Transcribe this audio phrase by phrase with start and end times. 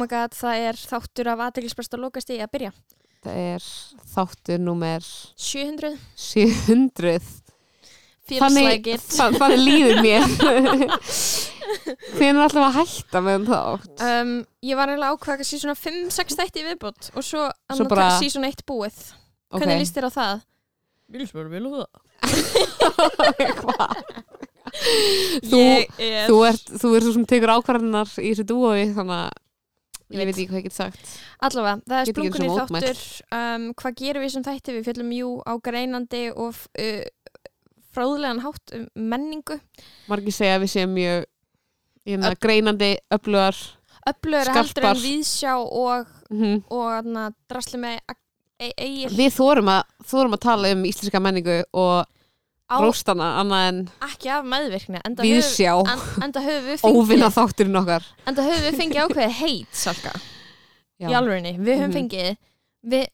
[0.00, 2.72] my god, það er þáttur af aðeinsprest að lokast í að byrja.
[3.20, 3.68] Það er
[4.14, 5.04] þáttur númer
[5.36, 7.20] 700 700
[8.30, 10.26] Feels Þannig, like it þa þannig líður mér.
[12.14, 14.04] Hvernig er alltaf að hætta með þátt?
[14.06, 14.30] Um,
[14.62, 18.06] Ég var eiginlega ákveða að sé svona 5-6 þætti í viðbútt og svo, svo bara-
[18.20, 19.00] sé svona eitt búið.
[19.50, 19.58] Ok.
[19.64, 20.44] Hvernig líst þér á það?
[21.18, 21.90] Líst bara vel á það.
[23.60, 23.90] Hvað?
[25.50, 29.16] Þú, Ég er þú ert þú ert svo sem tekur ákvarðanar í þessu dúoi þannig
[29.24, 29.30] að
[30.10, 30.34] Ég veit.
[30.34, 31.10] ekki hvað ég get sagt.
[31.46, 33.02] Allavega, það er sinni þáttur
[33.38, 34.76] um, Hvað gerum við sem þætti?
[34.76, 37.02] Við fjöllum jú á greinandi og uh,
[37.94, 39.60] fráðlegan hátt um menningu.
[40.10, 41.28] Margir segja að við séum mjög
[42.06, 43.58] hérna, greinandi, öflugar
[44.08, 47.98] Öflur heldur en viðsjá og, mm og na, drasli með
[48.60, 52.08] e eigir Við þórum að, þórum að tala um íslenska menningu og
[52.78, 55.72] róstana annað en ekki af meðvirkni enda við höfum- sjá.
[55.90, 58.04] en- enda höfum við fengið óvinna þátturinn okkar.
[58.26, 60.12] enda höfum við fengið ákveðið heit salka.
[61.00, 61.98] Í alvörinni, við höfum Mhm.
[61.98, 62.36] fengið
[62.86, 63.06] við,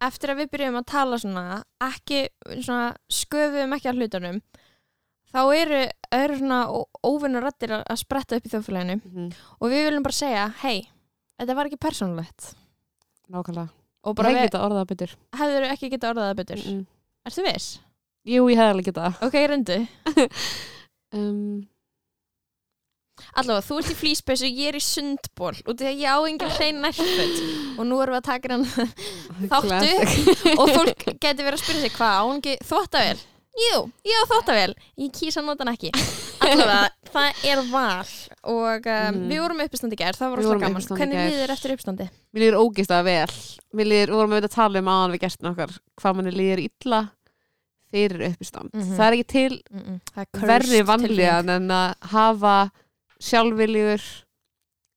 [0.00, 2.28] eftir að við byrjum að tala svona ekki
[2.64, 4.42] svona sköfum ekki að hlutunum
[5.32, 9.00] þá eru, eru svona óvinna rættir að spretta upp í þjóðfélaginu.
[9.04, 9.32] Mhm.
[9.60, 10.88] og við viljum bara segja, hei
[11.38, 12.54] þetta var ekki persónulegt.
[13.30, 13.68] Nákvæmlega.
[14.04, 16.56] Og Bara geta hefur ekki getað orðað það betur?
[16.66, 16.86] Mm.
[17.26, 17.78] Ertu viss?
[18.26, 19.18] Jú, ég hefði alveg getað.
[19.22, 19.76] Ok, reyndu
[21.16, 21.62] um,
[23.36, 25.54] Allavega, þú ert í flýspeysu, ég er í sundból.
[25.64, 27.38] Af því að ég á engin hrein nærföld
[27.80, 28.66] og nú erum við að taka hann
[29.52, 33.22] þáttu og fólk getur verið að spyrja sig hvað, á hann ekki þvóttavél?
[33.56, 35.92] Jú, ég á þvóttavél ég kýsa að nota hann ekki.
[36.44, 38.12] Allavega, það er val.
[38.52, 39.24] Og um, Mhm.
[39.32, 40.88] við vorum uppistandi gær, það var Við vorum gaman.
[40.92, 41.30] Hvernig gær.
[41.32, 42.08] líður eftir uppstandi?
[42.36, 43.36] Mér líður ógeðslega vel.
[43.80, 45.72] Mér við vorum að tala um aðan við gestin okkar
[46.02, 47.00] hvað manni líður illa
[47.96, 48.70] fyrir uppistand.
[48.74, 48.92] Mhm.
[48.98, 52.56] Það er ekki til Mm -mm, er verri vanlíðan en að hafa
[53.20, 54.02] sjálfviljur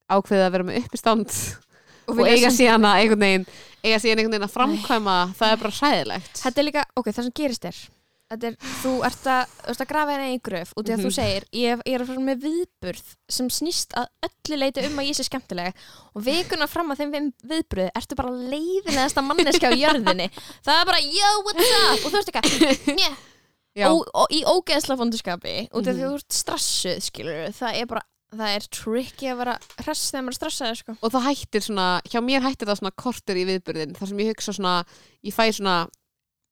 [0.10, 1.34] ákveðið að vera með uppistand
[2.10, 3.46] og, vilja eiga síðan að einhvern veginn
[3.84, 5.78] eiga síðan einhvern veginn að framkvæma það er bara
[6.60, 7.78] er líka, ok, það sem gerist er
[8.30, 11.10] er, þú ert að, þú ert að grafa henni í gröf út í að þú
[11.10, 11.16] Mhm.
[11.16, 15.08] segir, ég, ég er að fara með viðburð sem snýst að öllu leiti um að
[15.10, 15.74] ég sé skemmtileg
[16.16, 20.30] og vikuna fram að þeim við- viðburði ertu bara leiðilegasta manneska á jörðinni.
[20.62, 22.06] Það er bara, yo, what's up?
[22.06, 23.12] Og þú veist ekki, njö
[24.14, 26.10] ó, í ógeðsla fónduskapi út af því Mhm.
[26.10, 30.36] þú ert stressuð, skilur það er bara, það er tricky að vera hress þegar maður
[30.36, 30.98] er stressaður, sko.
[31.02, 34.30] Og það hættir svona hjá mér hættir það svona kortur í viðburðin þar sem ég
[34.36, 34.86] hugsa svona,
[35.26, 35.88] ég fæ svona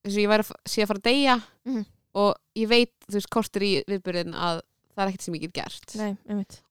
[0.06, 1.36] eins og ég væri að sé að fara að deyja
[1.66, 1.86] Mhm.
[2.16, 4.62] og ég veit, þú veist, kortur í viðburðin að
[4.96, 5.96] það er ekkert sem ég get gert.
[5.96, 6.18] Nei,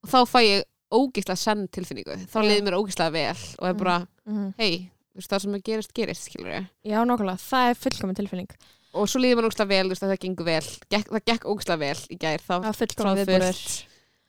[0.03, 2.15] og þá fæ ég ógeðslega senn tilfinningu.
[2.27, 3.77] Þá liður mér ógeðslega vel og er Mhm.
[3.77, 7.75] bara, mm hei, þú veist, það sem gerist, gerist skilur ég Já, nokkulega, það er
[7.75, 8.49] fullkomin tilfinning.
[8.93, 10.61] Og svo líður mér ógeðslega vel, þú veist, að það gengur vel.
[10.89, 12.39] Gekk, það gekk ógeðslega vel í gær.
[12.39, 12.63] Það,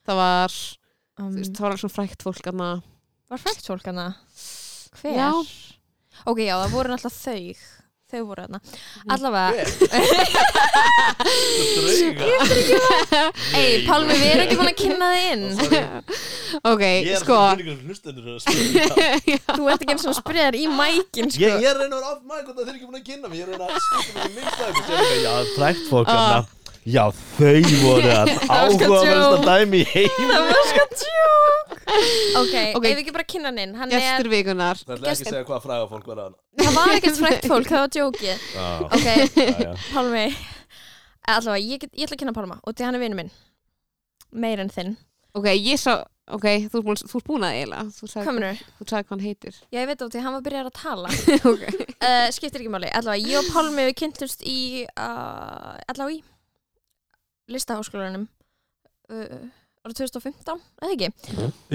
[0.09, 0.53] Það var,
[1.19, 2.83] um, veist, það var alveg svona frækt fólk aðna
[3.29, 4.17] Var frækt fólk hana?
[4.97, 5.15] Hver?
[5.15, 5.33] Já.
[6.27, 7.57] Ok, já, það voru náttúrulega þau
[8.09, 9.13] Þau voru hana Mhm.
[9.13, 9.53] Allavega
[13.59, 15.45] Ei, Pálmi, við erum ekki búin að kynna þið inn.
[16.71, 17.35] Ok, er sko.
[17.37, 17.63] að að
[18.45, 21.43] spyrja Þú ert ekki eins og spyrjar í mækin sko.
[21.45, 23.07] Ég ég er að reyna að vera off mic og það er ekki búin að
[23.11, 23.39] kynna mig.
[23.39, 26.15] Ég er að reyna að skipta mig í segja eitthvað, Já, frækt fólk Ah.
[26.89, 27.05] Já,
[27.37, 29.41] þau voru að sko joke.
[29.45, 31.75] dæmi í heim Það var sko tjók
[32.39, 32.85] Ok, Ok.
[32.85, 33.75] ef við ekki bara kynna hann inn?
[33.79, 36.77] Hann er, gestur vikunar Það er ekki að segja hvað fræga fólk var að það
[36.79, 39.73] var ekkert frækt fólk Það var tjókið Já, Ok, já, já.
[39.95, 40.25] Pálmi.
[41.29, 43.33] Allavega, ég, get, ég ætla að kynna Pálma Og því hann er vinur minn.
[44.33, 44.95] Meir en þinn.
[45.37, 45.95] Ok, ég sá,
[46.35, 47.85] ok, þú ert búin, þú ert búin að eiginlega.
[47.97, 48.63] Þú sagði, Hvað minnur?
[48.81, 49.59] þú sagði hvað hann heitir.
[49.73, 51.13] Já, ég veit á því, hann var byrjað að tala.
[51.53, 51.63] Ok,
[52.05, 56.21] uh, skiptir ekki máli, allavega ég og Pálmi við kynntumst í uh, allavega í
[57.49, 58.27] listaháskólanum
[59.11, 59.49] uh,
[59.87, 61.11] árið 2015, eða ekki?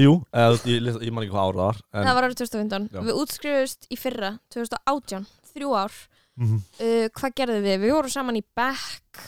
[0.03, 2.39] Jú, eða, ég, ég, ég man ekki hvað ára það var en, það var árið
[2.43, 2.99] 2015, Já.
[3.07, 6.01] við útskrifust í fyrra 2018, þrjú ár
[6.33, 6.55] Mhm.
[6.81, 7.75] uh, hvað gerðum við?
[7.83, 9.19] Við vorum saman í Beck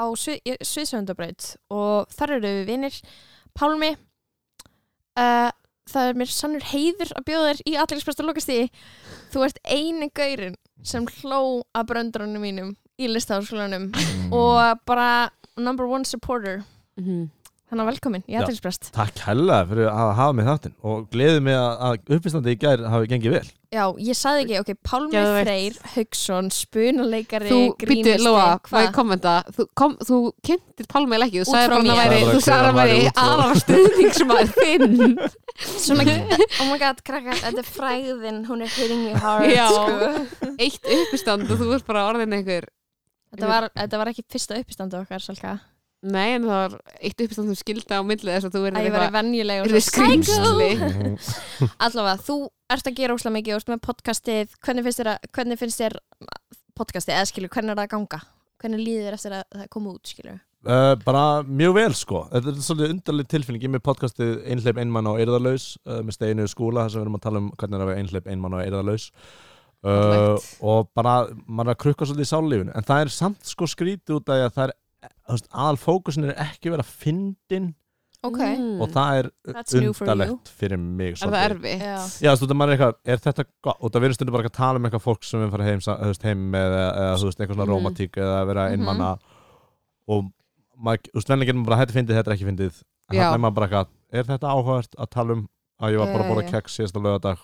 [0.00, 2.94] á Sviðsöndabraut og þar eru við vinnir
[3.58, 3.90] Pálmi
[5.18, 5.50] uh,
[5.88, 8.68] það er mér sannur heiður að bjóða þér í aðlægispresta lokastíði
[9.32, 11.40] þú ert eini gaurin sem hló
[11.76, 14.32] að bröndrunum mínum í listaháskólanum Mm.
[14.34, 16.62] og bara number one supporter
[16.98, 17.28] Mhm.
[17.68, 18.40] þannig að velkomin í Já.
[18.42, 22.58] aðlægisprest Takk hella fyrir að hafa mig þáttinn og gleðið mig að, að uppistandi í
[22.58, 25.12] gær hafi gengið vel Já, ég saði ekki, ok, Pálmi.
[25.44, 31.42] Freyr Haugsson, spunaleikari þú, býttu, Lóa, hvað ég kommenta þú, kom, þú kynntir Pálmi ekki,
[31.42, 33.60] þú sagði hann að væri þú sagði hann að væri hann væri út frá- aðra
[33.60, 34.96] stuðningsmaður þinn
[35.84, 36.04] Svona,
[36.62, 39.68] oh my god, krakkar, þetta er fræðin, hún er hitting me hard, Já.
[39.68, 40.48] sko.
[40.56, 42.64] eitt uppistand og þú ert bara orðin einhver
[43.32, 45.58] Þetta var, þetta var ekki fyrsta uppistandu okkar, Salka.
[46.08, 48.84] Nei, en það var eitt uppstand sem skildi á milli þess að þú að verður
[48.86, 50.36] ég var eitthvað venjuleg og Yrði svo psycho.
[50.38, 51.72] skrýmsli.
[51.88, 52.36] allavega, þú
[52.70, 55.82] ert að gera óslega mikið og ert með podcastið, hvernig finnst þér, að, hvernig finnst
[55.82, 55.96] þér
[56.78, 58.20] podcastið, eða skilur, hvernig er það að ganga?
[58.62, 60.38] Hvernig líður þér eftir að það koma út skilur?
[60.68, 62.24] Uh, bara mjög vel sko.
[62.32, 63.62] Þetta er svolítið undarleg tilfinning.
[63.62, 66.86] Ég er með podcastið Einhleip einmann og eirðarlaus uh, með Steinu skúla
[69.84, 71.16] að er að uh, og bara
[71.46, 74.46] maður er að krukka svolítið í sállífun en það er samt sko skrítið út af
[74.48, 77.74] að það er aðal fókusin er ekki vera fyndin
[78.26, 78.80] ok, Mm.
[78.82, 80.10] og það er That's new for you.
[80.12, 81.50] undarlegt fyrir mig Er það svolítið.
[81.54, 82.18] erfitt?
[82.24, 84.56] já, þú veist, maður er eitthvað, er þetta gott og það verður stundur bara að
[84.58, 85.80] tala um eitthvað fólk sem við fara heim,
[86.26, 86.74] heim með
[87.38, 87.74] eitthvað svona Mhm.
[87.76, 88.72] rómatík eða vera Mhm.
[88.74, 89.18] einmanna
[90.08, 90.24] og
[90.82, 92.82] maður, þú veist, venlega getur maður bara, þetta er fyndið, þetta er ekki fyndið
[93.12, 93.22] Já.
[93.22, 93.86] þannig er maður bara eitthvað,
[94.18, 95.48] er þetta áhugavert að tala um
[95.78, 96.52] að ég var bara að borða já.
[96.56, 97.42] keks síðasta lögadag,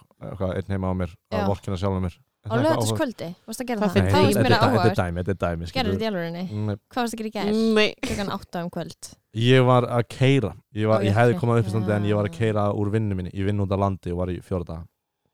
[0.50, 2.16] einn heima á mér að vorkina sjálfum mér.
[2.44, 5.68] Á lögataskvöldi, varst að gera Það það, það þetta er er dæmi, þetta er dæmi
[5.70, 5.92] skilurðu.
[5.94, 7.86] þetta í alvörinni, hvað varst að gera í Nei.
[8.04, 9.08] klukkan átta um kvöld.
[9.40, 12.28] Ég var að keira ég, var, ég hefði komað upp í standi en ég var
[12.28, 13.32] að keira úr vinnu minni.
[13.32, 14.84] Ég vinn út á landi og var í fjóra daga.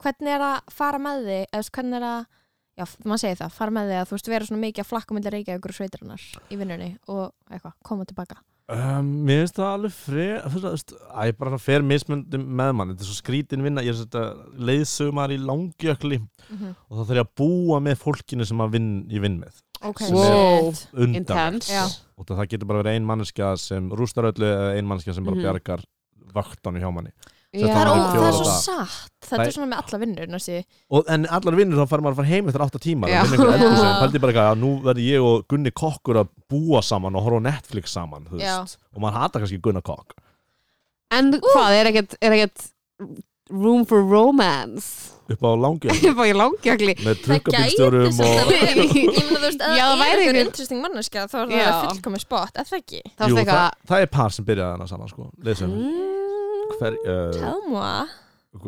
[0.00, 1.42] Hvernig er að fara með þig?
[1.50, 2.22] Eða hvernig er að
[2.80, 5.16] já, maður segir það, fara með þig að þú veist vera svona mikið að flakka
[5.16, 8.38] myndi Reykjavíkur og sveitarinnar í vinnunni og eitthvað, koma tilbaka
[8.70, 10.66] Um, mér finnst það alveg frið
[11.10, 14.28] að ég bara fer mismöndi með mann þetta er svo skrítin vinna, ég er
[14.68, 16.76] leiðsögumar í langjökli Mhm.
[16.88, 19.98] og þá þarf ég að búa með fólkinu sem að vinn, ég vinn með ok,
[20.04, 20.72] Sem Wow.
[20.94, 21.60] undan
[22.18, 25.36] og það getur bara verið ein manneskja sem rústar öllu eða ein manneskja sem bara
[25.36, 25.42] Mhm.
[25.42, 25.84] bjargar
[26.32, 27.10] vaktanum hjá manni.
[27.50, 29.06] Það er, ó, það er svo satt.
[29.26, 30.34] Þetta er svona með alla vinnur
[31.14, 33.54] en allar vinnur þá fær maður að fara heim eftir 8 tímar og vinna einhver
[33.56, 33.90] eldhúsi Já.
[33.90, 37.26] en pældi bara eitthvað að nú verður ég og Gunni Kokkur að búa saman og
[37.26, 40.14] horfa Netflix saman og maður hata kannski Gunnar Kokk
[41.10, 42.68] En hvað, er ekkert, er ekkert
[43.50, 45.10] room for romance?
[45.30, 46.94] upp á langjökli.
[47.06, 47.54] Með samt og
[47.94, 48.86] ég meina
[49.30, 52.80] þú veist, að það er einhver interesting manneskja þá er það fullkomið spot, er það
[52.80, 53.02] ekki?
[53.18, 55.28] Það Jú, það, það er par sem byrjaði hana saman sko.
[55.46, 56.19] leysum mm,
[56.80, 58.08] hver, uh, tell moi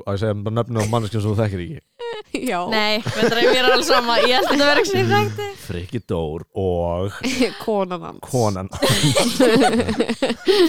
[0.06, 1.81] að ég segja bara nöfnum á manneskjum sem þú þekkir ekki.
[2.49, 4.14] Já, nei, þetta er mér alveg sama.
[4.23, 7.17] Ég held að þetta verði ekki sem ég rækti Frikki Dór og
[7.64, 8.23] konan hans.
[8.31, 8.70] konan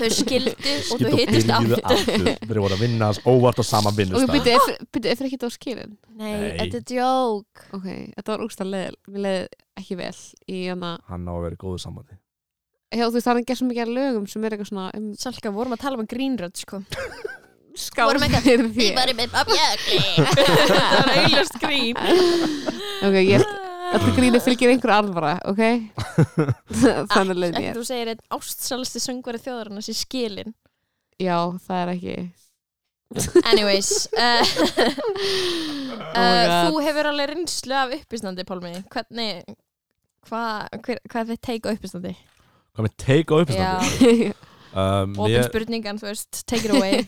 [0.01, 2.27] þau skildu og þau hittist aftur.
[2.41, 5.53] þeir voru að vinna hans óvart á sama Og vinnustaf byrju, byrju, er ekki það
[5.55, 5.95] skilin?
[6.17, 6.49] nei, Nei.
[6.63, 7.67] þetta er joke.
[7.77, 7.87] Ok,
[8.17, 9.47] þetta var úrst að leið Mér leiði
[9.83, 10.13] ekki vel
[10.53, 12.19] í hana hann á að vera í góðu sambandi
[12.93, 15.07] Já, þú veist, það er ekki svo mikið af lögum sem er eitthvað svona um
[15.17, 16.83] Salka, vorum að tala um grínrödd sko.
[17.73, 20.01] Skál fyrir því með babjökli
[20.69, 22.01] það er auðlust grín.
[23.01, 23.47] Ok, ég
[23.93, 25.59] Þetta grínu fylgir einhver alvara, ok?
[27.13, 27.75] Þannig leið mér.
[27.77, 30.55] þú segir einn ástsælasti söngvari þjóðarinnar sér skilin
[31.21, 32.15] Já, það er ekki
[33.45, 34.41] anyways uh,
[36.17, 38.73] uh, þú hefur alveg reynslu af uppistandi Pálmi.
[38.93, 39.43] Hvernig
[40.25, 42.15] hvað hva, er þitt teik á uppistandi
[42.73, 44.33] hvað með take á uppistandi
[44.73, 47.03] um, opin ég, spurningan, þú veist, take it away.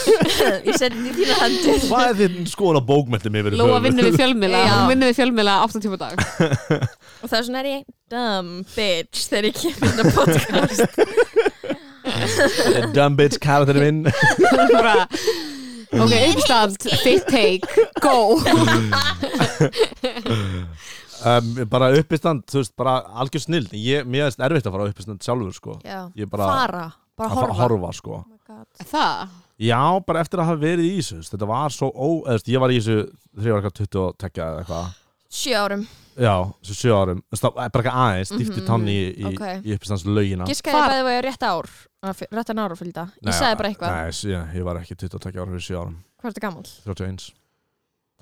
[0.68, 1.82] Ég seti þetta í þína hendur.
[1.90, 4.72] Hvað er þinn skoðan á bókmæltum yfir Lóa vinnur við fjölmila Já.
[4.72, 6.16] Hún vinnur við fjölmila 8 tíma á dag.
[7.22, 7.80] Og það er svona er ég
[8.12, 10.82] dumb bitch þegar ég kemur þetta podcast.
[12.96, 14.12] Dumb bitch karakterinn minn.
[14.72, 14.96] Bara,
[15.92, 17.68] Ok, uppstand, fit take,
[18.00, 18.40] go
[21.26, 25.22] um, bara uppistand, þú veist, bara algjör snill ég, mér er erfitt að fara uppistand
[25.24, 25.78] sjálfur sko.
[26.18, 26.84] Ég bara- fara,
[27.16, 28.18] bara að horfa, að horfa sko.
[28.52, 28.64] Oh.
[28.84, 29.28] Það?
[29.62, 32.48] já, bara eftir að hafa verið í þessu þetta var svo ó, eða, þú veist,
[32.52, 32.96] ég var í þessu
[33.36, 34.90] þegar ég var eitthvað 20 og tekja eða eitthvað.
[35.32, 35.84] Sjö árum.
[36.20, 37.20] Já, þessu sjö árum.
[37.22, 39.44] Þú veist, það er bara eitthvað aðeins, dýfti Mhm, tanni í, í, ok.
[39.64, 40.90] í uppistands laugina giskaði Hvar?
[40.92, 41.70] bæði var ég rétt ár
[42.36, 43.94] réttan ára fylgda, ég sagði bara eitthvað.
[43.94, 45.96] nei, ég, ég var ekki 22 ára fyrir sjö árum.
[46.20, 47.30] Hvað er þetta gammal, 31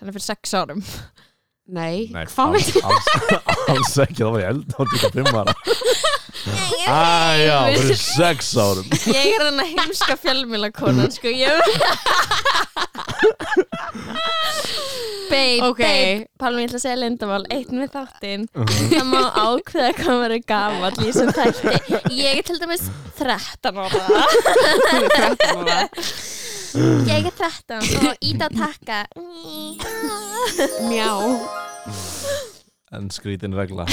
[0.00, 0.84] þannig fyrir sex árum
[1.70, 3.08] Nei, Nei, hvað alls, veit alls,
[3.70, 5.54] alls ekki, það var ég eld á 25 ára.
[6.90, 8.86] Æjá, fyrir 6 árum.
[9.12, 11.50] Ég er þannig heimska fjölmjöla konan sko, ég
[15.30, 15.78] Babe, Ok.
[15.78, 18.48] babe, Pálmi, ég ætla að segja lindamál Eitt með þáttinn.
[18.90, 22.00] Það má ákveða hvað maður er gamall í þessum þætti.
[22.18, 22.82] Ég er til dæmis
[23.20, 24.24] 13 ára.
[24.90, 25.78] Þú er 13 ára
[26.74, 28.98] Ég er 13 og ít að taka.
[30.86, 31.10] Mjá
[32.90, 33.84] En skrítin regla.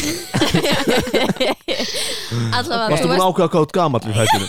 [2.58, 4.48] Allavega, Varstu búin að ákveða hvað út gamall í þættinu?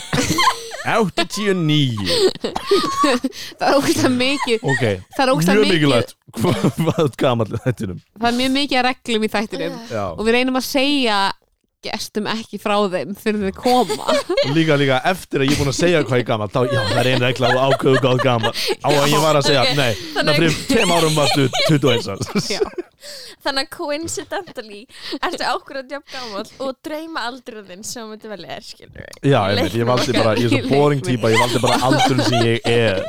[0.88, 2.08] 89
[3.58, 4.62] Það er ógæslega mikið.
[4.62, 4.84] Ok,
[5.16, 5.74] Það er ógæslega mjög mikið.
[5.74, 7.98] mikilvægt Hvað út gamall í þættinum?
[8.16, 9.76] Það er mjög mikið að reglum í þættinum.
[9.92, 11.18] Já, Og við reynum að segja
[11.86, 14.16] gestum ekki frá þeim fyrir þau koma.
[14.56, 16.80] Líka líka eftir að ég er búin að segja hvað ég er gamall þá, já,
[16.90, 18.54] það er einu regla og ákveðu hvað gamall.
[18.82, 22.50] Á að ég var að segja, nei, Þannig- það fyrir tveim árum varstu 21 árs.
[22.50, 22.60] Já.
[23.46, 24.80] þannig að coincidentally
[25.22, 29.86] ertu ákveðan jafn gamall og drauma aldurinn sem myndi velja er skilur Já, einmitt, ég
[29.88, 33.04] valdi bara, ég er svo boring típa Ég valdi bara aldurinn sem ég er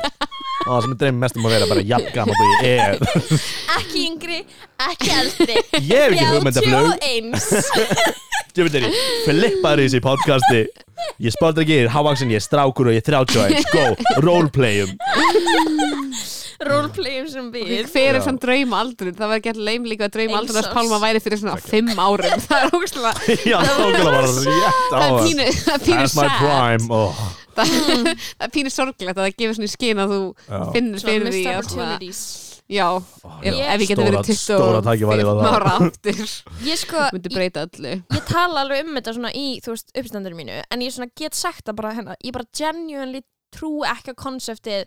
[0.60, 2.98] Og það sem ég dreym mest um að vera bara jafn gammal og ég er.
[3.78, 4.40] Ekki yngri,
[4.86, 5.56] ekki eldri.
[5.80, 8.88] Ég hef ekki hugmyndaflug 31 Ég veit þeirri,
[9.24, 10.60] flippaður í þessi podcasti
[11.20, 13.84] Ég spáði ekki, er hávaksin, ég er strákur og ég er 31 Go,
[14.24, 14.94] roleplayum.
[16.60, 17.70] Roleplayum sem við.
[17.88, 20.68] hver er samt drauma aldrun það var gett leim líka að drauma aldrun að.
[20.74, 22.42] Pálma væri fyrir svona fimm árum.
[22.50, 26.16] Það er ógustlega Já, nákvæmlega bara rétt á það er pínu, það er pínu That's
[26.18, 26.36] my sad.
[26.42, 26.84] prime.
[26.92, 27.22] Oh.
[27.56, 27.72] það,
[28.12, 30.60] það er pínu sorglegt að það gefur svona í skinn að þú Já.
[30.76, 32.22] finnur Svona fyrir því svona, opportunities
[32.70, 35.56] já, ef, Ég- ef ég geti verið Stóra- stóra tækifæri var 25 það.
[35.58, 36.22] ára aftur.
[36.70, 37.92] Ég sko, myndi ég, breyta öllu.
[38.14, 41.34] ég tala alveg um þetta svona í, þú veist, uppstandur mínu en ég svona get
[41.34, 44.84] sagt það bara hérna ég bara genuinely trú ekki á konseptið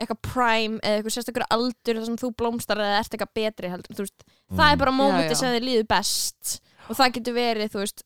[0.00, 3.96] eitthvað prime eða eitthvað sérstakur aldur þar sem þú blómstar eða ert eitthvað betri heldur,
[3.98, 4.22] þú veist,
[4.56, 5.40] það er bara Já, mómenti já.
[5.42, 8.02] sem þið líður best og það getur verið, þú veist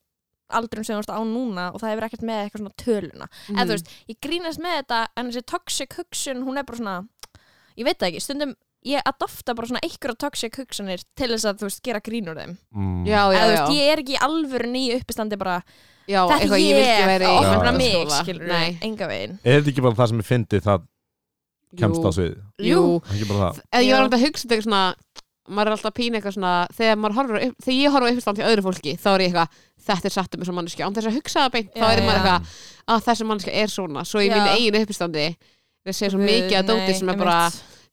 [0.54, 3.28] aldurinn sem þú veist á núna og það hefur ekkert með eitthvað svona töluna.
[3.54, 6.96] Eða þú veist, ég grínast með þetta en þessi toxic hugsun, hún er bara svona
[7.78, 8.52] ég veit það ekki, stundum
[8.84, 12.40] ég adopta bara svona einhverja toxic hugsunir til þess að þú veist, gera grín úr
[12.40, 12.54] þeim.
[12.74, 13.02] Mm.
[13.08, 15.58] já, já, eða þú veist, ég er ekki alvöru nýju uppistandi bara,
[16.10, 17.78] já þetta er eitthvað ég ég opna Já.
[17.78, 18.78] mig, skilur Nei.
[18.84, 19.38] enga veginn.
[19.44, 20.86] Er þetta ekki bara það sem ég fyndi það
[21.80, 22.06] kemst Jú.
[22.06, 22.34] á svið?
[22.62, 23.62] jú, Ekki bara það?
[23.72, 24.82] Eða ég var alltaf að hugsa þetta svona
[25.44, 27.00] maður er alltaf að pína eitthvað svona þegar,
[27.48, 30.14] upp, þegar ég horfir á uppstand til öðru fólki þá er ég eitthvað, þetta er
[30.14, 32.54] satt um þessum manneskja án þess að hugsa það beint, þá er maður eitthvað
[32.94, 36.56] að þessi manneskja er svona, svo í mínu eigin uppstandi er að segja svo mikið
[36.60, 37.38] að dóti sem er bara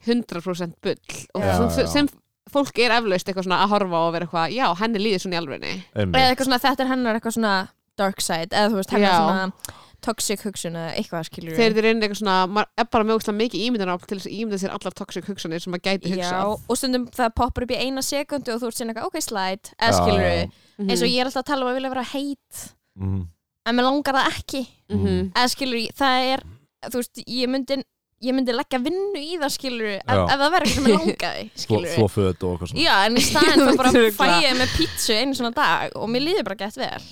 [0.08, 0.96] 100% bull
[1.36, 1.88] og Já, sem, já.
[1.92, 2.10] sem
[2.52, 5.42] fólk er eflaust eitthvað svona að horfa og vera eitthvað, já, henni líður svona í
[5.42, 6.18] alvegni Einmitt.
[6.20, 7.54] eða eitthvað svona, þetta er hennar eitthvað svona
[8.02, 9.20] dark side, eða þú veist, hennar Já.
[9.22, 13.28] svona toxic hugsun eða eitthvað skilur þegar þið reynir eitthvað svona, maður er bara mjög
[13.38, 16.66] mikið ímyndan til þess að ímynda sér allar toxic hugsanir sem maður gæti Já, hugsað
[16.74, 19.76] og stundum það poppar upp í eina sekundu og þú ert síðan eitthvað, ok, slide,
[19.78, 20.50] eða Já, skilur já.
[20.82, 20.90] Mhm.
[20.90, 23.22] eins og ég er alltaf að tala um að vilja vera heit Mhm.
[23.70, 25.32] en mér langar það ekki Mhm.
[25.38, 26.44] eða skilur, það er
[26.90, 27.84] þú veist, ég myndi
[28.22, 30.22] ég myndi leggja vinnu í það skilur ef, Já.
[30.26, 32.84] ef það verður eitthvað sem ég langaði þvo föt og eitthvað svona.
[32.86, 36.26] Já, en í staðin þá bara fæ ég með pítsu einu svona dag og mér
[36.28, 37.04] líður bara gett vel.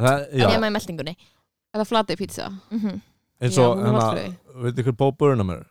[0.00, 1.14] Það- Já, nema í meldingunni
[1.74, 2.50] eða flatei pizza?
[2.74, 3.00] Mm
[3.44, 5.64] eins Já, og hún er hérna, veit ykkur Bo Burnham er?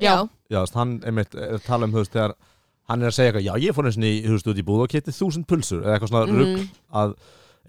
[0.00, 0.14] Já.
[0.50, 2.32] Já, þú veist, hann einmitt er að tala um, þú veist, þegar
[2.90, 4.64] hann er að segja eitthvað, já, ég fór eins og í, þú veist, út í
[4.66, 6.38] búð og kipti þúsund pulsur eða eitthvað svona Mhm.
[6.40, 7.12] rugg að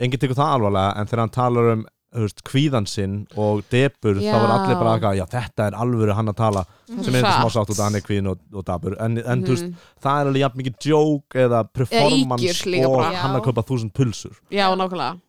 [0.01, 4.15] enginn tekur það alvarlega en þegar hann talar um, þú veist, kvíðan sinn og debur,
[4.19, 4.33] þá Já.
[4.35, 7.03] var allir bara eitthvað, já, þetta er alvöru hann að tala Mhm.
[7.05, 9.47] sem er smá sátt út að hann er kvíðin og, og dabur en, en þú
[9.55, 9.75] veist, Mhm.
[10.03, 13.15] það er alveg jafn mikið joke eða performance líka og bara.
[13.15, 15.19] hann að kaupa þúsund pulsur Já, nákvæmlega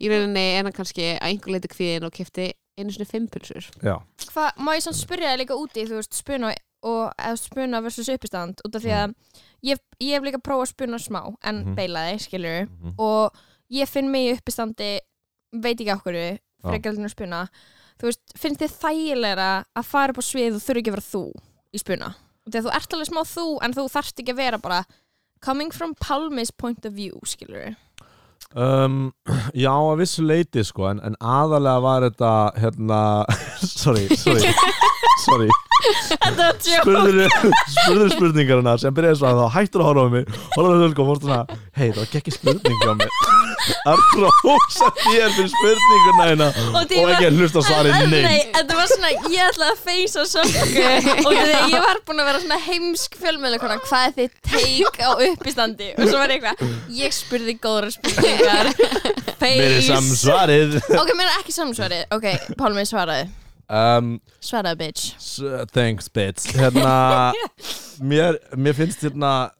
[0.00, 3.64] Í rauninni er hann kannski að einhver leiti kvíðin og kefti einu sinni fimm pulsur
[3.82, 3.98] Já,
[4.32, 8.08] Hvað, má ég samt spyrja það líka úti þú veist, spuna og eða spuna versus
[8.08, 9.14] uppistand út af því að
[9.64, 11.74] ég, ég hef líka prófað að spuna smá en Mhm.
[11.76, 12.94] beilaði, skilur Mhm.
[12.98, 13.32] og
[13.72, 14.98] ég finn mig í uppistandi
[15.52, 16.18] veit ekki okkur,
[16.64, 17.42] frekar heldur en að spuna.
[18.00, 21.08] Þú veist, finnst þið þægilegra að fara upp á svið og þurfi ekki að vera
[21.10, 21.24] þú
[21.70, 22.10] í spuna?
[22.50, 24.80] Þegar þú ert alveg smá þú en þú þarft ekki að vera bara
[25.44, 27.74] coming from Palmis point of view, skilur
[28.50, 29.12] Um,
[29.54, 33.00] já, að vissu leiti sko en, en aðalega var þetta hérna,
[33.62, 34.50] sorry, sorry
[35.26, 35.46] sorry,
[36.58, 40.80] spurður spurður spurningarna sem byrjaði svo að þá hættur að horfa á mig horfa á
[40.82, 41.40] mig og fórst svona
[41.78, 43.49] hei, það var ekki spurning á mig
[43.90, 44.02] að
[44.44, 46.48] rosa þér fyrir spurninguna hérna.
[46.70, 49.82] Og og ekki að hlusta á svarið nei Nei, þetta var svona, ég ætlaði að
[49.88, 50.84] feysa söngu
[51.24, 55.10] og þegar ég var búin að vera svona heimsk fjölmjölu hvað er þitt take á
[55.26, 55.90] uppistandi?
[55.96, 58.72] Og svo var ég eitthvað, ég spurði góðra spurningar.
[59.40, 60.80] Mér er face samsvarið.
[60.96, 63.28] Ok, mér er ekki samsvarið, ok, Pálmi svaraði
[63.70, 65.14] um, svaraði bitch.
[65.72, 66.50] thanks bitch.
[66.58, 67.32] Hérna,
[68.10, 69.50] mér, mér finnst hérna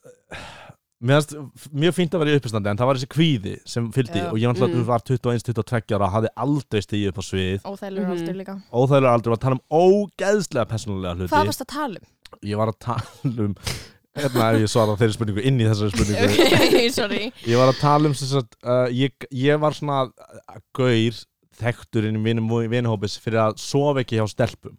[1.00, 4.18] Mér finnst mjög fínt að vera í uppistandi en það var þessi kvíði sem fylgdi
[4.20, 4.26] Já.
[4.30, 4.84] og ég Mm.
[4.84, 8.10] var 21-22 ára hafði aldrei stigið upp á svið Óþælur Mhm.
[8.12, 11.96] aldur líka óþægilega aldrei var að tala um ógeðslega persónulega hluti Hvað varst að tala
[11.96, 12.06] um?
[12.44, 13.54] ég var að tala um
[14.20, 18.14] hérna ef ég svara þeirri spurningu inn í þessari spurningu ég var að tala um
[18.14, 21.16] sem sagt, uh, ég, ég var svona uh, gaur
[21.60, 24.76] þekktur inn í vinum vinahópis fyrir að sofa ekki hjá stelpum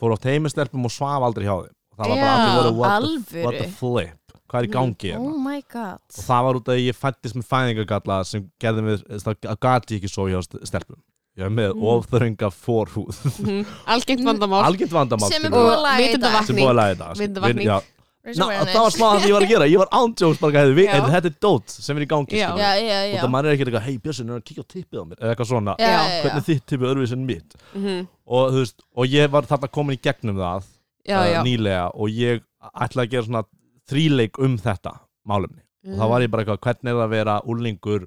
[0.00, 3.02] fór oft heim með stelpum og svaf aldrei hjá þeim og það var bara what,
[3.02, 3.44] the- alvöru.
[3.44, 4.18] what the flip
[4.54, 5.32] hvað er í gangi hérna?
[5.32, 5.98] Oh my god.
[6.14, 9.96] Og það var út af að ég fættist með fæðingargalla sem gerði mig, það gati
[9.98, 11.00] ég ekki svo hjá st- stelpum
[11.34, 11.80] ég er með Mm.
[11.80, 11.88] mm.
[11.90, 13.64] ofþrönga fórhúð Mhm.
[13.96, 14.62] Algengt vandamál.
[14.68, 17.64] Algjört vandamál Sem er búið að.
[17.66, 17.80] Já,
[18.24, 19.64] Raise Ná, það var smá það sem ég var að gera.
[19.68, 20.92] Ég var ándjóks bara að Já.
[21.12, 22.46] þetta er dót sem er í gangi Já.
[22.56, 24.96] Já, já, og það maður er ekki eitthvað hei Björnsson er að kíkja á tippið
[24.96, 25.18] á mér.
[25.20, 25.74] Eða eitthvað svona.
[25.76, 27.54] Hvernig er þitt tippið öðruvísi en mitt.
[27.74, 27.98] Mhm.
[28.24, 30.62] og, þú veist, og ég var þarna komin í gegnum það
[31.04, 32.40] Já, uh, já, nýlega og ég
[32.80, 33.44] ætlaði að gera svona
[33.90, 34.94] þríleik um þetta
[35.28, 38.04] málumni og þá var ég bara eitthvað, hvernig er það að vera úlingur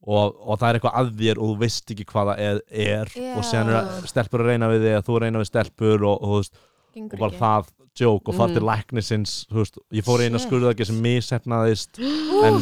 [0.00, 3.10] og, og það er eitthvað að þér og þú veist ekki hvað það er, er
[3.36, 6.30] og síðan er stelpur að reyna við þig þú að reyna við stelpur og, og,
[6.30, 6.62] þú veist,
[7.04, 7.42] og bara ekki.
[7.44, 8.54] það joke og Mm.
[8.54, 12.00] til læknisins þú veist, ég fór eina skurðagi sem mishefnaðist
[12.48, 12.56] en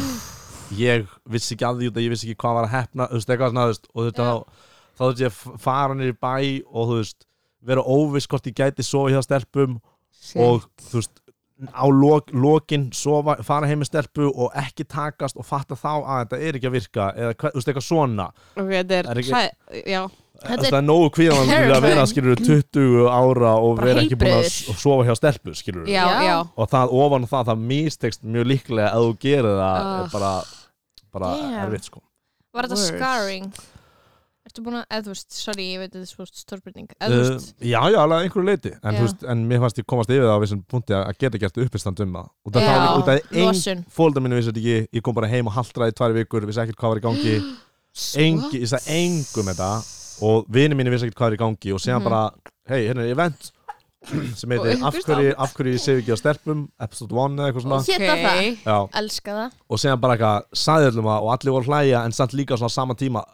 [0.79, 3.31] ég vissi ekki að því að ég vissi ekki hvað var að hefna þú veist,
[3.31, 4.35] eitthvað svona, þú veist, og þetta Já.
[4.35, 6.35] þá þá þurfti ég að f- fara í bæ
[6.75, 7.25] og þú veist,
[7.71, 9.79] vera óviss hvort ég gæti sofa hjá stelpum
[10.19, 10.43] Shit.
[10.43, 11.23] og þú veist
[11.75, 16.21] á lok, lokin sofa, fara heim með stelpu og ekki takast og fatta þá að
[16.23, 19.35] þetta er ekki að virka eða þú veist, eitthvað svona ok, þetta er, Er ekki-
[19.35, 20.03] hræ- já,
[20.39, 24.37] Þetta það er nógu kvíðan að vera skilur 20 ára og Bara vera ekki búin
[24.37, 24.47] að
[24.79, 26.37] sofa hjá stelpu skilur já, Já.
[26.55, 29.99] og það ofan það, það místekst mjög líklega að þú gerir það Ah.
[30.05, 30.31] er bara,
[31.13, 31.59] bara Damn.
[31.67, 32.03] erfitt sko
[32.55, 33.51] Var þetta scarring?
[34.49, 37.19] Ertu búin að, eða þú veist, sorry, ég veit að þetta er stórbreyting Eða þú
[37.19, 39.87] Uh, veist, já, já, alveg að einhverju leiti en, þú veist, en mér fannst ég
[39.93, 42.31] komast yfir það á vissum punkti að að geta gert uppistand um það.
[42.65, 42.69] Já.
[42.69, 43.85] það, út af ein, losun.
[43.99, 44.89] fóldar minni vissi þetta ekki.
[44.99, 47.37] Ég kom bara heim og haldraði tvær vikur vissi ekkert hvað var í gangi.
[48.25, 49.71] Engi, ég sagði engum þetta
[50.29, 51.73] og vini mínu vissi ekkert hvað er í gangi.
[51.77, 52.09] Og segja Mhm.
[52.09, 52.25] bara,
[52.73, 53.53] hei, hérna er event
[54.39, 56.61] sem Og heitir af hverju, af hverju ég sef ekki á stelpum?
[56.81, 57.81] Episode 1 eða eitthvað svona.
[57.83, 59.57] Hétta það, elska það.
[59.69, 62.57] Og segja bara eitthvað, sagði öllum það og allir voru að hlæja en samt líka
[62.61, 63.25] svona á sama tíma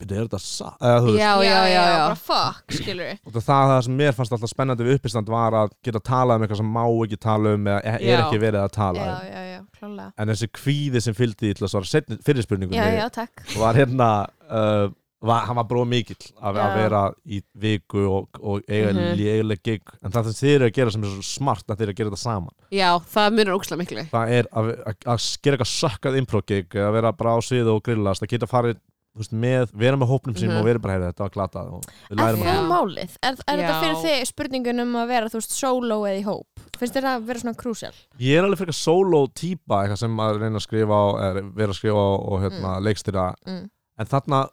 [0.00, 2.00] byrju, er þetta sa eða veist, já, já, já, já.
[2.02, 5.72] bara fuck, skilur og það, það sem mér fannst alltaf spennandi við uppistand var að
[5.86, 8.18] geta talað um eitthvað sem má ekki tala um eða er Já.
[8.26, 9.32] ekki verið að tala já, um.
[9.32, 13.00] já, já, klálega en þessi kvíði sem fylgdi til að svara seinni- fyrri spurningunni já,
[13.00, 13.44] já, takk.
[13.60, 14.10] var hérna
[14.50, 14.86] uh,
[15.26, 16.76] var, hann var bróð mikill að, að Já.
[16.76, 19.92] vera í viku og, og eiga mm léleg gig.
[20.04, 22.00] En það sem þið eru að gera sem er svo smart að þið eru að
[22.00, 22.54] gera þetta saman.
[22.74, 24.04] Já, það munur ókslega miklu.
[24.12, 27.72] Það er að, að, að gera eitthvað sökkað improv gig að vera bara á svið
[27.72, 28.78] og grillast að geta farið
[29.16, 30.60] veist, með, vera með hópnum sínum Mhm.
[30.60, 32.46] og vera bara heyrði þetta var glatað og við Er lærum Já.
[32.52, 33.16] það málið?
[33.22, 36.46] Er, er þetta fyrir þig spurningun um að vera, þú veist, solo eða í hóp?
[36.76, 37.92] Finnst þér það að vera svona krúsjál?
[37.96, 41.42] að ég er alveg fyrir solo típa eitthvað sem að reyna að skrifa á, er,
[41.56, 43.70] vera að skrifa á og hérna, leikstýra Mm.
[43.98, 44.48] en þarna,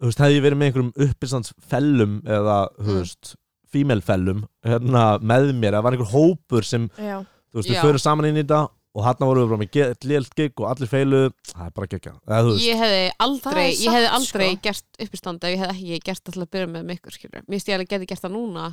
[0.00, 2.98] þú veist, hefði ég verið með einhverjum uppistandsfellum eða, þú Mm.
[3.00, 3.34] veist,
[3.72, 8.26] female-fellum hérna, með mér, það var einhver hópur sem Já, þú veist, við förum saman
[8.28, 11.74] inn í þetta og vorum við bara með lélt gig og allir feilu það er
[11.78, 14.62] bara geggja eða, þú veist, ég hefði aldrei, ég hefði aldrei sko.
[14.66, 17.54] gert uppistand ef ég hefði ekki gert til að byrja með með ykkur skilur mér
[17.56, 18.66] finnst ég alveg geti gert það núna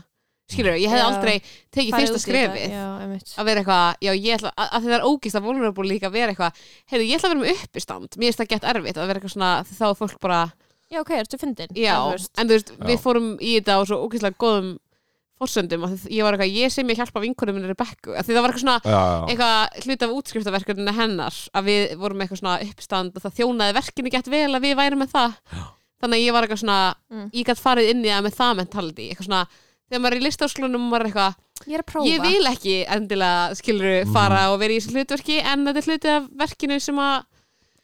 [0.50, 1.10] skilur, ég hefði Já.
[1.10, 1.36] aldrei
[1.76, 2.72] tekið fyrsta skrefið.
[2.74, 6.16] Að vera eitthvað, já ég ætla að, að það er ógist að vulnerable líka að
[6.18, 9.12] vera eitthvað heyrðu, ég ætla að vera með uppistand, mér finnst það gett erfitt að
[9.12, 10.42] vera eitthvað svona, þá er fólk bara
[10.90, 11.76] Já, ok, ertu fyndin?
[11.78, 11.94] já,
[12.42, 14.72] En þú veist, við fórum í þetta á svo ógislega góðum
[15.40, 18.44] forsöndum og ég var eitthvað, ég sem ég hjálpa vinkunum minni Rebekku, af því það
[18.46, 22.58] var eitthvað svona já, já, eitthvað hlut af útskriftaverkefninu hennar að við vorum eitthvað svona
[22.68, 25.38] uppstand og það þjónaði verkinu gett vel að við værum með það.
[26.00, 27.26] Þannig að ég var eitthvað svona Mm.
[27.34, 29.40] ég gætt farið inn í það með það mentality eitthvað svona,
[29.90, 31.34] þegar maður er í listaskólunum og maður er eitthvað,
[31.66, 32.08] ég er að prófa.
[32.12, 36.12] ég vil ekki endilega skiluru fara og vera í þessu hlutverki en þetta er hluti
[36.14, 37.26] af verkinu sem að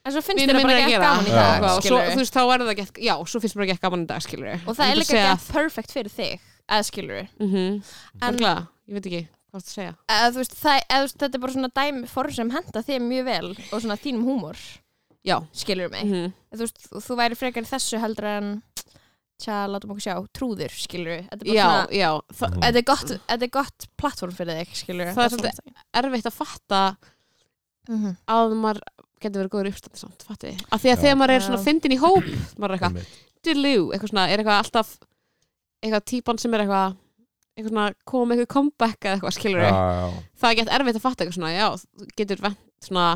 [0.06, 1.36] En svo finnst þér bara að ekki gaman í Já.
[1.36, 3.66] dag, Eitthvað, og svo, skilur þú veist, þá er það gett, já, svo finnst mér
[3.66, 7.28] ekki gaman í dag skiluru Og það er líka ekki perfect fyrir þig eða skilur
[7.40, 7.84] mm -hmm.
[8.22, 8.40] En-
[8.88, 9.94] ég veit ekki, hvað það segja.
[10.10, 12.82] Eða, þú veist, það, eða, þú veist, þetta er bara svona dæmi form sem henda
[12.84, 14.58] þig mjög vel og svona þínum húmor.
[15.26, 16.04] Já, skilur mig?
[16.06, 18.62] Mm þú, veist, þú, þú væri frekar í þessu heldur en
[19.42, 22.22] tja, látum okkur sjá, trúður skilur þetta er bara já, svona já.
[22.34, 22.62] Það, Mhm.
[22.62, 25.60] þetta er gott, þetta er gott plattform fyrir þig skilur Það er svolítið-
[25.94, 26.98] erfitt að fatta
[27.90, 28.16] mm -hmm.
[28.28, 28.82] að maður
[29.22, 31.02] getur verið góður uppstandi samt, fatti af því að Já.
[31.02, 32.24] þegar maður er svona fyndin í hóp
[32.58, 33.06] maður er eitthvað,
[33.44, 34.98] dilú, eitthvað svona er eitthvað alltaf
[35.86, 36.96] eitthvað típan sem er eitthvað
[37.56, 40.10] eitthvað svona koma með eitthvað comeback eða eitthvað skilur já, já,
[40.42, 43.08] það er gett erfitt að fatta eitthvað svona já, þú getur vent svona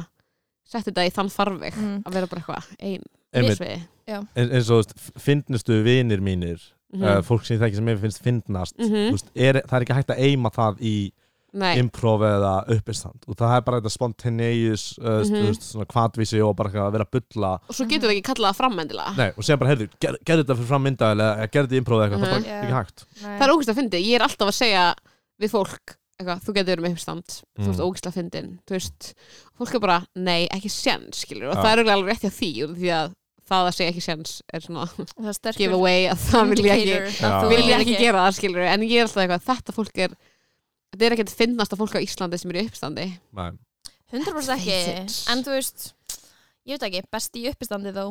[0.70, 2.04] sett þetta í þann farveg Mm.
[2.06, 3.04] að vera bara eitthvað ein
[3.34, 3.80] einmitt misviði
[4.10, 6.60] En- eins og þú veist, fyndnustu vinir mínir
[6.94, 7.04] Mhm.
[7.04, 9.10] uh, fólk sem ég þekki sem mér finnst fyndnast Mhm.
[9.10, 11.12] þú veist, er, það er ekki hægt að eima það í
[11.54, 13.24] improv eða uppistand.
[13.28, 15.30] Og það er bara þetta spontaneous uh, Mhm.
[15.34, 17.52] þú veist, svona kvatvísi og bara að vera að bulla.
[17.70, 19.16] Og svo getur það ekki kallað það fram endilega.
[19.18, 21.82] Nei, og segja bara, heyrðu, ger, gerðu þetta fyrir fram mynda eða gerðu þetta í
[21.84, 22.50] improv eða eitthvað, það er Mhm.
[22.50, 23.06] bara ekki hægt.
[23.24, 24.96] Það er ógæslega fyndi, ég er alltaf að segja
[25.42, 27.26] við fólk, eitthvað, þú getur verið með uppstand.
[27.58, 27.70] Þú Mm.
[27.74, 29.14] ert ógæslega fyndin, þú veist.
[29.58, 31.64] Fólk er bara, nei, ekki séns, skilur og Já.
[31.64, 33.14] það er örugglega alveg rétt hjá því því að
[33.50, 34.86] það að segja ekki séns er svona
[35.50, 38.82] er give away að það vil ég ekki að ég ekki gera það, skilur en
[38.86, 40.12] ég er alltaf eitthvað, þetta fólk er
[41.00, 43.08] þetta er ekkert finnast að fólk á Íslandi sem er í uppstandi
[43.40, 43.50] Nei.
[44.12, 44.78] 100% ekki,
[45.32, 45.90] en þú veist
[46.70, 48.06] ég veit ekki, best í uppistandi þó.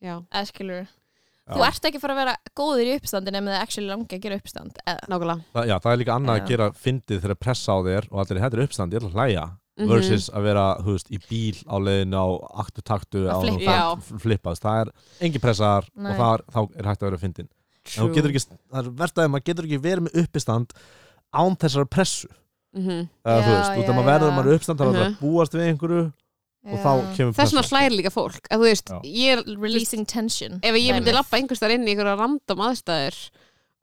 [0.00, 1.52] Já, eða skilur, Já.
[1.52, 4.38] þú ert ekki fara að vera góður í uppistandi nema það actually langi að gera
[4.40, 5.46] uppistand eða, nákvæmlega.
[5.56, 8.40] Það, já, það er líka annað að gera fyndið þegar pressa á þér og allir
[8.44, 9.48] þetta er uppstand, ég ætla að hlæja.
[9.80, 9.88] Mhm.
[9.88, 12.28] versus að vera, þú veist, í bíl á leiðinu á
[12.60, 14.90] aktu taktu Að á flippast, það er
[15.24, 17.48] engin pressaðar og það er, þá er hægt að vera fyndin.
[17.96, 20.74] En þú getur ekki, það er verst að maður getur ekki verið með uppistand
[21.34, 22.28] án þessara pressu
[22.74, 24.34] mm eða þú Já, veist, út af já, maður verður já.
[24.36, 25.14] maður er uppstand þá er það Mhm.
[25.14, 26.12] að búast við einhverju
[26.60, 27.76] og þá kemur þess vegna pressan, sko.
[27.76, 29.00] hlæri líka fólk að þú veist, Já.
[29.04, 33.16] ég er releasing tension ef ég myndi lappa einhvers þar inn í einhverja random aðstæður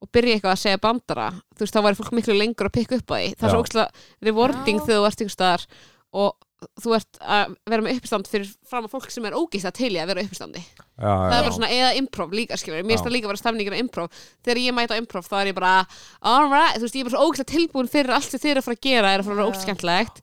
[0.02, 2.96] og byrja eitthvað að segja brandara þú veist, þá væri fólk miklu lengur að pikka
[3.02, 3.64] upp á því það er svo Já.
[3.64, 3.90] ógstlega
[4.22, 4.86] rewarding Já.
[4.86, 5.66] þegar þú ert einhvers staðar
[6.14, 6.34] og
[6.82, 10.00] þú ert að vera með uppistand fyrir fram að fólk sem er ógist til í
[10.02, 10.62] að vera uppistandi.
[10.66, 11.46] Já, já, það er já.
[11.46, 14.08] bara svona, eða improv líka skilur mér finnst það líka vera stafningir á improv.
[14.46, 15.74] Þegar ég mæta á improv þá er ég bara
[16.34, 18.68] alright, þú veist, ég er bara svo ógæslega tilbúin fyrir allt sem þið eru að
[18.70, 20.18] fara að gera er að fara að vera ógæslega skemmtlegt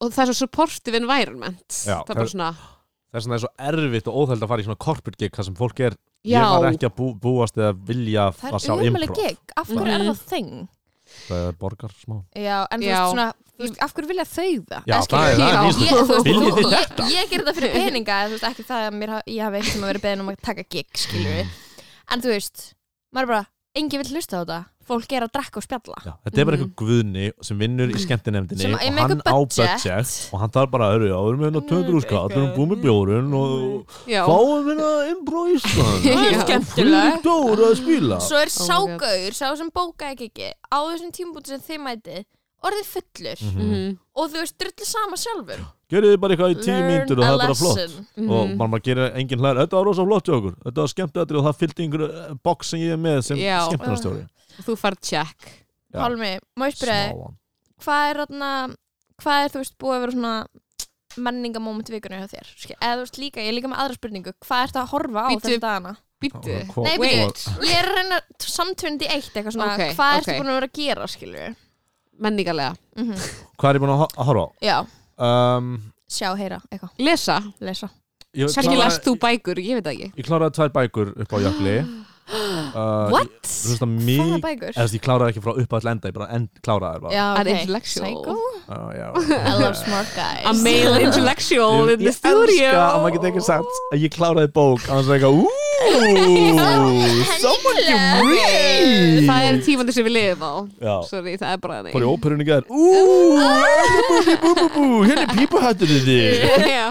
[0.00, 1.68] og það er svo supportive environment.
[1.68, 2.50] Já, það er bara það- svona,
[3.16, 5.80] vegna er svo erfitt og óþæld að fara í svona corporate gig þar sem fólk
[5.80, 10.66] er, já, ég var ekki að bú, búast eða vilja það að sjá er improv
[11.28, 12.16] það er borgar smá.
[12.36, 13.26] Já, en þú veist svona
[13.56, 14.82] þú veist, af hverju vilja þau það?
[14.86, 15.88] Já, það er- það er mín spurning.
[15.88, 17.08] ég, þú veist, Viljið þið ég, þetta?
[17.16, 19.72] ég ger þetta fyrir peninga þú veist, ekki það að mér, hafa- ég hafi eitthvað
[19.76, 21.46] sem að vera beðin um að taka gig skilur
[22.12, 22.64] en þú veist,
[23.14, 23.44] maður er bara
[23.76, 25.96] engin vill hlusta á þetta, fólk er að drekka og spjalla.
[26.06, 26.62] Já, þetta er bara Mhm.
[26.66, 29.82] einhver guðni sem vinnur í skemmtinemdinni Sem og með hann eitthvað á budget.
[29.82, 32.36] budget og hann þarf bara að höru, já, við erum með hérna 200 skall, við
[32.36, 37.22] erum búið með bjórun og já, fáum við hérna Impro Ísland Það er skemmtilegt.
[37.22, 38.16] Frídór að spila.
[38.20, 39.00] Svo er Oh my God.
[39.00, 42.24] ságauður, sá sem bókaði gigi á þessum tímabúti sem þið mætið
[42.66, 43.38] orðið fullur.
[43.42, 43.62] Mhm.
[43.62, 47.20] mhm, og þú veist, drullu sama sjálfur Gerið þið bara eitthvað í tíu Learn mínútur
[47.20, 47.76] og það er bara flott.
[47.78, 48.06] lesson.
[48.16, 48.54] og mhm.
[48.58, 50.56] mann maður gerir engin hlæður, þetta var rosa flott hjá okkur.
[50.64, 54.24] Þetta var skemmt og það fylgdi einhverju box sem ég er með sem skemmtunarstjóri.
[54.66, 55.52] Þú farð check.
[55.94, 56.00] Já.
[56.00, 57.36] Pálmi, má ég spyrja þig,
[57.84, 58.50] hvað er þarna
[59.22, 60.34] hvað er þú veist búið að vera svona
[61.26, 62.50] menningamóment vikunni hjá þér?
[62.76, 64.34] Eða þú veist líka, ég er líka með aðra spurningu.
[64.44, 65.94] Hvað ert að horfa á þessu dagana?
[66.16, 67.54] Býttu, Nei, bíddu.
[67.68, 70.20] ég er reyna samtöndi eitt eitthvað svona, Ok, hvað ok.
[70.22, 71.56] ertu búin að vera að gera skilur
[72.16, 72.76] menningarlega.
[72.96, 73.26] Mm
[73.60, 74.86] Hvað er
[75.18, 75.70] Um,
[76.10, 77.88] sjá, heyra, eitthvað, lesa, lesa.
[78.36, 80.08] Ég, kannski kláraði- lest þú bækur, ég veit það ekki.
[80.20, 81.76] Ég kláraði tvær bækur upp á jökli
[82.74, 83.28] uh, what?
[83.30, 84.72] Ég, þú veist að hvaða mig bækur?
[84.72, 87.12] Eða, ég kláraði ekki frá upp að enda, ég bara end, kláraði þær bara.
[87.14, 88.06] Já, An ok, intellectual.
[88.06, 88.34] Psycho?
[88.66, 89.08] Uh, já.
[89.50, 90.42] I love smart guys.
[90.42, 94.10] A male intellectual in the Ég studio elska að maður geti ekki sagt að ég
[94.16, 96.56] kláraði bók að það er eitthvað Úúúú
[97.44, 99.22] Someone can read.
[99.28, 100.54] Það er tímandi sem við lifum á.
[100.82, 103.36] Já, sorry, það er bara fór í óperunni gæðir Úúúú
[105.06, 106.42] Hérna er pípuhatturinn þig.
[106.72, 106.88] Já.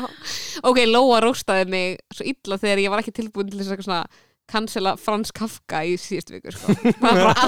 [0.63, 3.89] ok, Lóa róstaði mig svo illa þegar ég var ekki tilbúin til þess að eitthvað
[3.89, 4.05] svona
[4.51, 6.75] cancela Frans Kafka í síðust vikur sko.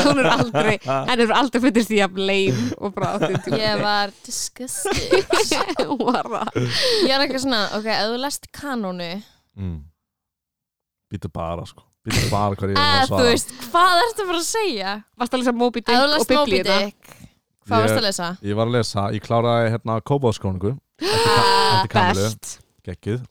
[0.07, 3.59] Hún er aldrei henni er aldrei fyndist því að leim og bara á þeim tíma
[3.61, 4.13] ég var
[6.33, 6.57] það.
[7.05, 9.11] Ég er eitthvað svona, ok, ef þú lest kanónu
[9.57, 9.77] mm.
[11.13, 11.85] Býtu bara sko.
[12.07, 14.91] Býtu bara hvað ég er að að þú svara veist, hvað ertu bara að segja?
[15.19, 15.95] varst að lesa Moby þú
[16.27, 17.15] Dick og Dick
[17.67, 18.27] Hvað Ég- varst að lesa?
[18.47, 22.57] Ég var að lesa, ég kláraði hérna Kópáskóningu Ah, best.
[22.87, 23.25] Gekkið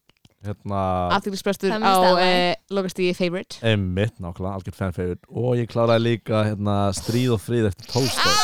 [0.46, 0.80] Hérna
[1.16, 2.22] aðtýrlisbrestur á ally.
[2.26, 3.58] eh, lokastíði favorite.
[3.66, 8.34] Emmitt, nákvæmlega, algjörð fanfavorit Og ég kláraði líka hérna Stríð og frið eftir Tolstoy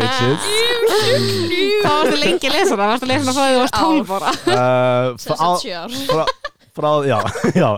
[0.00, 0.42] Bitches.
[1.80, 2.86] Hvað varstu lengi að lesa það?
[2.90, 3.80] varstu að lesa það frá því þú varst Ár.
[3.80, 4.30] 12 ára?
[4.30, 5.90] Uh, Sem frá, sagt sjö ár
[6.80, 7.18] frá, já,
[7.62, 7.70] já.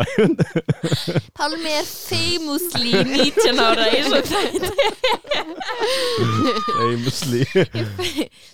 [1.36, 4.70] Pálmi er famously 19 ára í svo þætti
[6.76, 7.42] Famously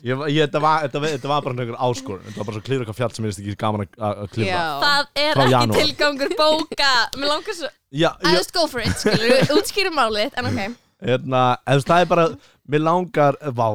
[0.03, 2.25] ég, var- ég, þetta, var, þetta, var, þetta var bara einhver áskorun.
[2.27, 5.09] Þetta var bara svo klifra eitthvað fjall sem ég veist ekki gaman að- klifra Það
[5.25, 5.81] er ekki janúar.
[5.83, 6.93] tilgangur bóka.
[7.19, 10.61] Mér langar svo Já, I já, just go for it, skilur Útskýrum málið, en ok.
[11.09, 12.29] Hérna, veist, það er bara
[12.69, 13.69] Mér langar, vá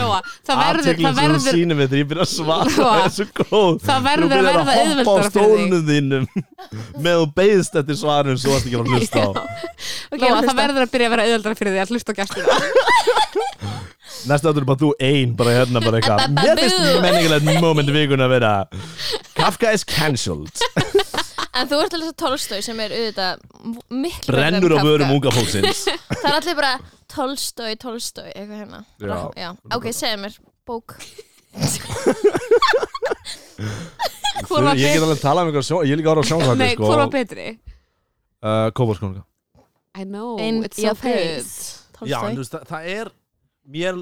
[0.00, 1.40] Lóa, það verður, það verður
[2.70, 3.76] Það er svo góð.
[3.86, 6.44] það verður að verða auðveldara fyrir þig.
[7.04, 9.30] með beðist eftir svarum svo varst ekki að hlusta á.
[10.14, 12.46] Ok, Lóa, það verður að byrja að vera auðveldara fyrir því að hlusta á gestina
[14.28, 16.34] Næsta áttur er bara þú ein bara hérna bara eitthvað.
[16.36, 18.52] Mér finnst menningilegt moment í vikuna að vera
[19.38, 20.60] Kafka is cancelled.
[21.56, 23.40] En þú ert að lesa Tolstói sem er auðvitað
[24.02, 25.86] miklu Brennur á vörum unga fólksins.
[26.10, 26.74] Það er allir bara
[27.10, 28.80] Tolstói, Tolstói, eitthvað hérna.
[29.02, 29.16] Já.
[29.36, 29.48] já.
[29.76, 30.36] Ok, segðu mér,
[30.68, 30.94] bók.
[34.48, 36.26] Hvor var Ég get alveg að tala um eitthvað sjó Ég er líka ára á
[36.30, 36.86] sjónhætti Nei, sko.
[36.86, 37.46] hvað var betri?
[38.46, 39.24] uh, Kóparskonunga
[39.98, 41.02] I know, In it's so your good.
[41.02, 42.36] Face Já, en Tolstói.
[42.36, 43.10] þú veist, það, það er
[43.70, 43.98] Mér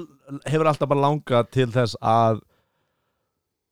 [0.49, 2.39] hefur alltaf bara langað til þess að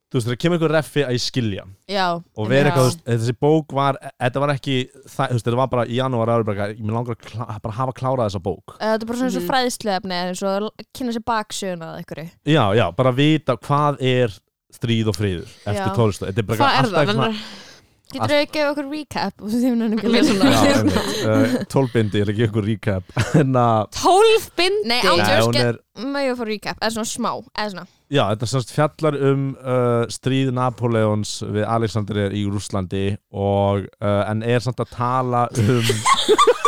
[0.08, 1.64] Þú veist, þegar kemur einhver reffi að ég skilja.
[1.92, 2.72] Já, og vera Já.
[2.72, 5.84] eitthvað, þú veist, þessi bók var þetta var ekki, það, þú veist, þetta var bara
[5.86, 8.80] í janúar ári bara, ég mér langar að klá, bara hafa klárað þessa bók Uh,
[8.88, 9.50] Þetta er bara svona eins og Mhm.
[9.52, 14.38] fræðisluefni eins og kynna sér baksöguna eða einhverju Já, já, bara vita hvað er
[14.78, 15.96] stríð og friður eftir.
[15.96, 17.08] Tolstoy Þetta er bara alltaf það?
[17.08, 17.36] eitthvað
[18.08, 19.42] Getur þau að gefa okkur recap
[21.28, 23.14] uh, tólbindi, ég er ekki ykkur recap.
[23.36, 24.88] En að, Tólf bindi?
[24.88, 25.02] Nei,
[26.24, 30.06] ég að fá recap, eða svona smá eða svona, Já, þetta semst fjallar um uh,
[30.08, 35.92] stríð Napoleons við Alexander í Rússlandi og uh, en er samt að tala um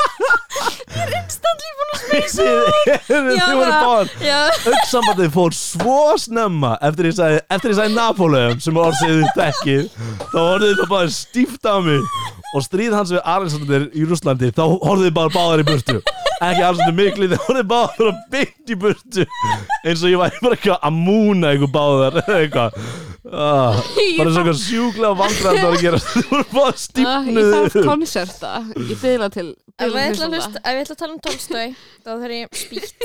[0.90, 3.74] Stanley búin að Þið Já, voru
[4.24, 4.40] Já,
[4.72, 8.80] Auksambandið fór svo snemma eftir ég sagði, eftir ég sagði Napoleon sem
[9.22, 9.84] þið þekkið.
[10.32, 12.18] Þá horfðu þið bara stíft á mig.
[12.56, 16.02] Og stríð hans við Alexander í Rúslandi þá horfðu þið bara báðar í burtu
[16.40, 19.26] ekki Alexander mikli, þið horfðu báðar bara beint í burtu.
[19.84, 22.78] Eins og ég væri bara eitthvað að múna eitthvað báðar eða eitthvað.
[23.30, 23.80] Ah,
[24.20, 26.04] bara svo eitthvað sjúklega vandræðan að gera.
[26.06, 30.96] Þið voru bara Ah, Ég þarf konserta Ég byggla til ef til ætla að ætla
[30.96, 31.68] að tala um Tolstói
[32.04, 32.98] þá þarf ég spýtt.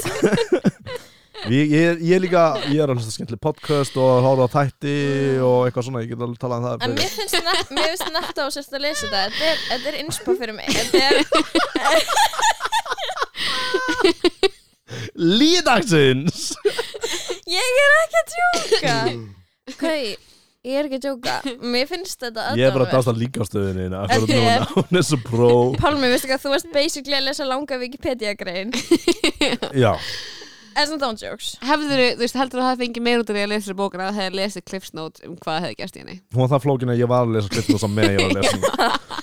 [1.50, 4.92] Ég, ég, ég er líka, ég er að hlusta skemmtileg podcast og horfa á þætti
[5.44, 6.84] og eitthvað svona, ég get alveg talað um það.
[6.86, 9.24] En mér finnst nett, mér finnst nett á sérst að lesa þetta.
[9.34, 10.70] Þetta er, þetta er inspo fyrir mig.
[10.70, 11.16] Þetta er,
[15.14, 16.52] Líðdagsins
[17.50, 18.94] ég er ekki að djóka.
[19.72, 19.84] Ok,
[20.64, 21.34] ég er ekki að djóka.
[21.74, 25.50] Mér finnst þetta Ég er bara að dásta núna, Hún er svo pró.
[25.80, 28.74] Pálmi, veistu hvað, þú varst basically að lesa langa Wikipedia-grein.
[29.84, 29.94] Já,
[30.74, 31.52] As and don't jokes.
[31.62, 33.76] Hefður, þú veist, heldur þú að það fengi meir út af því að lesa þessu
[33.78, 36.16] bókina að það hefði lesið Cliff's Notes um hvað hefði gerst í henni?
[36.34, 38.32] Hún var það flókin að ég var að lesa Cliff Notes á meðan ég var
[38.32, 39.20] að lesa.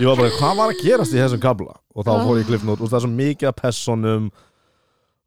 [0.00, 1.74] Ég var bara, hvað var að gerast í þessum kabla?
[1.96, 4.30] Og þá fór ég Cliff Notes og það er svo mikið af personum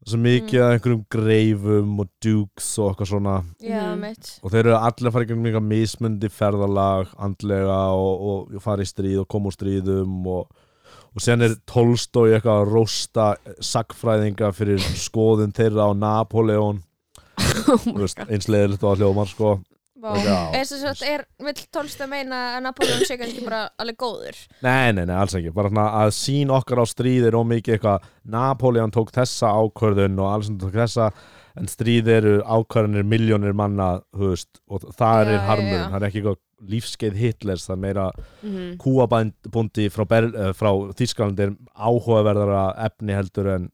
[0.04, 3.36] svo mikið af einhverjum greifum og dukes og eitthvað svona.
[3.64, 4.00] Já, Mhm.
[4.02, 4.32] mitt.
[4.44, 8.90] Og þeir eru allir að fara einhverjum mjög mismundi ferðalag andlega og, og fara í
[8.90, 10.48] stríð og koma úr stríðum og,
[11.16, 13.28] og sen er Tolstói eitthvað að rósta
[13.62, 16.82] sagfræðinga fyrir skoðun þeirra á Napoleon
[17.84, 19.54] Þú veist, eins leiðilegt og að hljómar sko
[20.04, 20.38] Já.
[20.60, 25.06] Er að er, vill Tolstói meina að Napoleon sé kannski bara alveg góður Nei, nei,
[25.08, 29.14] nei, alls ekki bara svona að sín okkar á stríð er ómikið eitthvað Napoleon tók
[29.16, 31.12] þessa ákvörðun og Alexander tók þessa
[31.56, 35.90] en stríð eru ákvörðunir miljónir manna þú veist, og það Já, er já, harmurinn, já.
[35.94, 36.42] það er ekki eitthvað
[36.74, 38.06] lífskeið Hitlers, það er meira
[38.44, 38.78] Mhm.
[38.80, 43.70] kúabændi frá, Ber- eh, frá Þískalandi er áhugaverðara efni heldur en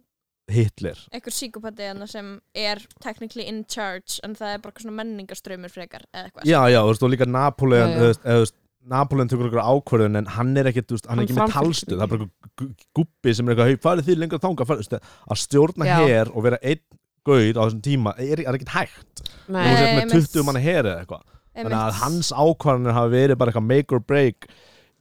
[0.53, 4.97] Hitler Ekkur síkopati hana sem er technically in charge en það er bara eitthvað svona
[5.03, 7.99] menningarströymur frekar eða eitthvað Já, já, þú veist, og líka Napoleon Já, já.
[8.01, 8.55] þú veist, veist,
[8.89, 11.51] Napoleon tekur ykkur ákvörðun en hann er veist, hann er ekki með
[11.91, 11.97] því.
[11.99, 14.87] það er bara einhver gu- gubbi sem er eitthvað, hei, farið því lengra þanga farið,
[15.29, 15.97] að stjórna Já.
[16.07, 16.81] her og vera einn
[17.27, 20.31] gauð á þessum tíma er, er ekkert hægt þú Nei, veist, með einmitt.
[20.31, 23.99] 20 manna her eða eitthvað þannig að hans ákvarðanir hafa verið bara eitthvað make or
[23.99, 24.47] break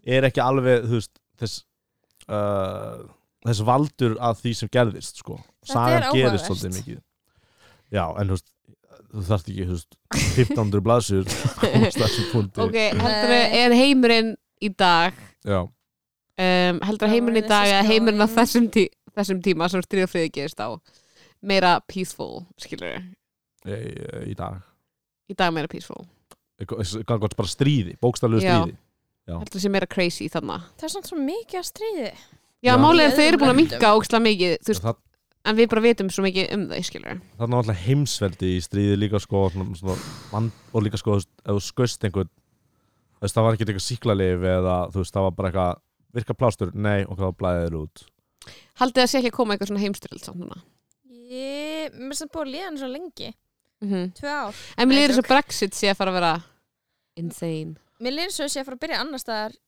[0.08, 1.62] er ekki alveg, þú veist, þess
[2.28, 3.06] uh,
[3.46, 5.38] þess valdur að því sem gerðist, sko.
[5.66, 7.02] Sagan er gerist svolítið mikið.
[7.94, 8.48] Já, en þú veist
[9.08, 9.98] þú þarft ekki, þú veist,
[10.38, 11.28] 1500 blaðsur
[11.62, 12.64] komast að þessum punkti.
[12.64, 13.58] Ok, heldur Nei.
[13.60, 14.32] er heimurinn
[14.64, 15.20] í dag?
[15.46, 19.84] Já, um, heldur Já, heimurinn í dag eða heimurinn á þessum, tí þessum tíma sem
[19.84, 20.68] stríð og friði gerist á?
[21.48, 23.78] Meira peaceful, skilur í,
[24.32, 24.60] í dag.
[25.28, 26.02] Í dag meira peaceful.
[26.66, 28.76] Gott bara stríði, bókstaflegu stríði.
[29.28, 29.36] Já.
[29.36, 32.12] heldur sé meira crazy þannig Það er svona svo mikið að stríði
[32.64, 35.00] Já, að þau eru búin að minka ókslega mikið þú veist, það,
[35.46, 38.96] en við bara vitum svo mikið um þau, skilur það er náttúrulega heimsveldi í stríði
[38.98, 39.98] líka sko svona, svona,
[40.32, 42.30] man, og líka sko, þú skust einhvern
[43.18, 46.36] þú veist, það var ekki eitthvað síklarlif eða þú veist, það var bara eitthvað virka
[46.38, 48.04] plástur, nei, og hvað blæðið þér út.
[48.80, 50.60] Haldið það sé ekki að koma eitthvað svona heimstyrjöld samt núna?
[51.28, 53.32] Ég, mér finnst það búið að líða hann svo lengi.
[53.84, 54.62] Mm Tvö ár.
[54.76, 56.32] En mér Nei, líður þess að Brexit sé að fara að vera
[57.20, 57.76] insane.
[58.02, 59.58] Mér líður svo að sé að fara að byrja annar staðar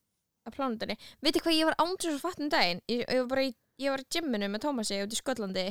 [0.45, 2.83] á plánundinni Veitir hvað, ég var ándur svo fatt um daginn.
[2.91, 5.67] Ég, ég var bara í, ég var í gymminu með Tómasi út í Skotlandi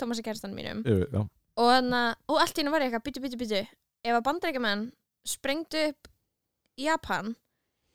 [0.00, 0.80] Tómasi kæristan mínum.
[0.82, 1.20] Yfir, já,
[1.58, 3.60] og, hana, og allt í hennu var ég eitthvað byttu, byttu, byttu
[4.08, 4.88] ef að bandaríkjumenn
[5.28, 6.10] sprengdu upp
[6.78, 7.34] Japan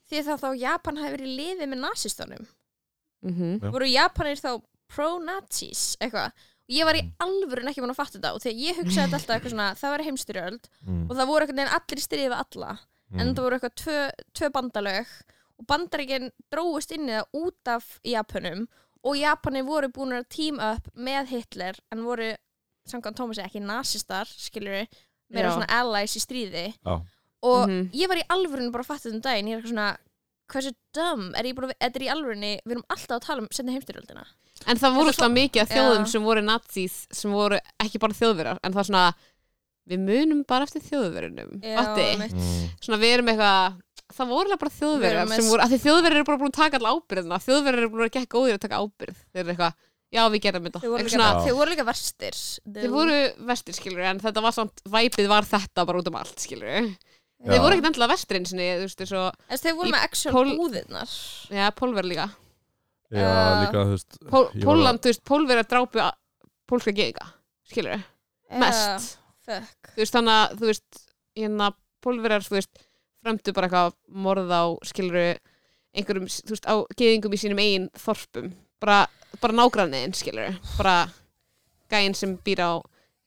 [0.09, 2.47] því þá þá Japan hafi verið liðið með nazistunum
[3.23, 3.69] mm Já.
[3.71, 4.51] voru Japanir þá
[4.93, 6.33] pro-nazis eitthvað?
[6.63, 9.35] Og ég var í alvörun ekki búin að fatta þetta og þegar ég hugsaði alltaf
[9.35, 12.75] eitthvað svona það var heimstyrjöld mm, og það voru eitthvað allir styrðið við alla.
[13.13, 13.97] En það voru eitthvað tvö,
[14.39, 15.11] tvö bandalög
[15.59, 18.65] og bandaríkin dróðust inn í það út af Japanum
[19.03, 22.31] og Japanir voru búin að team up með Hitler en voru
[22.89, 24.87] samkvæmt Tómasi ekki nazistar skilur við,
[25.33, 26.95] meira svona allies í stríði Já.
[27.43, 27.89] og Mhm.
[27.93, 29.97] ég var í alvörunni bara að fatta þetta um daginn ég er eitthvað svona
[30.53, 33.47] hversu dumb er ég bara, þetta er í alvörunni við erum alltaf að tala um
[33.51, 34.25] setna heimstyrjöldina
[34.67, 36.09] En það voru alltaf mikið af þjóðum Já.
[36.11, 39.13] sem voru nazis sem voru ekki bara þjóðverjar en það er svona,
[39.89, 42.17] við munum bara eftir þjóðverjunum Fatti?
[42.19, 42.31] mitt.
[42.33, 43.81] mm, Svona við erum eitthvað
[44.17, 46.93] það voru bara með sem voru, af því þjóðverjar eru bara búin að taka alla
[46.97, 49.73] ábyrðina þjóðverjar eru búin að gekk góðir að taka ábyrð þeir eru eitthvað,
[50.13, 50.81] já við gerum þetta.
[50.83, 52.37] Þeir voru, líka, svona, þeir voru líka verstir.
[52.77, 53.17] Þeir voru
[53.49, 56.69] vestir skilur en þetta var samt, væpið var þetta bara út um allt skilur
[57.43, 57.49] Já.
[57.51, 60.03] þeir voru ekkert endilega vestir eins og þú veist, eins og, En þeir voru með
[60.07, 61.15] actual Pól- búðirnar.
[61.51, 62.27] Já, pólver líka.
[63.11, 63.33] Já, Já.
[63.65, 66.13] líka, þú veist Pól, Póland, þú veist, pólverjar drápu a-
[66.71, 67.25] pólska geðinga,
[67.67, 68.05] skilur
[68.61, 69.17] mest.
[69.43, 69.89] Fuck.
[69.97, 71.01] Þú veist, þannig að, þú veist,
[71.35, 71.67] hérna
[72.05, 72.83] pólverjar, þú veist,
[73.23, 75.33] fremdu bara eitthvað morð á, skilur
[75.93, 78.51] einhverjum, þú veist, á geðingum í sínum eigin þorpum,
[78.83, 79.03] bara
[79.41, 81.07] bara nágranniðin skilur bara
[81.91, 82.71] gæinn sem býr á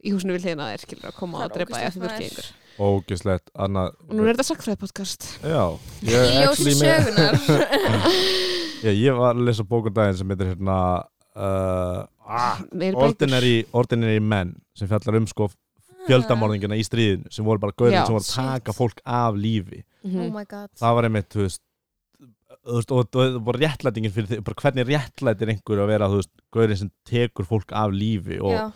[0.06, 2.04] í húsinu við hliðina á þér skilur að koma og er drepa ógeðslegt, ef þú
[2.04, 2.24] ert maður.
[2.28, 5.62] gengur ógislegt annað og nú er þetta sagfræði podcast já,
[6.04, 7.06] ég, ljósi actually með-
[8.84, 10.78] já, ég var að lesa bókum daginn sem heitir hérna
[11.36, 12.60] uh, ah,
[12.92, 15.48] ordinary, ordinary men sem fjallar um sko
[16.08, 18.78] fjöldamorðingina í stríðinu sem voru bara gauðin sem voru að taka Shit.
[18.80, 20.20] fólk af lífi Mhm.
[20.26, 21.62] Oh my god það var einmitt, þú veist
[22.66, 26.08] og það var réttlætingin fyrir því bara hvernig réttlætir einhver að vera
[26.54, 28.72] gauðin sem tekur fólk af lífi og Já.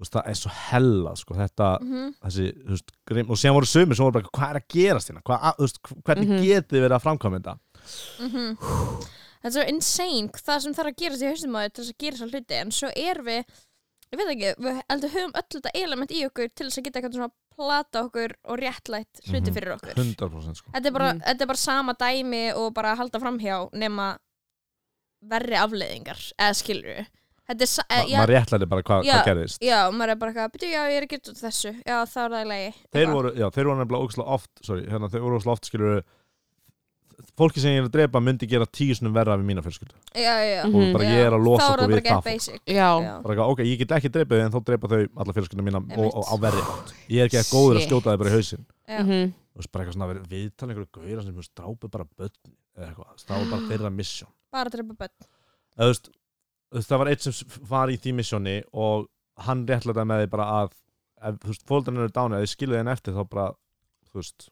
[0.00, 2.14] veist, það er svo hella sko, þetta, Mhm.
[2.24, 5.08] þessi, þú veist, grim, og síðan voru sumir sem voru bara, hvað er að gerast
[5.10, 6.42] hérna hvað, að- þú veist, hvernig Mhm.
[6.44, 7.58] getið þið verið að framkvæma þetta
[8.20, 8.56] Mhm.
[9.40, 11.98] Þetta er svo insane það sem þarf að gerast í haustum á til þess að
[11.98, 13.44] gera svo hluti en svo er við
[14.12, 16.98] ég veit ekki, við heldur höfum öll þetta element í okkur til þess að geta
[17.00, 19.54] eitthvað svona plata okkur og réttlætt hluti Mhm.
[19.54, 21.22] fyrir okkur 100% sko þetta er, bara, Mhm.
[21.28, 24.16] þetta er bara sama dæmi og bara halda framhjá nema
[25.22, 27.06] verri afleiðingar eða skilur við
[27.50, 29.12] þetta er, sa- Ma, eh, já, maður réttlæti bara hvað Já.
[29.16, 31.42] hva gerðist já, maður er bara eitthvað, byrju, já, ég er að gera út af
[31.44, 33.14] þessu já, þá er það í lagi þeir Eitthvað.
[33.14, 36.02] voru, já, þeir voru nefnilega ógæslega oft sorry, hérna, þeir voru ógæslega oft skilur
[37.38, 40.34] fólki sem ég er að drepa myndi gera tíu snum verra við mína fjölskyldu já,
[40.44, 40.62] já.
[40.66, 40.76] Mhm.
[40.76, 41.10] og bara Já.
[41.10, 42.88] ég er að þá losa er okkur það bara við get það basic Já.
[43.04, 43.14] Já.
[43.22, 46.08] bara ok, ég get ekki dreipið þau en þá dreipa þau alla fjölskylduna mína og,
[46.14, 48.64] og, á verri átt ég er ekki að góður að skjóta þau bara í hausinn
[48.88, 49.00] Já.
[49.04, 49.34] Mhm.
[49.70, 52.36] bara eitthvað svona verið viðtal einhverju gauðra sem drápu bara börn
[52.76, 56.10] eða eitthvað, það var bara þeirra mission bara drepa börn
[56.78, 59.08] það var eitt sem var í því missioni og
[59.46, 60.72] hann réttlætaði með því bara að
[61.30, 63.46] ef, fólkarnir eru dánu eða þið skiluði henni eftir þá bara,
[64.10, 64.48] þú veist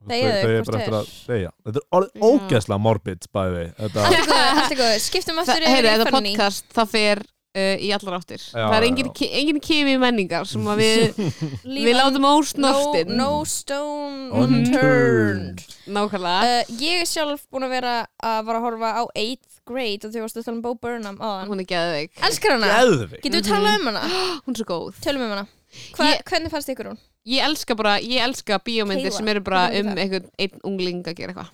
[0.00, 0.94] þau hvort bara eftir er.
[1.00, 2.22] að deyja þetta er Já.
[2.30, 6.64] ógeðslega morbid bæði þetta, Allt er góð, er skiptum aftur heyri, yfir í þetta podcast,
[6.74, 9.10] það fer uh, í allar áttir Já, það er engin,
[9.42, 11.20] engin kimi menningar sem að við,
[11.84, 15.62] við látum ósnortin no, no stone Unturned.
[15.90, 20.08] nákvæmlega uh, Ég er sjálf búin að vera að vara að horfa á 8th grade
[20.08, 22.72] og því varstu að tala um Bo Burnham áðan hún er geðveik, Elskar hana?
[22.80, 23.52] geðvig Getur við Mhm.
[23.52, 24.04] talað um hana?
[24.46, 25.46] hún er svo góð Tölum um hana
[25.94, 26.98] Hva, Ég- Hvernig fannst ykkur hún?
[27.26, 31.02] Ég elska bara, ég elska bíómyndir Kayla, sem eru bara um er einhvern einn ungling
[31.06, 31.50] að gera eitthvað.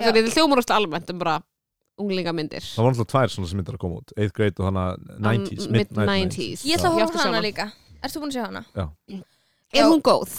[0.00, 0.04] Já.
[0.06, 1.40] það er hljómar óslega almennt um bara
[2.00, 2.64] unglingamyndir.
[2.64, 4.12] Það var náttúrulega tvær svona sem myndir að koma út.
[4.16, 4.84] 8th grade og hana
[5.20, 7.66] 90s, Um, mid mid 90s Ég ætla að á hana líka.
[8.00, 8.64] Þú búin að sjá hana?
[9.74, 10.30] er hún góð?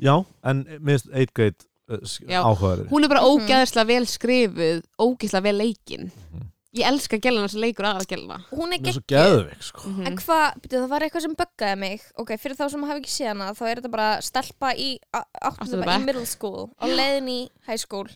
[0.00, 1.96] já, en minnst 8th grade uh,
[2.28, 2.42] Já.
[2.44, 3.30] áhugaður hún er bara Mhm.
[3.48, 6.10] ógeðslega vel skrifuð ógeðslega vel leikin.
[6.32, 6.50] Mhm.
[6.76, 8.36] Ég elska gæluna sem leikur aðra gæluna.
[8.52, 9.12] Hún er hún er svo geggjuð.
[9.14, 9.88] geðvig sko.
[9.88, 10.06] Mhm.
[10.06, 12.02] En hvað, byrju, það var eitthvað sem buggaði mig.
[12.18, 15.50] Ok, fyrir þá sem hafa ekki séð hana þá er þetta bara stelpa í Áttunda
[15.50, 16.04] áttum í bekk.
[16.06, 18.08] middle school á leiðin í high school.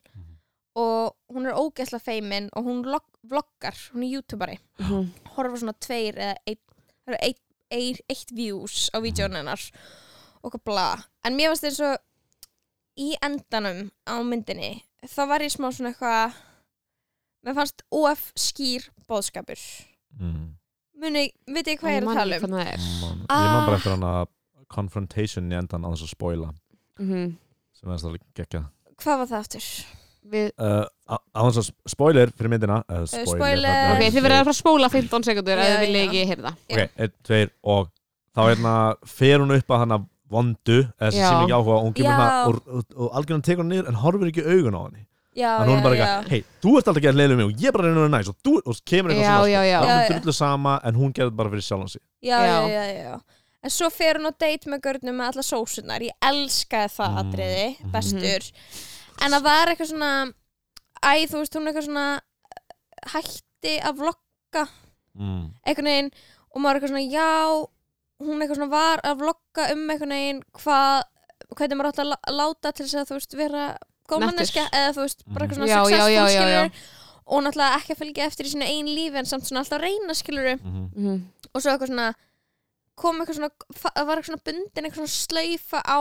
[0.77, 4.59] Og hún er ógeðslega feimin og hún log- vloggar, hún er youtuberi.
[4.79, 5.11] Mhm.
[5.37, 6.61] horfa svona tveir eða eitt,
[7.07, 9.61] það eru eitt, eitt, eitt views á vídjónu hennar
[10.45, 11.05] og hvað bla.
[11.25, 11.99] En mér varst eins og
[12.99, 16.33] í endanum á myndinni þá var ég smá svona eitthvað
[17.47, 19.61] mér fannst of skýr bóðskapur
[20.19, 20.49] mm.
[21.01, 22.59] muni, veit ég hvað ég er að tala um?
[22.61, 22.91] er.
[23.01, 23.45] Man, Ah.
[23.45, 24.13] ég man bara eftir hana
[24.71, 26.53] confrontation í endan á þess að spoila.
[27.01, 27.33] Mhm.
[27.81, 28.67] sem er það gekkja
[29.01, 29.67] hvað var það aftur?
[30.31, 33.79] við uh, á þess að spoiler fyrir myndina uh, spoiler, spoiler.
[33.95, 36.53] Ok, er þið verður að fara að spóla 15 sekundur ef þið vilja ekki heyrða
[36.53, 37.89] ok, einn, tveir og
[38.37, 38.75] þá hérna
[39.09, 40.01] fer hún upp að hana
[40.31, 43.65] vondu eða sem sem ekki áhuga og hún kemur hana og, og, og algjörðan tekur
[43.65, 46.31] hann niður en horfir ekki augun á henni Já, þannig hún er bara já, eitthvað,
[46.31, 48.15] hei, þú ert alltaf að gera leiðið mig og ég er bara reyna að vera
[48.19, 49.77] næs og, þú, og kemur eitthvað Já, svona já, já.
[49.81, 52.47] sko, Já, það er drullu sama en hún gerði bara fyrir sjálfan sig já, já,
[52.51, 52.69] Já.
[52.69, 53.21] já, já, já.
[53.63, 57.21] En svo fer hún á date með görnum með alla sósunar Ég elskaði það Mm.
[57.23, 57.91] atriði, Mhm.
[57.93, 58.51] bestur
[59.23, 60.11] En það var eitthvað svona
[61.01, 62.21] Æ, þú veist, hún er eitthvað svona
[63.13, 64.65] Hætti að vlogga
[65.19, 65.45] mm.
[65.67, 66.11] Einhvern veginn
[66.51, 67.31] Og maður er eitthvað svona, já
[68.21, 71.03] Hún eitthvað svona var að vlogga um einhvern veginn Hvað,
[71.57, 73.65] hvernig maður átt að lá- láta Til þess að, þú veist, vera
[74.11, 74.33] góð Nettur.
[74.35, 76.65] manneska Eða þú veist, bara eitthvað svona Já, já, successful já, já, já.
[76.71, 76.97] skilur
[77.31, 80.15] Og náttúrulega ekki að fylgja eftir í sínu einn lífi En samt svona alltaf reyna
[80.19, 81.21] skilur Mm Mhm.
[81.55, 82.15] og svo eitthvað svona
[83.01, 86.01] kom eitthvað svona, fa- var eitthvað svona bundin eitthvað svona slaufa á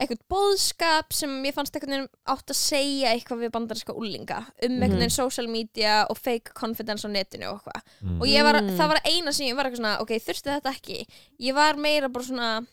[0.00, 4.80] eitthvað bóðskap sem ég fannst eitthvað átt að segja eitthvað við bandarinska úlinga um Mhm.
[4.82, 8.20] eitthvað veginn social media og fake confidence á netinu og eitthvað Mm.
[8.20, 8.76] og ég var, Mm.
[8.78, 11.06] það var eina sem ég var eitthvað svona ok, þurfti þetta ekki
[11.40, 12.66] ég var meira bara svona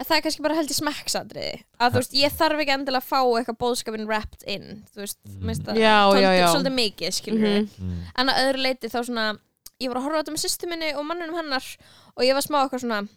[0.00, 3.02] að það er kannski bara held í smekksadriði að þú veist, ég þarf ekki endilega
[3.02, 5.18] að fá eitthvað bóðskapin wrapped in þú veist,
[6.16, 7.68] Já, já, svolítið- mikið, skilur Mhm.
[7.78, 7.98] Mm.
[8.16, 9.26] en að öðru leiti þá svona
[9.80, 11.66] ég var að horfa á þetta með sýstu minni og mannunum hennar
[12.16, 13.08] og ég var smá eitthvað svona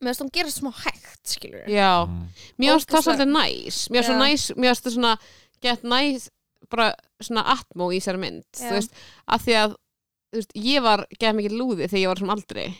[0.00, 2.28] þess að hún gera smá hægt skilur Já, Mm.
[2.58, 5.18] mér finnst það svolítið næs Mér finnst það næs, mér finnst það svona
[5.62, 6.28] gett næs,
[6.70, 8.68] bara svona atmó í þessari mynd, Já.
[8.68, 8.90] þú veist.
[9.28, 9.70] Af því að,
[10.32, 12.74] þú veist, ég var gett mikið lúði þegar ég var svona aldrei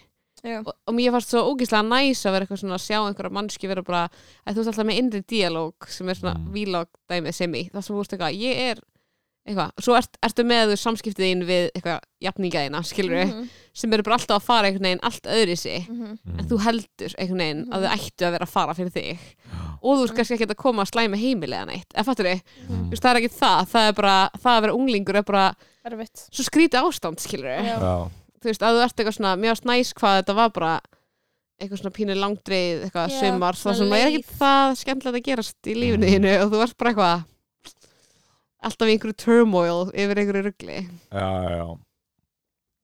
[0.45, 0.59] Já.
[0.61, 3.69] og, og mér fannst svo ógeðslega næs að vera eitthvað svona að sjá einhverja mannski
[3.71, 4.03] vera bara
[4.45, 6.51] að þú veist alltaf með innri díalóg sem er svona Mm.
[6.53, 8.83] vlog dæmið sem í það sem þú veist eitthvað, ég er
[9.45, 14.03] eitthvað, svo ert, ertu með þú samskiptið þín við eitthvað jafningaðina, skilur Mhm, sem eru
[14.07, 16.15] bara alltaf að fara einhvern veginn allt öðri sig mhm.
[16.39, 19.19] en þú heldur einhvern veginn að þau ættu að vera að fara fyrir þig
[19.85, 22.85] og þú ert kannski ekki að koma að slæma heimilega neitt, eða fattur þið, Mm.
[22.89, 25.47] þú veist, það er ekki það það er bara, það að vera unglingur er bara
[25.85, 28.11] Erfitt svo skrítið ástand, skilur Já.
[28.45, 30.73] Þú veist, að þú ert eitthvað svona mjög snæs hvað þetta var bara
[31.63, 34.33] eitthvað svona pínu langdreið, eitthvað Já, sumar það svona sem er ekki leið.
[34.43, 37.25] það skemmtilegt að gerast í lífinu þínu og þú ert bara eitthvað
[38.65, 40.77] alltaf í einhverju turmoil yfir einhverju rugli.
[41.13, 41.67] Já, já, já.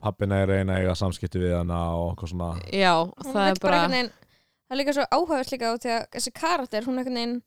[0.00, 2.50] Pappina er reyna að eiga samskipti við hana og eitthvað svona.
[2.72, 4.16] Já, og Hún það vill er bara einhvern veginn-
[4.70, 7.42] Það er líka svo áhugavert líka á því að þessi karakter, hún einhvern veginn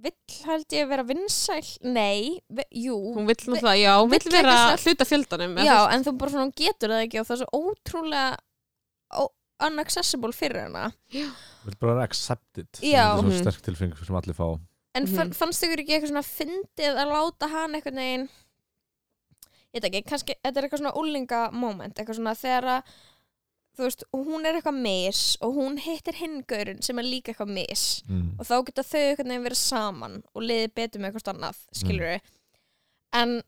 [0.00, 1.66] vill held ég vera vinsæl?
[1.82, 2.96] Nei, vi, jú.
[3.16, 6.14] Hún vill náttúrulega, já, hún vill vill vera eitthvað hluta fjöldanum Já, veist, en þú
[6.22, 9.28] bara svona getur það ekki og það er svo ótrúlega
[9.60, 10.86] unaccessible fyrir hana.
[11.12, 12.68] Vil bara vera accepted.
[12.80, 13.10] Já.
[13.12, 13.32] Það er Mhm.
[13.32, 14.58] svo sterk tilfengur sem allir fá.
[14.94, 15.14] En Mhm.
[15.28, 18.28] mm fannst ykkur ekki eitthvað svona fyndið að láta hann einhvern veginn?
[19.74, 22.82] Ég veit ekki, kannski þetta er eitthvað svona úlinga moment, eitthvað svona þegar að
[23.76, 27.86] þú veist, hún er eitthvað mis og hún hittir hingurinn sem er líka eitthvað mis
[28.08, 28.28] mm.
[28.38, 32.06] og þá geta þau einhvern veginn verið saman og liðið betur með eitthvað annað, skilur
[32.10, 32.30] við
[33.20, 33.40] en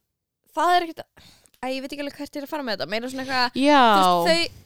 [0.55, 1.05] það er ekkert
[1.63, 3.63] að ég veit ekki alveg hvert ég er að fara með þetta meira svona eitthvað,
[3.63, 4.61] já, þú veist, þau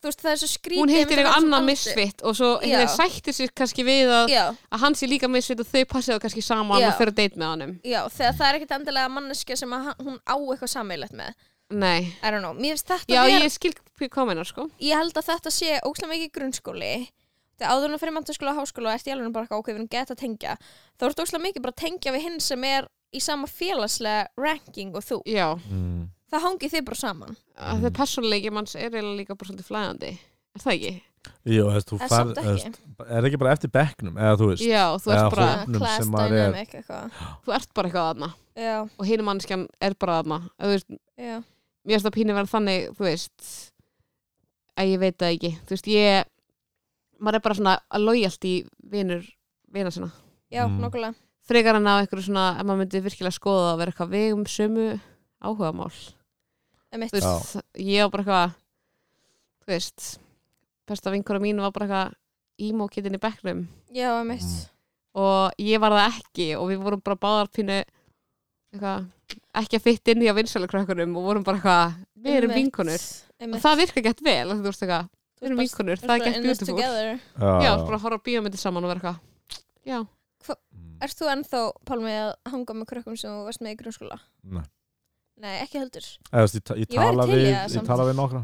[0.00, 3.36] þú veist, það er svo skrítið hún hittir eitthvað annað misfitt og svo veginn sættir
[3.36, 6.80] sér kannski við að, að hann sé líka misfitt og þau passið það kannski saman
[6.80, 6.88] Já.
[6.88, 7.74] og fyrir að date með honum.
[7.84, 11.34] Já, þegar það er ekkert endilega manneskja sem að hann- hún á eitthvað sammeilegt með
[11.70, 14.68] nei, I don't know, mér finnst þetta já, vera ég skil kominar sko.
[14.80, 16.92] Ég held að þetta sé óslega mikið grunnskóli.
[17.60, 19.74] Þegar áður en að fyrir mentaskóla og háskóla ert í alveg bara eitthvað ok, við
[19.76, 20.54] erum gett að tengja.
[20.98, 24.94] Þá ertu óslega mikið bara að tengja við hinn sem er í sama félagslega ranking
[24.96, 25.20] og þú.
[25.28, 26.08] Já, Mm.
[26.32, 27.36] það hangið þið bara saman.
[27.58, 30.12] Að það persónuleiki manns er eiginlega líka bara svolítið flæðandi.
[30.56, 31.02] Er það ekki?
[31.44, 32.74] Jú, þú veist, þú en fær, samt ekki.
[33.12, 35.76] er ekki bara eftir bekknum eða þú veist, já, þú Eða ert bara, hóp- hópnum
[35.82, 37.10] class sem maður er- dynamic eitthvað.
[37.44, 40.86] Þú ert bara eitthvað aðna já, og hinn mannskjan er bara aðna þú veist,
[41.20, 41.42] já,
[41.90, 43.48] mér finnst það pínu verið þannig þú veist
[44.80, 46.30] að ég veit það ekki, þú veist, ég
[47.20, 48.54] maður er bara svona að lojalt í
[48.94, 49.26] vinur,
[49.74, 50.10] vina sinna.
[50.50, 50.78] Já, Mm.
[50.80, 51.14] nokkulega
[51.50, 55.00] frekar en á eitthvað svona, ef maður myndi virkilega skoða að vera eitthvað vegum sömu
[55.42, 55.92] áhugamál.
[56.92, 57.10] Einmitt.
[57.12, 58.54] þú veist, ég var bara eitthvað
[59.60, 60.18] þú veist
[60.86, 62.14] besta vinkora mín var bara eitthvað
[62.70, 63.66] emo-kittin í bekknum.
[63.92, 64.42] Já, einmitt.
[64.42, 64.66] Mm.
[65.20, 67.86] og ég var það ekki og við vorum bara báðar pínu eitthvað,
[68.74, 72.70] ekki að fytt inn í á vinsælukrökkunum og vorum bara eitthvað við erum Einmitt.
[72.70, 73.08] vinkonur.
[73.50, 75.10] Og það virka gett vel þú veist eitthvað,
[75.40, 76.80] við erum vinkonur, það er gett beautiful.
[76.80, 79.20] já, bara að horfa bíómyndir saman og vera eitthvað
[79.90, 80.06] já,
[80.40, 80.96] Mm.
[81.04, 84.18] Ert þú ennþá, Pálmi, að hanga með krökkum sem þú varst með í grunnskóla?
[84.44, 84.62] Nei.
[85.40, 86.06] Nei, ekki heldur.
[86.28, 87.86] Eða, ég, ta- ég, Ég tala við, ég samt.
[87.88, 88.42] tala við nokkra.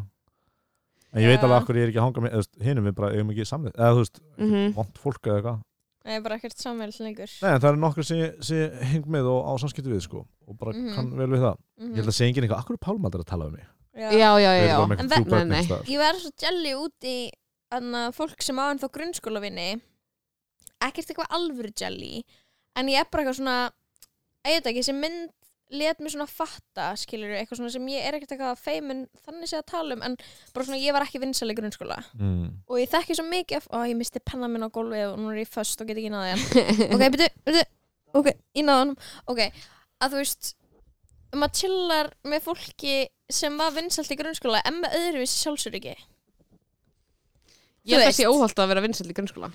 [1.12, 3.30] En ég veit alveg akkur ég er ekki að hanga með hinum við bara eigum
[3.32, 4.72] ekki samlið eða þú veist, mhm.
[4.76, 5.60] vont fólk eða eitthvað
[6.06, 9.52] Nei, bara ekkert samvel lengur Nei, það eru nokkur sem sem heng með og á
[9.62, 10.94] samskipti við sko og bara Mhm.
[10.94, 11.90] kann vel við það Mhm.
[11.90, 14.10] Ég held að segja enginn eitthvað, akkur er pálmaldar að tala um mig Já.
[14.12, 14.76] já, já, já, já.
[15.00, 15.08] En
[15.64, 15.84] staðar.
[15.88, 17.30] Ég verð svo jelly út í
[17.72, 19.80] anna, fólk sem á ennþá grunnskólavinni
[20.84, 22.22] ekkert eitthvað alvöru jelly
[22.76, 23.70] en ég er bara eitthvað svona
[24.46, 25.30] ég veit ekki, þessi mynd
[25.74, 29.58] let mér svona fatta, skilur eitthvað svona sem ég er ekkert eitthvað feimin þannig sé
[29.58, 30.14] að tala um en
[30.54, 31.98] bara svona ég var ekki vinsæl í grunnskóla.
[32.20, 32.62] Mm.
[32.70, 35.32] og ég þekki svo mikið af, ó ég misti penna minn á gólfið og nú
[35.32, 36.46] er ég föst og get ekki náði hann.
[36.94, 37.66] Ok, byrju, byrju,
[38.22, 38.96] ok, ég náði hann
[39.34, 39.42] ok,
[39.98, 40.52] að þú veist
[41.36, 45.96] maður chillar með fólki sem var vinsælt í grunnskóla en með öðruvísi sjálfsöryggi.
[47.86, 48.20] Ég held að veist.
[48.22, 49.50] sé óhald að vera vinsæll í grunnskóla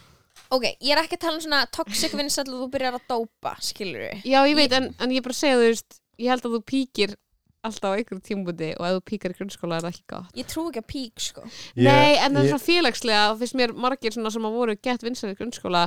[0.51, 3.55] ok, ég er ekki að tala um svona toxic vinsæll og þú byrjar að dópa,
[3.63, 6.55] skilur við já, ég veit, en, en ég bara segja þú veist ég held að
[6.57, 7.15] þú píkir
[7.61, 10.31] alltaf á einhverjum tímabúti og ef þú píkar í grunnskóla er það ekki gott.
[10.33, 11.41] Ég trú ekki að pík, sko.
[11.77, 14.55] Ég- Nei, en það er ég- svona félagslega þá finnst mér margir svona sem að
[14.57, 15.83] voru gett vinsælir í grunnskóla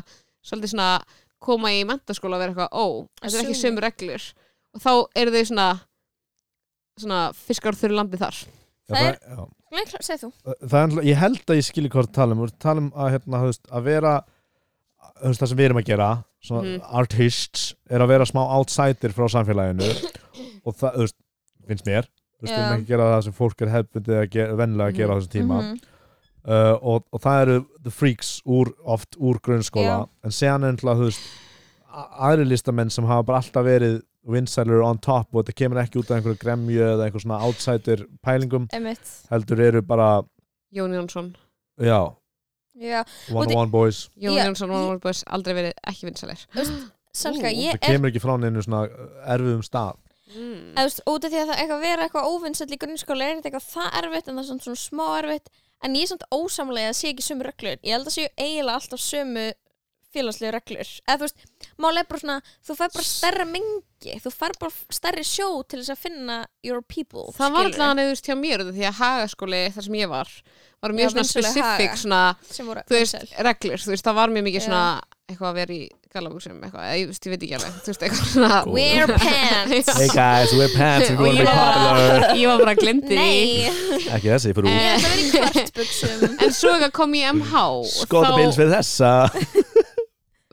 [0.46, 1.02] svolítið svona
[1.42, 2.84] koma í mentaskóla og vera eitthvað, ó,
[3.18, 3.62] þetta er ekki Assuming.
[3.64, 4.28] sömu reglur.
[4.74, 5.68] Og þá eru þau svona
[7.00, 8.38] svona fiskar þurru lambið þar.
[8.84, 9.44] Já, Það er- já.
[9.74, 10.30] Nei, klár, segð þú.
[10.44, 12.38] Það er, náttúrulega- ég held að ég skilji hvað það tala um.
[12.46, 14.33] Við tala um að, hérna, þú veist, að vera þú
[15.22, 16.08] það sem við erum að gera
[16.50, 16.80] Mhm.
[16.92, 19.86] artists er að vera smá outsider frá samfélaginu
[20.66, 21.16] og það, veist,
[21.66, 22.04] finnst mér
[22.42, 22.74] við erum Já.
[22.74, 25.32] ekki að gera það sem fólk er hefbundið að gera, vennilega að gera á þessum
[25.32, 25.78] tíma Mhm.
[26.44, 30.08] uh, og, og það eru the freaks úr, oft úr grunnskóla Já.
[30.24, 31.20] en séðan er náttúrulega, þú veist
[32.20, 36.10] aðri listamenn sem hafa bara alltaf verið vinsælur on top og þetta kemur ekki út
[36.10, 39.08] af einhverju gremju eða einhver svona outsider pælingum Einmitt.
[39.30, 40.22] heldur eru bara,
[40.74, 41.34] Jón Jónsson
[41.80, 42.14] Já,
[43.30, 44.08] one on one boys.
[44.20, 46.46] Jón Jónsson ég- var búin aldrei verið ekki vinsælir.
[47.14, 48.88] Salka, ég það er kemur ekki frá neinu svona
[49.30, 50.00] erfiðum stað.
[50.34, 50.72] Mm.
[50.74, 53.36] eða, þú veist, út af því að það eitthvað vera eitthvað óvinnsall í grunnskóla er
[53.38, 55.52] þetta eitthvað það erfitt en það er svona, svona smá erfitt.
[55.84, 57.78] En ég er samt ósamlega að sé ekki sömu reglur.
[57.84, 59.44] Ég held að séu eiginlega alltaf sömu
[60.14, 60.92] félagslegu reglur.
[61.04, 61.46] Eða þú veist,
[61.84, 62.38] málega bara svona
[62.68, 66.82] þú fær bara stærra mengi þú fær bara stærri sjó til þess að finna your
[66.84, 70.32] people það var skilurðu, alltaf neðust hjá mér því að hagaskóli þar sem ég var
[70.84, 71.96] var Já, mjög svona vinsæli specific Haga.
[72.02, 73.44] svona, sem voru þú veist, vinsæl.
[73.48, 74.66] reglur þú veist, það var mjög mikið Já.
[74.68, 74.84] svona
[75.24, 75.84] eitthvað að vera í
[76.14, 79.88] galabuxum eitthvað, ég, veist, ég veit ekki alveg þú veist, eitthvað svona wear pants.
[79.96, 82.26] Hey guys, wear pants, we're Og gonna ég be popular.
[82.42, 83.72] Ég var bara glindi nei,
[84.12, 84.76] Ekki þessi, fyrir út.
[84.76, 86.26] Að vera í kvartbuxum.
[86.44, 87.64] En svo eitthvað kom ég í MH
[88.04, 89.14] og þá við þessa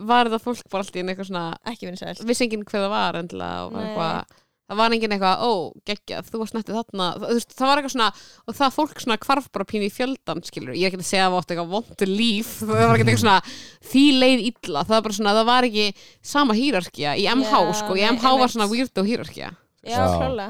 [0.08, 3.20] var það fólk bara alltaf í eitthvað svona ekki vinsæl vissi enginn hver það var
[3.22, 4.40] endilega og var eitthvað
[4.72, 5.52] það var enginn eitthvað, ó,
[5.90, 7.06] geggjað, þú varst nettið þarna.
[7.20, 8.06] Þú veist, það var eitthvað svona,
[8.48, 11.26] og það fólk svona hvarf bara pínu í fjöldan, skilur ég er ekki að segja
[11.26, 13.56] að það var oft eitthvað vondu líf það var ekki eitthvað svona,
[13.92, 14.84] því leið illa.
[14.88, 15.88] Það var bara svona, það var ekki
[16.32, 18.56] sama hýrarkía í MH, Já, sko, í nei, MH var einmitt.
[18.56, 20.08] svona weirdo hýrarkía já, Já.
[20.16, 20.48] klálega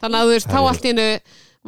[0.00, 0.70] þannig að þú veist, þá Herri.
[0.72, 1.06] allt í einu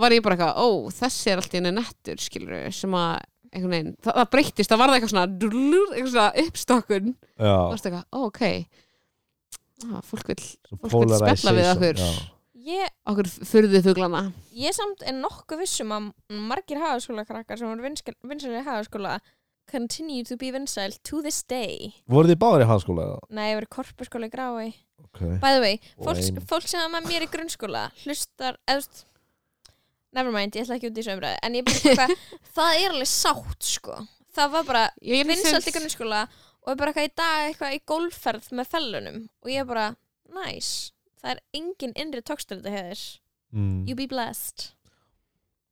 [0.01, 0.69] var ég bara eitthvað, ó,
[1.03, 3.21] þessi er allt í einu nettur skilur, sem að
[3.51, 7.57] einhvern veginn, það, það breyttist, það var eitthvað svona, dúllur, eitthvað svona uppstokkun og Já,
[7.57, 8.43] það eitthvað, ó, ok
[9.91, 10.45] ah, fólk vil
[10.93, 12.01] fólk vill spjalla við okkur.
[12.05, 12.11] já.
[12.71, 14.23] ég, okkur furðu fuglana
[14.61, 16.11] ég samt er nokkuð vissum að
[16.51, 17.87] margir hagaskóla krakkar sem voru
[18.31, 19.19] vinsæl í hagaskóla
[19.71, 23.19] continue to be vinsæl to this day Voruð þið báðir í hagaskóla eða?
[23.31, 24.71] nei, ég verið korpuskóla í grái
[25.11, 25.39] Okay.
[25.43, 29.07] by the way, fólk, fólk sem var með mér í grunnskóla hlustar, eðust
[30.17, 32.15] nevermind, ég ætla ekki út í þessu umræði en ég bara hvað,
[32.57, 33.99] það er alveg sátt sko.
[34.37, 36.25] Það var bara ég er vinsælt í grunnskóla
[36.61, 39.21] og bara eitthvað í dag eitthvað í gólferð með fellunum.
[39.45, 39.89] Og ég bara,
[40.37, 40.93] nice.
[41.21, 43.05] Það er engin innri tókstur þetta hefur
[43.53, 43.79] mm.
[43.89, 44.71] you be blessed.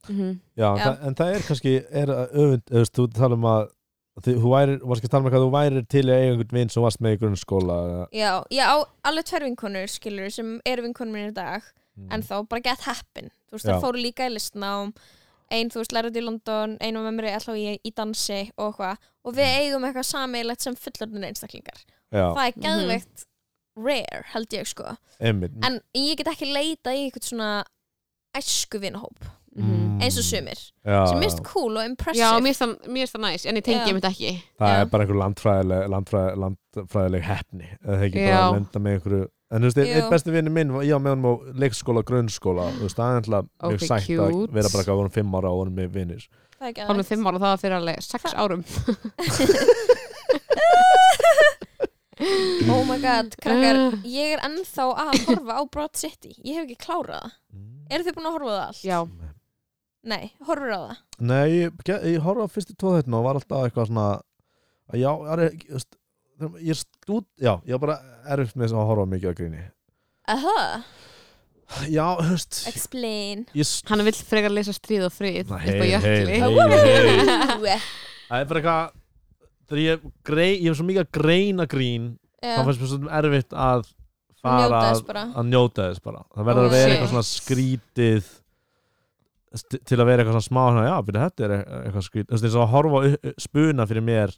[0.08, 0.38] Mhm.
[0.56, 0.84] Já, Já.
[0.84, 3.66] Það, en það er kannski er að öfund, þú veist, þú tala um að
[4.24, 6.56] þið, þú værir, varst ekki að tala um eitthvað þú værir til að eiga einhvern
[6.58, 8.76] vinn sem varst með í grunnskóla eða- já, ég á
[9.10, 11.62] alveg tver vinkonur skilur sem eru vinkonur minn í dag
[11.98, 12.10] mm.
[12.14, 14.92] en þá bara get happen þú veist, það fóru líka í listnám.
[15.48, 18.66] Ein, þú veist, lærið í London, ein var með mér alltaf í, í dansi og
[18.74, 19.06] eitthvað.
[19.24, 21.80] Og við eigum eitthvað sameiglegt sem fullorðin einstaklingar.
[22.12, 23.24] Já, það er geðveikt
[23.78, 24.92] rare, held ég sko.
[25.18, 25.56] Einmitt.
[25.64, 27.50] En ég get ekki leita í eitthvað svona
[28.36, 29.24] æsku vinahóp
[29.58, 30.00] Mhm.
[30.04, 30.58] eins og sumir.
[30.86, 32.22] Já, sem mist cool og impressive.
[32.22, 34.42] Já, mér finnst það- mér finnst það næs en ég tengi ég mitt ekki.
[34.60, 34.80] Það Já.
[34.80, 36.36] er bara einhver landfræðileg, landfræðileg,
[36.76, 40.50] landfræðileg hefni það ekki bara að lenda með einhverju En þú veist, einn besti vinni
[40.52, 41.32] minn, ég var með honum á
[41.62, 44.26] leikskóla, grunnskóla, þú veist, það er alltaf mjög Ok, sætt cute.
[44.26, 46.22] að vera bara að voru fimm ára og voru með vinnir.
[46.58, 47.08] það er hann með geðveikt.
[47.14, 48.62] fimm ára það var fyrir alveg sex árum
[52.74, 53.78] oh my god, krakkar
[54.18, 58.16] ég er ennþá að horfa á Broad City ég hef ekki klárað það eru þið
[58.18, 58.82] búin að horfa á það allt?
[58.84, 58.98] já,
[60.12, 63.64] nei, horfur á það Nei, ég, ég horfði á fyrstu tvo þetta og var alltaf
[63.68, 64.06] eitthvað svona
[64.88, 65.96] að já, það er ekki, þú veist,
[66.62, 67.96] ég er stúd, já, ég var bara
[68.34, 69.64] erfitt með þess að horfa mikið að gríni.
[70.34, 70.56] aha,
[71.92, 73.42] Já, veist, explain.
[73.90, 76.38] Hann vill frekar lesa stríð og frið Nei, upp á jökli.
[78.28, 78.94] það er bara eitthvað,
[79.68, 82.06] þegar ég, grei, ég hef svo mikið að greina grín,
[82.40, 83.84] þá já, fannst mér svo erfitt að
[84.40, 85.04] fara að, þess
[85.50, 86.24] njóta þess bara.
[86.32, 86.94] Það verður Oh, að vera shit.
[86.96, 88.34] eitthvað svona skrítið
[89.88, 92.64] til að vera eitthvað svona smá svona, já, byrja, þetta er e- eitthvað skrítið og
[92.64, 92.98] að horfa
[93.44, 94.34] spuna fyrir mér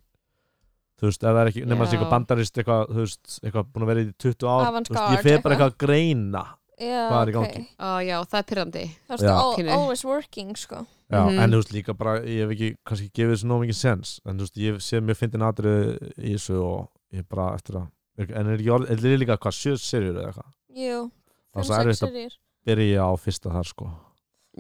[1.01, 1.99] þú veist, ef það er ekki nema þessi Já.
[1.99, 5.23] eitthvað bandarist eitthvað, þú veist, eitthvað búin að vera í 20 ár þú veist, ég
[5.27, 5.71] fer bara eitthvað.
[5.71, 6.45] að greina
[6.81, 7.63] já, Hvað er í gangi?
[7.81, 9.25] Ó, já, það er pyrrandi það
[9.61, 11.39] er always working sko já, Mhm.
[11.41, 14.37] en þú veist líka bara, ég hef ekki kannski gefið þessu nóg mikið sens en
[14.39, 17.89] þú veist, ég sé mér fyndin atrið í þessu og ég bara eftir að
[18.37, 21.11] en er orð, er líka hvað, sjö serjur eða eitthvað jú,
[21.51, 22.37] Það er 5-6 svo erfitt að- seríur
[22.67, 23.87] byrja á fyrsta þar sko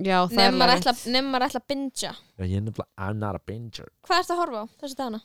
[0.01, 3.17] já, það nefn er ætla, nefn maður ætla að bingja já, ég er nefnilega, I'm
[3.19, 5.21] not a binger hvað ertu að horfa á þessi dagana?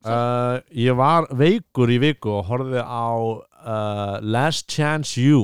[0.00, 5.42] Uh, ég var veikur í viku og horfði á uh, Last Chance You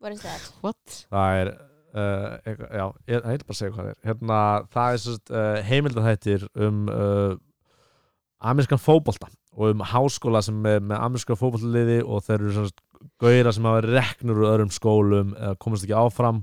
[0.00, 0.46] what is that?
[0.64, 0.78] what?
[1.12, 4.38] það er uh, eitthvað, já, ég ætla bara að segja hvað það er hérna,
[4.72, 7.34] það er sérst, uh, heimildathættir um uh,
[8.40, 12.80] amerískan fótbolta og um háskóla sem er með amerískan fótboltaliði og þeir eru sérst
[13.20, 16.40] gauðra sem hafa reknur úr öðrum skólum eða komast ekki áfram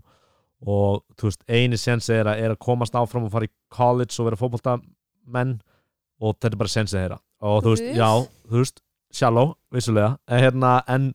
[0.62, 4.14] og þú veist, eini sensi er að, er að komast áfram og fara í college
[4.20, 5.58] og vera fótboltamenn
[6.20, 8.10] og þetta er bara sensið þeirra og þú veist, já,
[8.52, 8.82] þú veist
[9.16, 11.10] shallow, vissulega, en hérna en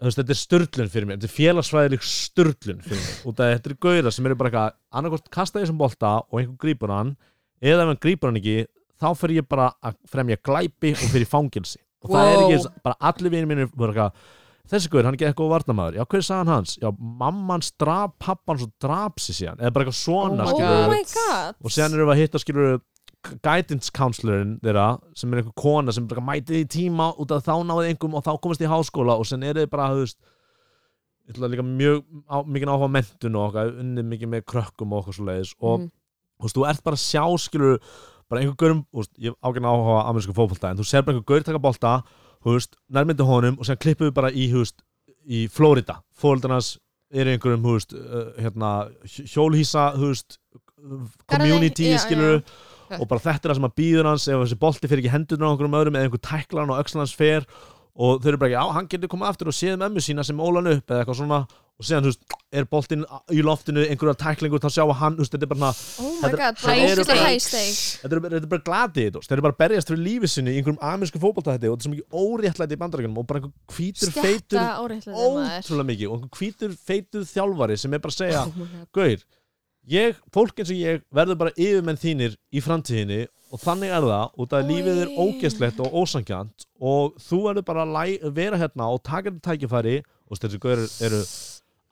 [0.00, 1.18] þú veist, þetta er störlun fyrir mér.
[1.20, 3.18] Þetta er félagsfræðileg störlun fyrir mér.
[3.28, 6.90] Af þetta eru gauðra sem eru bara eitthvað annarkort kasta þessum bolta og einhver grípur
[6.94, 7.12] hann.
[7.62, 8.56] Eða ef hann grípur hann ekki
[9.02, 12.50] þá fer ég bara að fremja glæpi og fyrir fangilsi og það er Wow.
[12.56, 14.12] ekki, bara allir vinir mínir bara eitthvað
[14.72, 16.72] þessi guður, hann er ekki eitthvað varnamæður já, hver er sagan hans?
[16.82, 19.60] Já, mamman drap pappan svo drap sér síðan.
[19.62, 21.54] Eða bara eitthvað svona Oh god.
[21.62, 22.80] Og síðan erum við að hitta skilur
[23.44, 24.86] guidance counselorinn þeirra
[25.18, 28.32] sem er einhver kona sem mætið í tíma út af þá náði einhverjum og þá
[28.42, 29.88] komast í háskóla og sen er þið bara,
[31.30, 32.00] ætla líka mjög
[32.50, 36.48] mikið áhuga mentun og okkar, unnið mikið með krökkum og okkur svo leiðis og þú
[36.48, 37.78] veist, þú ert bara að sjá skilur
[38.32, 41.14] bara einhver gaurum, þú veist, ég hef ágæna áhuga amerísku fótbolta, en þú ser bara
[41.14, 41.62] einhver gaur taka
[42.56, 44.82] veist, nærmyndi honum og sér klippum við bara í, veist,
[45.30, 46.72] í Florida fóldarnas
[47.12, 47.62] eru í einhverjum,
[47.94, 48.72] uh, hérna,
[49.06, 50.38] hj- hjólhýsa þú veist,
[51.30, 52.44] community já, skilur já.
[53.00, 55.46] Og bara þetta er það sem að býður hans ef þessi bolti fyrir ekki hendurna
[55.46, 57.46] á einhverjum öðrum eða einhver tæklar hann og öxlan hans fer.
[57.92, 60.38] Og þau eru bara ekki, já, hann getur komið aftur og séð mömmu sína sem
[60.40, 61.42] ólan upp eða eitthvað svona.
[61.80, 62.22] Og síðan, þú veist,
[62.52, 65.68] er boltinn í loftinu einhverja tæklingur, þá sjá hann, þú veist, þetta er bara
[66.00, 67.26] Oh my god, eru ógæslega bara-
[68.00, 71.20] þetta er, er bara glatið þetta, eru bara berjast fyrir lífi sinni í einhverjum amerísku
[71.20, 74.60] fótbolta þetta og þetta er svo mikið óréttlæti í bandarækjunum og bara einhver hvítur feitur
[75.68, 76.08] ótrúlega mikið.
[76.08, 78.68] Og einhver hvítur feitur þjálfari sem er bara að segja Oh.
[78.94, 79.24] Gaur,
[79.90, 83.22] ég, fólk eins og ég verður bara yfirmenn þínir í framtíðinni
[83.52, 85.16] og þannig er það út af að lífið er Oj.
[85.24, 89.96] ógeslegt og ósangjant og þú verður bara að læ, vera hérna og taka þetta tækifæri
[90.30, 91.24] og þessi gaur eru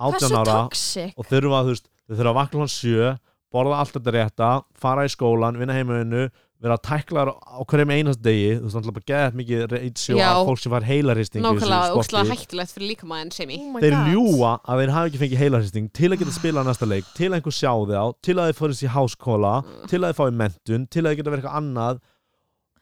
[0.01, 3.11] Hversu 18 ára og þurfa, þú veist, þau þurfa að vakna hann sjö
[3.53, 6.29] borða allt þetta rétta, fara í skólan vinna heimauðinu,
[6.61, 10.27] vera tæklar á hverjum einast degi, þú veist, náttúrulega bara geða mikið reitsjó Já.
[10.29, 14.11] af fólk sem fær heilaristing nákvæmlega ókslega hættulegt fyrir líkamæðin sem Oh my þeir god.
[14.13, 17.37] ljúa að þeir hafi ekki fengið heilaristing til að geta spilað næsta leik, til að
[17.39, 19.55] einhver sjá þig á til að þeir fórist í háskóla
[19.89, 21.97] til að þeir fái mentun, til að þeir geta verið eitthvað annað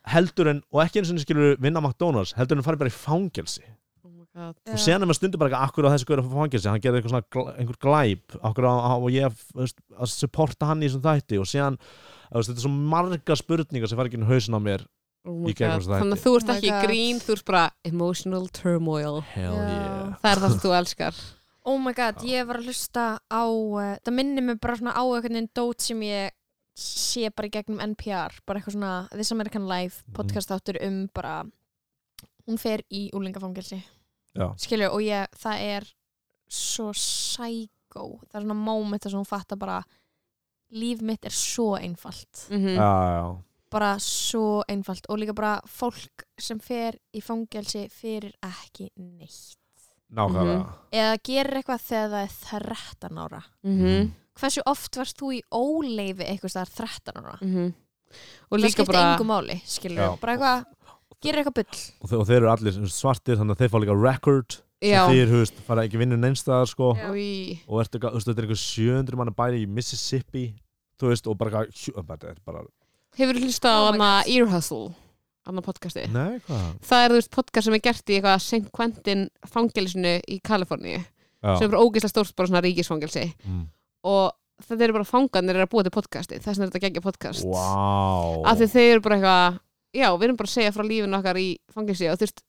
[0.08, 2.98] heldur en, og ekki eins og skilur vinna á McDonalds, heldur en farið bara í
[2.98, 3.66] fangelsi.
[4.02, 6.68] Oh og sen er maður stundur bara ekki akkur á þessu guður að fá fangelsi?
[6.70, 7.22] Hann gerði eitthvað
[8.48, 8.94] akkur á, á,
[12.32, 14.86] að í þetta er svo marga spurningar sem fara ekki inn í hausin á mér
[15.28, 15.82] Oh Í gegnum God.
[15.82, 16.00] þessa þætti.
[16.00, 16.84] þannig að þú ert Oh ekki God.
[16.86, 21.14] grín þú ert bara emotional turmoil yeah það er það sem þú elskar
[21.68, 25.02] Oh my god, ég var að hlusta á uh, það minnir mig bara svona á
[25.04, 26.30] einhvern veginn dót sem ég
[26.78, 30.14] sé bara í gegnum NPR bara eitthvað svona This American Life Mhm.
[30.16, 31.42] podcast áttur um bara
[32.48, 33.82] hún fer í úlingafangelsi
[34.38, 34.54] Já.
[34.56, 35.84] skilju og ég, það er
[36.48, 39.82] svo psycho það er svona moment þar sem hún fattar bara
[40.72, 42.48] líf mitt er svo einfalt.
[42.50, 43.36] Mm já, já,
[43.70, 49.58] bara svo einfalt og líka bara fólk sem fer í fangelsi fyrir ekki neitt.
[50.08, 50.64] Nákvæmlega.
[50.96, 53.42] Eða gerir eitthvað þegar það er 13 ára.
[53.64, 54.08] -hmm.
[54.40, 57.38] hversu oft varst þú í óleifi eitthvað staðar 13 ára?
[57.42, 57.74] Mhm.
[58.50, 60.64] og líka bara engu máli, skilur bara eitthvað,
[61.20, 61.80] gerir eitthvað bull.
[62.00, 65.32] Og, þe og þeir eru allir svartir þannig að þeir fá líka record sem þeir,
[65.32, 67.08] þú veist, fara ekki vinnu neinstæðar sko Já.
[67.10, 70.46] Í, og ertu, eitthvað- þú veist, þetta er einhver 700 manna bæri í Mississippi
[71.00, 72.64] þú veist, og bara, eitthvað hjú- er bara,
[73.18, 74.32] hefur þú hlustað á Oh my hana God.
[74.34, 74.94] Ear Hustle
[75.48, 78.72] hana podcasti nei, hvað það er þú veist podcast sem er gert í eitthvað St.
[78.74, 83.62] Quentin fangelisinu í Kaliforníu já, sem er bara ógeðslega stórt bara svona ríkisfangelsi mm.
[84.12, 84.34] og
[84.68, 88.42] þetta eru bara fangarnir að búa til podcasti þess vegna er þetta geggja podcast wow
[88.44, 89.58] af því þeir eru bara eitthvað
[89.96, 92.44] já, við erum bara að segja frá lífinu okkar í fangelsi og þú veist,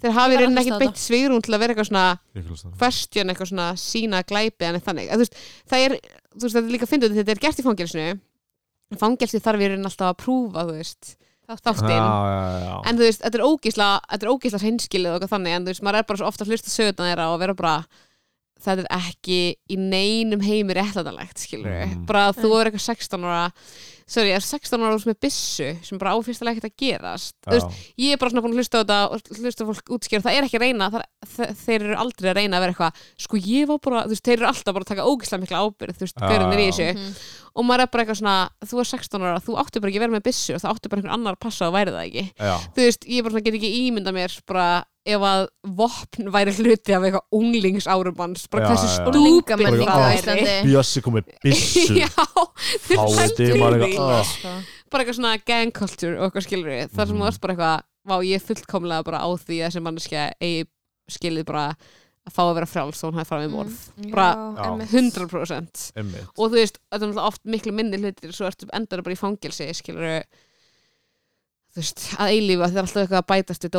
[0.00, 2.74] þeir hafi að ekkert beint svigrún til að vera eitthvað svona það.
[2.80, 6.74] question, eitthvað svona sína glæpi en þannig, að, veist, það er þú veist, þetta er
[6.74, 10.20] líka að finna út, þetta er gert í fangelsinu fangelsi þarf ég reyna alltaf að
[10.24, 11.14] prúfa þú veist,
[11.50, 12.74] þáttinn já, já, já.
[12.86, 15.74] en þú veist, þetta er ógísla þetta er ógísla hreinskilið og eitthvað þannig en þú
[15.74, 17.74] veist, maður er bara svo ofta að hlusta söguna þeirra og vera bara
[18.64, 19.38] þetta er ekki
[19.70, 22.04] í neinum heimi réttlætanlegt, skilur við Mm.
[22.06, 22.60] bara þú Nei.
[22.60, 23.52] er eitthvað 16 ára
[24.10, 28.12] sorry, er 16 ára sem er byssu sem bara áfyrstilega ekkert að gerast veist, ég
[28.12, 30.58] er bara svona búin að hlusta á þetta og hlusta fólk útskýra, það er ekki
[30.58, 31.04] að reyna það,
[31.36, 32.92] þe- þeir eru aldrei að reyna að vera eitthvað
[33.22, 35.94] sko ég var bara, þú veist, þeir eru alltaf bara að taka ógíslega mikla ábyrð,
[35.94, 37.14] þú veist, er í þessu Mhm.
[37.54, 38.36] Og maður er bara eitthvað svona,
[38.70, 40.88] þú er 16 ára þú áttu bara ekki að vera með byssu og það áttu
[40.92, 42.54] bara einhvern annar að passa og væri það ekki já.
[42.76, 44.66] þú veist, ég bara svona get ekki ímynda mér bara
[45.10, 45.42] ef að
[45.80, 49.08] vopn væri hluti af eitthvað unglingsárum hans bara Já, hversu já, já.
[49.10, 50.16] Úlingamenning Bara- á Ah.
[50.18, 52.08] Íslandi Bjössi kom með byssu já,
[52.86, 52.98] þú
[53.36, 53.86] þig, í maður því.
[53.88, 54.24] eitthvað, ah.
[54.24, 54.52] Sko.
[54.92, 57.22] bara eitthvað svona gang culture og eitthvað skilur við þar sem Mhm.
[57.22, 60.66] þú ert bara eitthvað vá, ég er fullkomlega bara á því að þessi manneskja eigi
[61.10, 61.64] skilið bara
[62.28, 64.70] að fá að vera frjáls og hún hafi farið með morð Mm, Bara- já, Já.
[64.70, 64.90] einmitt.
[64.92, 66.28] 100% Einmitt.
[66.36, 69.18] og þú veist, þetta er náttúrulega oft miklu minni hlutir svo ertu endur bara í
[69.18, 70.22] fangelsi skilur
[71.70, 73.74] þú veist, að eilífa það er alltaf eitthvað að bætast við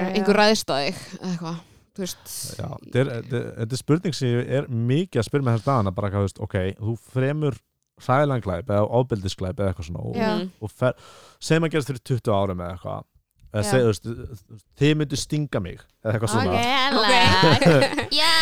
[0.00, 0.12] já.
[0.16, 1.58] einhver ræðist á þig eða eitthvað,
[2.00, 6.10] þetta er, þetta þetta spurning sem ég er mikið að spyrja með þess dagana bara
[6.10, 7.58] hvað, þú veist, ok, þú fremur
[8.00, 10.14] hræðlanglæp eða ofbeldisglæp eða eitthvað svona og.
[10.16, 10.50] Mhm.
[10.64, 10.94] og fer,
[11.38, 13.04] segjum að gerast fyrir 20 árum eða eitthvað
[13.50, 13.70] eða Já.
[13.70, 16.52] seg, þú veist, þið myndu stinga mig eða eitthvað svona.
[16.54, 17.86] Ok, lag.
[18.20, 18.34] Já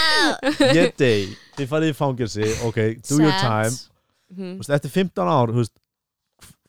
[0.77, 2.79] ég dey, þið farið í fangelsi ok,
[3.09, 3.73] do your time.
[3.73, 3.97] Sad.
[4.39, 5.77] Þú veist, eftir 15 ár, þú veist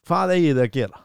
[0.09, 1.03] hvað eigið þið að gera?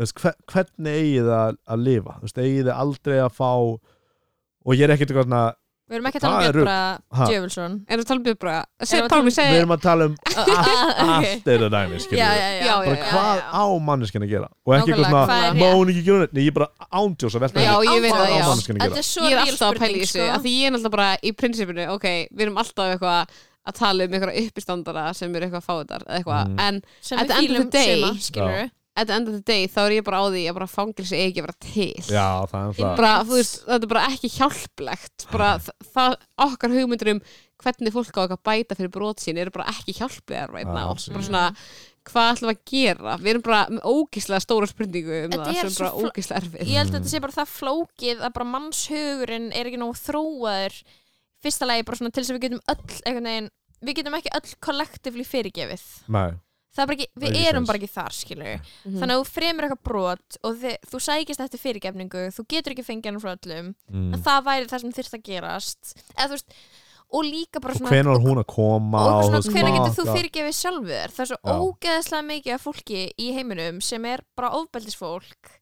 [0.00, 2.18] Veist, hver, hvernig eigið þið að, að lifa?
[2.32, 5.44] Eigið þið aldrei að fá og ég er ekkert eitthvað svona
[5.92, 6.64] Við erum ekki að tala um Björn rugl.
[6.64, 7.26] bara Ha.
[7.28, 11.18] Djöfulsson er það talað um bara Erum seg, við við erum að tala um Ah,
[11.18, 11.26] ok.
[11.28, 14.24] allt er það dæmi, Já, skiljum já, við já, Já, bara já, hvað á manneskinn
[14.26, 15.76] að gera og ekki eitthvað svona, má rétt?
[15.76, 16.68] hún ekki gera neitt Nei, ég er bara
[17.02, 17.92] ándjós að velta Já, þessu.
[17.92, 18.46] ég veit Hvað það, á já.
[18.48, 20.26] manneskinn að Þetta ég er alltaf að pæla í þessu sko.
[20.52, 24.46] ég er alltaf bara í prinsipinu ok, við erum alltaf eitthvað að tala um einhverja
[24.48, 26.60] uppistandara sem eru eitthvað fáðar eða eitthvað, Mhm.
[26.66, 29.68] en sem At við the end of the day- at the end of the day
[29.70, 32.02] þá er ég bara á því að bara fangilsi eigi ekki að vera til.
[32.12, 35.24] Já, það er það bara, þú veist, þetta er bara ekki hjálplegt.
[35.32, 35.48] Bara
[35.94, 37.22] það, okkar hugmyndir um
[37.62, 41.14] hvernig fólk á að bæta fyrir brot sín eru bara ekki hjálplegar right ekki.
[41.14, 41.44] bara svona,
[42.10, 43.16] hvað ætlum við að gera?
[43.22, 46.66] Við erum bara með ógíslega stóra spurningu um það sem er bara ógíslega erfið.
[46.66, 50.78] Ég held að þetta sé bara það flókið að bara mannshugurinn er ekki nógu þróaður
[51.42, 53.50] fyrsta lagi bara svona til þess að við getum öll
[53.82, 55.86] við getum ekki öll kollektivli fyrirgefið.
[56.14, 56.34] Nei,
[56.72, 57.68] ekki, við Það er ekki erum sens.
[57.68, 58.98] bara ekki þar skilur Mhm.
[59.00, 62.86] þannig að þú fremur eitthvað brot og þi, þú sækist eftir fyrirgefningu þú getur ekki
[62.86, 64.14] fengið hann frá öllum mm.
[64.14, 66.56] en það væri það sem þyrst að gerast eða þú veist
[67.12, 69.74] og líka bara og svona hvenær var hún að koma og þú svona, veist, hvernig
[69.76, 71.52] getur þú fyrirgefið sjálfur þér það er svo Já.
[71.60, 75.58] ógeðslega mikið af fólki í heiminum sem er bara ofbeldisfólk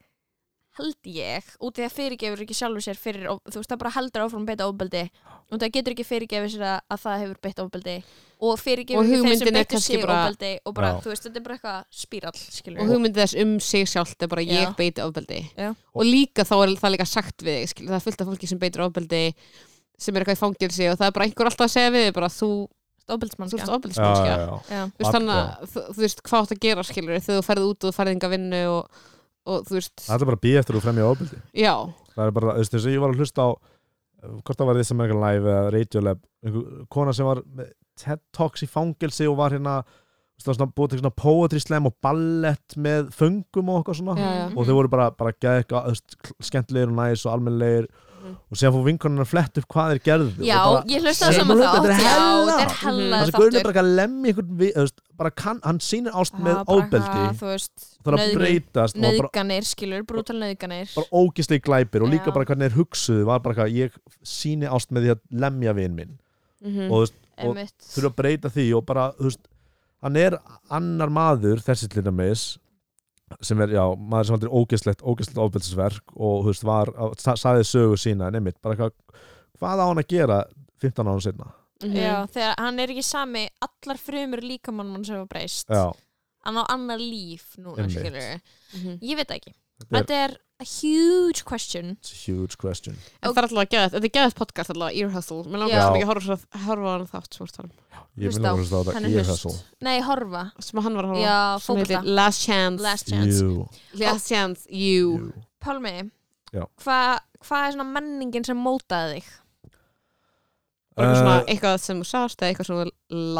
[0.78, 4.22] held ég út í að fyrirgefur ekki sjálfur sér fyrir, þú veist það bara heldur
[4.28, 5.02] áfram beita ofbeldi
[5.50, 7.96] og það getur ekki fyrirgefið sér að, að það hefur beitt ofbeldi
[8.40, 11.00] og ekki þeir hugmyndin sem er kannski sig bara- ofbeldi og bara, Já.
[11.04, 14.42] þú veist, þetta er bara eitthvað spírall og hugmyndið þess um sig sjálft er bara
[14.42, 14.74] ég Já.
[14.78, 15.40] beiti ofbeldi.
[15.58, 15.74] Já.
[15.94, 18.58] og líka þá er það líka sagt við skilur, það er fullt af fólki sem
[18.58, 19.34] beitir ofbeldi
[20.00, 22.28] sem er eitthvað í fangilsi og það er bara einhver alltaf að segja við bara
[22.32, 22.50] þú,
[23.10, 27.66] ofbeldismannskja þú veist, þannig að þú, veist hvað átt að gera skilur þegar þú ferð
[27.68, 29.02] út og þú ferð enga vinnu og,
[29.50, 31.40] og þú veist, Það er bara að býja eftir að þú fremja ofbeldi.
[31.60, 31.74] Já.
[32.14, 33.48] Það er bara, þú veist, þess að ég var að hlusta á
[34.20, 37.40] hvort það var því sem eitthvað live eða Radio Lab einhver kona sem var
[38.00, 39.80] TED Talks í fangelsi og var hérna
[40.40, 44.14] búið til svona poetry slam og ballett með föngum og eitthvað svona.
[44.16, 44.46] Já, já.
[44.56, 45.98] og þau voru bara, bara geð eitthvað
[46.40, 47.90] skemmtilegir og næs og almennlegir
[48.20, 48.34] Mhm.
[48.52, 50.44] og síðan fór vinkonun að flett upp hvað þeir gerðu.
[50.44, 51.72] Já, og bara, ég hlusta það saman þátt.
[51.72, 52.66] þetta er hella.
[52.82, 56.12] hella þessi guðin er bara að lemja einhvern við, þú veist, bara kann, hann sýnir
[56.20, 60.92] ást með Þú veist, það er að breytast og bara, nauðganir, skilur, brútal nauðganir.
[60.94, 63.90] bara ógislega glæpir og líka bara hvernig þeir hugsuðu var bara eitthvað, ég
[64.22, 66.18] síni ást með því að lemja vinn minn.
[66.62, 66.90] Mhm.
[66.92, 69.48] og þú veist, og þurfa að breyta því og bara, þú veist,
[70.02, 70.38] hann er
[70.70, 72.58] annar maður, þessi til dæmis
[73.40, 77.64] sem er, já, maður sem heldur ógeðslegt ógeðslegt ofbeldisverk og þú veist, var, sa- sagði
[77.68, 78.92] sögu sína, en einmitt bara eitthvað,
[79.60, 80.44] hvað á hann að gera
[80.82, 81.96] 15 ára setna Mhm.
[81.96, 85.66] Já, þegar hann er ekki sami allar frumur líkamann mann sem hafa breyst.
[85.72, 85.86] Já,
[86.44, 88.40] hann á annar líf núna, skilur
[88.74, 88.98] Mhm.
[89.00, 89.54] ég veit ekki,
[89.88, 91.96] þetta er a huge question.
[92.02, 92.98] It's a huge question.
[93.22, 95.44] En það er alltaf að geða þetta er geðað podcast alltaf, Ear Hustle.
[95.48, 97.72] Mér langar svo mikið að horfa, horfa á hann þátt svo talum,
[98.20, 99.30] ég vil á, að hlusta á hlust.
[99.30, 99.54] hustle.
[99.88, 102.84] Nei, horfa, sem hann var að horfa á, sem heitir Last Chance.
[102.84, 103.40] Last chance.
[103.40, 103.66] You,
[104.04, 105.16] Last Chance, you.
[105.16, 105.32] You.
[105.64, 105.96] Pálmi,
[106.52, 106.66] Já.
[106.84, 109.28] hvað hva er svona menningin sem mótaði þig?
[111.00, 112.86] Eitthvað svona, Uh, eitthvað sem þú sást eða eitthvað svona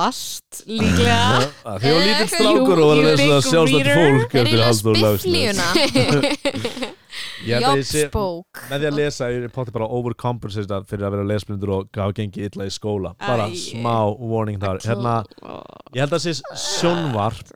[0.01, 1.19] last líklega.
[1.71, 4.41] Að ég var lítill Eh, strákur og var að you lesa big sjálfstætt fólk er
[4.41, 4.67] eftir að
[7.85, 11.73] sé- Jóksbók með því að lesa ég er potið bara overcompensate fyrir að vera lesblindur
[11.75, 13.15] og gafa gengið illa í skóla.
[13.19, 13.57] Bara Æ.
[13.59, 14.79] smá warning þar.
[14.85, 15.15] Hérna,
[15.95, 16.33] ég held að það sé
[16.81, 17.55] sjónvarp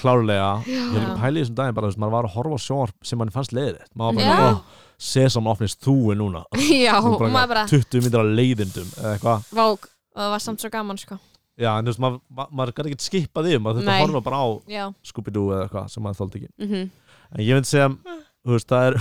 [0.00, 2.96] klárlega, ég hef pælið þessum daginn bara, þú veist, maður var að horfa á sjónvarp
[3.06, 6.44] sem mann fannst leiðið maður var bara, ó, sesam opnist þúi núna.
[6.84, 10.62] Já, og maður bara- 20 myndir af leiðindum eða eitthvað, vák og það var samt
[10.64, 11.18] svo gaman sko.
[11.60, 14.22] Já, en þú veist, maður, maður, maður gæti ekki skipað því, maður þurfti að horfa
[14.26, 16.50] bara á já, Scooby-Doo eða eitthvað sem maður þóldi ekki.
[16.64, 16.90] Mhm.
[17.30, 17.88] en ég myndi segja,
[18.40, 18.96] þú veist, það er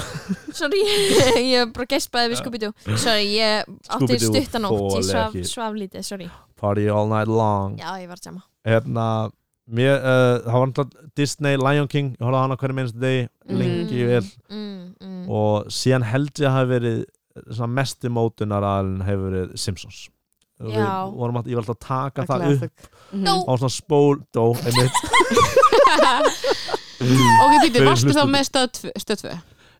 [0.59, 0.81] sorry
[1.53, 2.73] ég bara gespaði við Scooby-Doo.
[2.99, 6.29] Sorry, ég átti stuttanótt ég svaf, svaf lítið, sorry.
[6.59, 7.77] Party all night long.
[7.79, 9.05] Já, ég var sama hérna
[9.69, 13.27] mér, uh, það var náttúrulega Disney Lion King, ég horfði á hana hverju minnstu degi
[13.49, 13.57] Mhm.
[13.59, 14.25] lengi vel.
[14.49, 15.29] mm, mm.
[15.29, 17.03] og síðan held ég að hafi verið
[17.53, 20.09] svona mesti mótunar aðalinn hefur verið Simpsons.
[20.59, 22.89] Og við vorum að, ég var alltaf að taka það upp Classic.
[23.13, 23.23] Mhm.
[23.25, 23.35] Dó.
[23.47, 24.91] á svona spól, dó, einmitt.
[26.99, 29.37] Ok, Fyrir varstu þá með stöð tv- stöð 2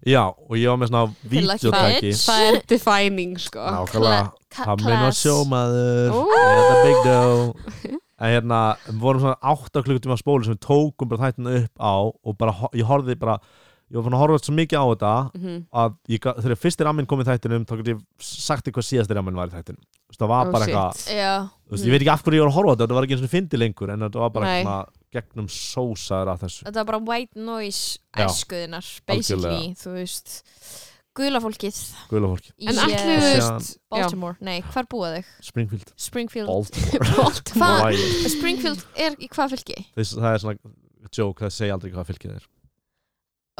[0.08, 3.60] já, og ég var með svona videotæki það er defining sko.
[3.60, 6.14] Nákvæmlega, hann minn var sjómaður.
[6.32, 11.32] Þetta big dough en hérna, við vorum svona 8 klukkutíma spólu sem við tókum bara
[11.32, 11.94] þættina upp á
[12.26, 13.40] og bara, ég horfði bara
[13.90, 15.54] ég var fann að horfa svo mikið á þetta Mhm.
[15.74, 18.86] að ég, ga- þegar fyrsti ramminn kom í þættinum þá gæti ég sagt þér hvað
[18.86, 19.82] síðasti ramminn var í þættinum.
[19.82, 22.52] Þú veist, það var Oh, bara eitthvað veist, ég veit ekki af hverju ég var
[22.52, 24.46] að horfa á þetta þetta var ekki eins og fyndi lengur en þetta var bara
[24.46, 26.64] eitthvað gegnum sósaður af þessu.
[26.70, 28.26] Þetta var bara white noise Já.
[28.28, 30.44] æskuðinar, basically þú veist,
[31.20, 33.80] gula fólkið guðla fólki, í en eh, allir þú veist já.
[33.94, 35.32] Baltimore, nei, hvar búa þau?
[35.50, 37.80] Springfield Springfield Baltimore Hvað?
[37.84, 38.30] Hawaii.
[38.36, 39.80] Springfield er í hvað fylki?
[39.98, 40.74] Þess, það er svona
[41.20, 42.48] joke, það segja aldrei hvað fylkið er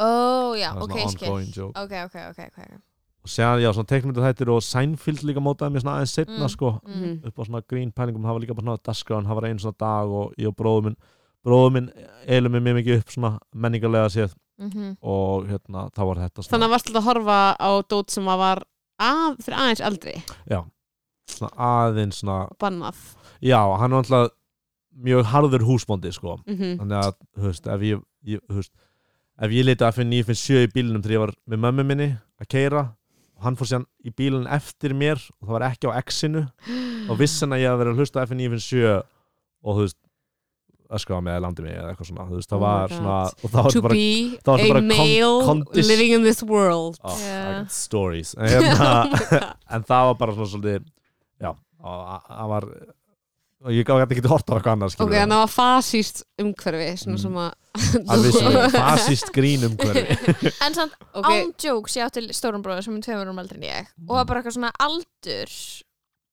[0.00, 0.08] Ó,
[0.56, 2.78] já, það er ok, svona skil ongoing joke Ok, ok, ok, ok
[3.20, 6.52] og séðan, já, svona teiknmyndu þættir og Seinfeld líka mótaði mér svona aðeins setna Mm.
[6.54, 7.10] sko, mm.
[7.28, 9.76] upp á svona grín pælingum það var líka bara svona dagskráin, það var einu svona
[9.82, 10.96] dag og ég og bróður minn
[11.44, 11.90] bróður minn
[12.24, 16.50] eilum mig mjög mikið upp svona menningarlega séð Mm og hérna, þá var þetta þannig
[16.50, 18.62] svona, að varstu að horfa á dót sem að var
[19.00, 20.14] að, fyrir aðeins eldri?
[21.30, 23.00] Svona aðeins svona bannað.
[23.40, 24.32] Já, hann var alltaf
[25.00, 26.38] mjög harður húsbóndi sko.
[26.46, 26.78] Mhm.
[26.82, 28.02] þannig að, þú veist, ef ég,
[28.34, 28.72] ég veist,
[29.40, 32.50] ef ég leiti að FN 957 í bílunum þegar ég var með mömmu minni að
[32.52, 32.82] keira
[33.36, 36.42] og hann fór síðan í bílun eftir mér og það var ekki á X-inu
[37.08, 39.00] og vissan að ég hafði verið að hlusta FN 957
[39.64, 39.99] og þú veist
[40.90, 43.50] öskraða mig eða landi mig eða eitthvað svona þú veist, það Oh var svona og
[43.50, 46.42] það var To bara be það var a bara kon- male kondis- living in this
[46.42, 46.98] world.
[47.04, 47.66] Oh, Yeah.
[47.68, 48.34] Stories.
[48.38, 48.90] En, hérna,
[49.74, 50.88] en það var bara svona svolítið
[51.40, 52.68] já, og það var
[53.60, 57.16] og ég gæti ekki hort á eitthvað annars Ok, en það var fasíst umhverfi svona
[57.16, 57.22] Mm.
[57.22, 57.50] sem að
[58.08, 62.96] að fasist grín um hverfi En samt Ok, án jokes ég átti stórum bróður sem
[62.96, 63.90] er tveimur um eldri en ég.
[64.08, 65.52] Og það var bara eitthvað svona aldur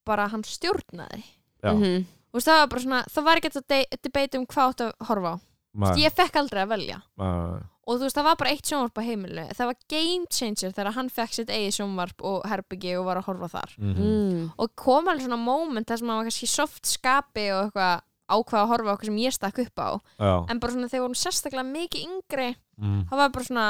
[0.07, 1.19] bara hann stjórnaði.
[1.61, 2.05] Já, mhm.
[2.07, 4.85] Þú veist, það var bara svona, það var ekki að de- debate um hvað átt
[4.87, 5.37] að horfa á.
[5.77, 7.01] Maður, ég fekk aldrei að velja.
[7.21, 10.73] Maður, og þú veist, það var bara eitt sjónvarp á heimilu það var game changer
[10.75, 13.75] þegar hann fekk sitt eigið sjónvarp og herbyggi og var að horfa þar.
[13.77, 14.41] Mhm, mm.
[14.57, 18.59] og kom alveg svona moment þar sem hann var kannski soft skapi og eitthvað ákvað
[18.59, 19.89] að horfa á eitthvað sem ég stakk upp á.
[20.19, 22.49] Já, en bara svona þegar vorum sérstaklega mikið yngri
[22.81, 23.67] mm, það var bara svona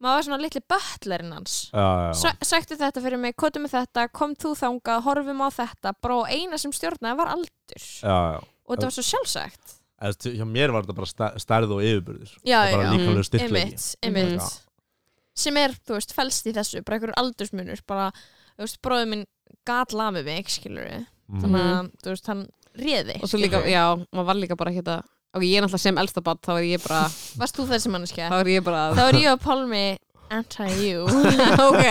[0.00, 1.56] maður var svona litli böttlerinn hans.
[2.46, 6.30] Sæktu þetta fyrir mig, kóttu með þetta kom þú þangað, horfum á þetta bara og
[6.32, 7.84] eina sem stjórnaði var aldur.
[8.00, 8.40] Já, já.
[8.40, 9.76] og þetta var svo sjálfsagt.
[10.00, 13.26] Eða, stu- hjá mér var þetta bara stærð og yfirburðir já, og bara já, líkamlega
[13.28, 13.74] styrklegi
[15.40, 18.06] sem er, þú veist, felst í þessu bara einhverjur aldursmunur bara,
[18.56, 19.26] þú veist, bróðið minn
[19.68, 21.42] gat lamið mig, skilur við Mhm.
[21.44, 22.42] þannig að, þú veist, hann
[22.80, 24.80] réði Og svo líka, já, maður var líka bara að
[25.30, 27.02] Ok, ég er náttúrulega sem elsta bad, þá er ég bara
[27.38, 28.30] varst þú þessi manneskja?
[28.32, 29.82] Þá er ég bara þá er ég og Pálmi
[30.30, 31.04] anti-you.
[31.66, 31.84] Ok,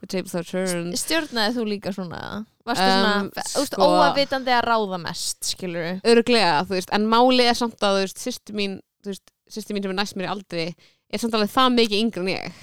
[0.00, 0.96] The tables are turned.
[1.00, 2.20] Stjórnaði þú líka svona?
[2.68, 6.90] Varstu Um, svona, þú veist, sko- óavitandi að ráða mest, skilur við Öruglega, þú veist,
[6.92, 9.98] en málið er samt að, þú veist, sýstu mín Þú veist, sýstu mín sem er
[10.02, 10.64] næst mér í aldri
[11.08, 12.58] Er samt alveg það mikið yngri en ég.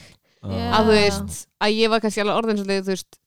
[0.45, 0.65] Já.
[0.77, 3.19] Að þú veist, að ég var kannski alveg orðin svolítið, þú veist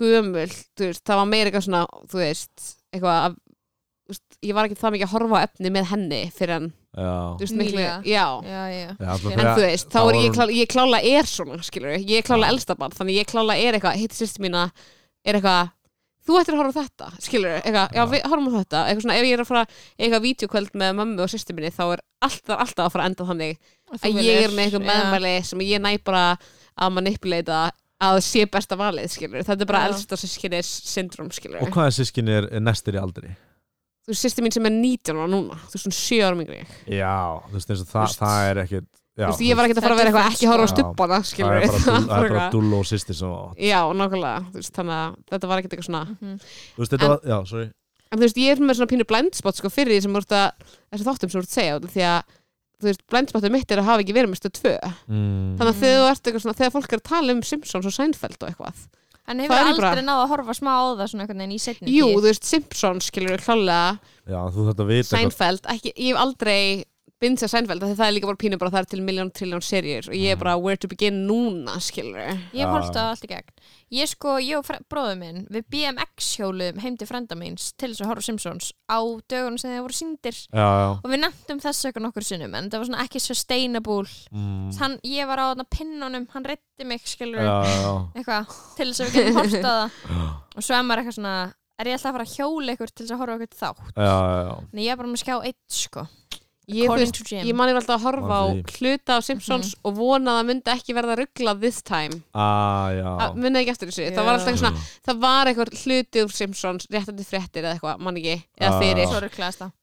[0.00, 0.46] Gömul,
[0.76, 1.82] þú veist, það var meira eitthvað svona
[2.12, 3.38] Þú veist, eitthvað að
[4.12, 7.10] veist, Ég var ekki það mikið að horfa á efni með henni Fyrir en, já,
[7.34, 7.82] þú veist, miklu.
[7.82, 11.98] Já, já, já, En þú veist, þá er ég, klá, ég klála er svona, skilur
[11.98, 12.54] Ég klála Já.
[12.54, 14.68] elsta barn, þannig ég klála er eitthvað Hitt sýstu mína
[15.24, 15.76] er eitthvað
[16.20, 18.02] Þú ættir að horfa á þetta, skilur eitthvað, já, Já.
[18.12, 18.80] við horfum á þetta.
[18.90, 19.62] Eitthvað svona, ef ég er að fara
[19.96, 23.28] eitthvað vídeokvöld með mömmu og sýstu minni Þá er alltaf, alltaf að fara að enda
[23.30, 23.56] þannig
[23.96, 26.24] Að ég er með eitthvað meðmæli sem ég næ bara
[26.76, 27.62] að manipulata
[28.00, 29.90] að sé besta valið, skilur Þetta er bara Já.
[29.92, 33.32] elsta sískinnis syndrom, skilur og sískin er, er næstir í aldri
[34.10, 35.54] Þú veist, sýstu mín sem er 19 ára núna.
[35.70, 37.12] Þú veist, svona 7 ára mingri já,
[37.46, 39.94] þú veist eins og það, er ekkit já, Þú veist, ég var ekkert að fara
[39.94, 42.72] að vera eitthvað ekki horfa á það skilur er bara, dull, það er bara dull
[42.80, 46.34] og sýstir svo Já, nákvæmlega, þú veist, þannig að þetta var ekkert eitthvað svona Mhm.
[46.40, 47.70] þú veist, þetta En- var, já, sorry.
[48.10, 50.68] En þú veist, ég er með svona pínu blindspot sko fyrir því sem ert að,
[50.90, 52.32] þessi þáttum sem ert að segja út af því að,
[52.80, 54.72] þú veist, blindspotum mitt er að hafa ekki verið með stöð tvö.
[55.06, 55.52] Mm.
[55.60, 57.94] Þannig að þegar þú ert eitthvað svona, þegar fólk er að tala um Simpsons og
[57.94, 58.80] Seinfeld og eitthvað
[59.30, 61.92] En hefur aldrei bara- náð að horfa smá á það svona einhvern veginn í setni
[61.94, 63.98] Jú, þú veist, Simpsons skilur við klálega.
[64.26, 66.84] Já, þú þetta vita eitthvað- Seinfeld, ekki, ég hef aldrei
[67.20, 70.06] Seinfeld, af því það er líka bara pínu bara það er til miljón triljón serjur
[70.08, 72.16] og ég er bara where to begin núna, skilur
[72.56, 73.50] Ég hort á allt í gegn.
[73.92, 78.04] Ég sko, ég og bróður minn Við BMX hjólum heim til frenda míns Til þess
[78.06, 80.86] að horfa Simpsons Á dögunum sem þeir voru síndir já, já.
[80.96, 84.14] Og við nefndum þess eitthvað nokkur sinnum En það var svona ekki sustainable.
[84.32, 84.70] Mm.
[84.80, 89.18] hann, Ég var á þarna pinnunum Hann reytti mig, skilur Eitthvað, til þess að við
[89.18, 90.00] getum hort á það.
[90.56, 91.36] Og svo er maður eitthvað svona
[91.80, 93.86] Er ég alltaf að fara að hjóla ykkur til þess að horfa á ykkur þátt?
[93.96, 94.16] Já,
[94.46, 94.56] já.
[94.70, 96.02] Nei, ég er bara með skjá eitt, sko
[96.70, 98.44] Ég, veist, ég mani alltaf að horfa á
[98.78, 102.22] hluta af Simpsons og vona að það myndi ekki verða rugglað this time.
[102.34, 104.74] Ah, munið ekki eftir þessu, það var alltaf svona
[105.08, 108.80] það var eitthvað hluti úr Simpsons réttandi fréttir eða eitthvað, mann ekki, eða Ah.
[108.80, 109.06] fyrir.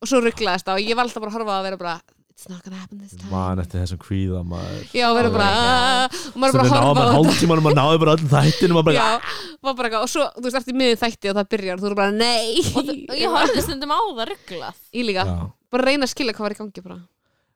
[0.01, 1.99] Og svo rugglaðist það og ég var alltaf bara að horfa á að vera bara
[2.37, 3.31] it's not gonna happen this time.
[3.31, 4.83] Man eftir þessum kvíða maður.
[4.93, 7.17] Já, vera bara, Oh my "Ah," og maður bara við að náðum horfa bara á
[7.17, 9.21] hálftímanum og bara þættinum og bara já,
[9.63, 11.89] var bara eitthvað, og svo, þú veist, eftir miðin þætti og það byrjar og þú
[11.89, 12.61] er bara, nei.
[12.77, 12.85] Og,
[13.17, 15.51] ég horfði stundum á það rugglað ég líka, Já.
[15.71, 16.99] Bara reyna að skilja hvað var í gangi bara,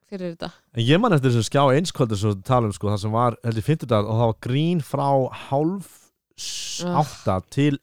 [0.10, 3.12] fyrir þetta En ég man eftir þessu skjá einskvöldu sem við talum sko, það sem
[3.16, 5.08] var held ég 50 dag og það var grín frá
[5.50, 5.98] hálf
[6.42, 6.98] Ugh.
[7.04, 7.78] átta til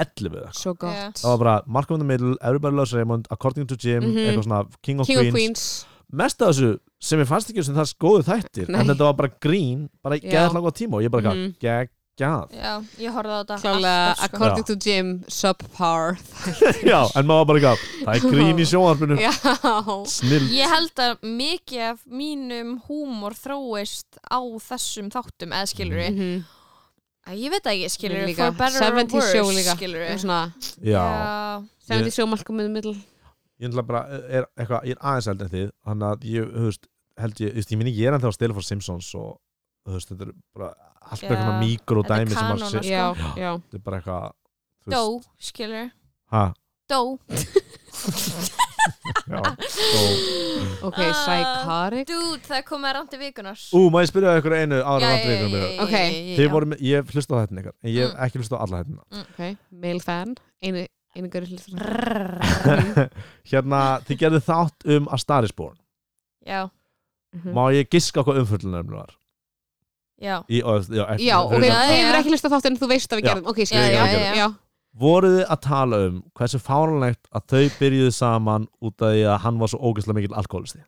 [0.00, 0.58] 11 eða eitthvað.
[0.58, 1.10] svo gott Já.
[1.20, 4.16] það var bara Malcolm in the Middle, Everybody Loves Raymond According to Jim, Mhm.
[4.16, 7.64] eitthvað svona King of King of Queens, Queens mest af þessu sem ég fannst ekki
[7.64, 8.80] sem það góðu þættir Nei.
[8.80, 10.30] en þetta var bara grín, bara Já.
[10.32, 11.54] geðað langa tíma og ég bara mm.
[12.18, 14.36] Geggjað Já, ég horfði á þetta klálega, alltaf, sko.
[14.36, 16.18] according to Jim subpar.
[16.90, 19.16] Já, en maður bara gaf það er grín í sjónvarpinu.
[19.20, 19.32] Já,
[20.12, 20.48] snill.
[20.52, 24.38] Ég held að mikið af mínum húmor þróist á
[24.68, 26.42] þessum þáttum eða skilur við Mhm.
[27.38, 28.46] Ég veit það ekki, skilur við, Líka.
[28.50, 29.74] for better or 70 worse show líka.
[29.76, 30.38] skilur við svona,
[30.82, 31.02] Já,
[31.86, 32.96] 70 show Malcolm in the Middle.
[33.62, 36.64] Ég ætla bara er, eitthvað, ég er aðeins eldri en þið þannig að ég, þú
[36.66, 36.88] veist,
[37.22, 39.38] held ég, þú veist, ég minni ég er ennþá að stela fyrir Simpsons og
[39.86, 40.72] þú veist, þetta er bara
[41.10, 42.88] allt Já, eitthvað mikro þetta er dæmi sem maður kanon, sé, sko.
[42.88, 43.06] já,
[43.42, 43.52] já.
[43.58, 44.32] Þetta er bara eitthvað
[44.92, 45.02] Dó,
[45.38, 45.90] skilur
[46.32, 46.44] ha,
[46.88, 47.00] Dó.
[49.30, 49.38] Já,
[50.82, 52.08] og Ok, psychotic.
[52.08, 55.22] Dude, það komið að randi vikunar Ú, má ég spyrja ykkur einu ára Já, rand
[55.22, 55.94] já, já, vikunum já, mér já, Ok.
[56.52, 58.20] voru, með- ég hef hlustað á þetta en ég hef Mm.
[58.26, 59.40] ekki hlustað á alla þetta Ok,
[59.70, 60.34] male fan.
[60.62, 60.86] Einu,
[63.52, 65.76] Hérna, þið gerðu þátt um A Star is Born.
[66.46, 66.70] Já,
[67.32, 67.52] Mhm.
[67.56, 69.14] Má ég giska hvað umfyllunum var?
[70.22, 70.36] Já.
[70.48, 71.78] Í, ó, já, ekki, Já, ok, já.
[71.90, 73.48] hefur ekki hlustað þátt en þú veist að við gerðum.
[73.52, 74.46] Ok, Já, skil, já, já, já, já, já.
[75.02, 79.38] Voruð þið að tala um hversu fáránlegt að þau byrjuðu saman út af því að
[79.46, 80.82] hann var svo ógeðslega mikil alkoholisti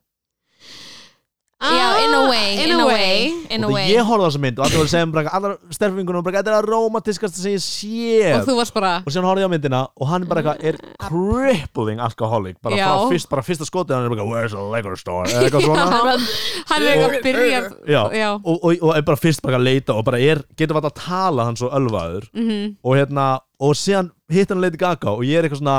[1.64, 3.86] Já, in a way, In a way In a way.
[3.94, 6.50] ég horfði á þessa mynd og allir voru að segja bara, allar sterfingunum bara, þetta
[6.50, 9.54] er að romantiskast sem ég sé Og þú varst bara og síðan horfði ég á
[9.54, 12.84] myndina og hann bara eitthvað er crippling alcoholic bara Já.
[12.90, 15.30] frá fyrst, bara fyrsta skotið hann er bara, where's a liquor store?
[15.30, 15.86] Eða eitthvað svona.
[16.70, 17.62] Hann er eitthvað að byrja
[17.94, 18.28] Já.
[18.42, 21.02] Og, og, og er bara fyrst bara að leita og bara er, getur alltaf að
[21.06, 22.28] tala hann svo ölvaður.
[22.34, 22.76] Mhm.
[22.84, 23.28] og hérna,
[23.62, 25.78] og síðan hitt hann Lady Gaga og ég er eitthvað svona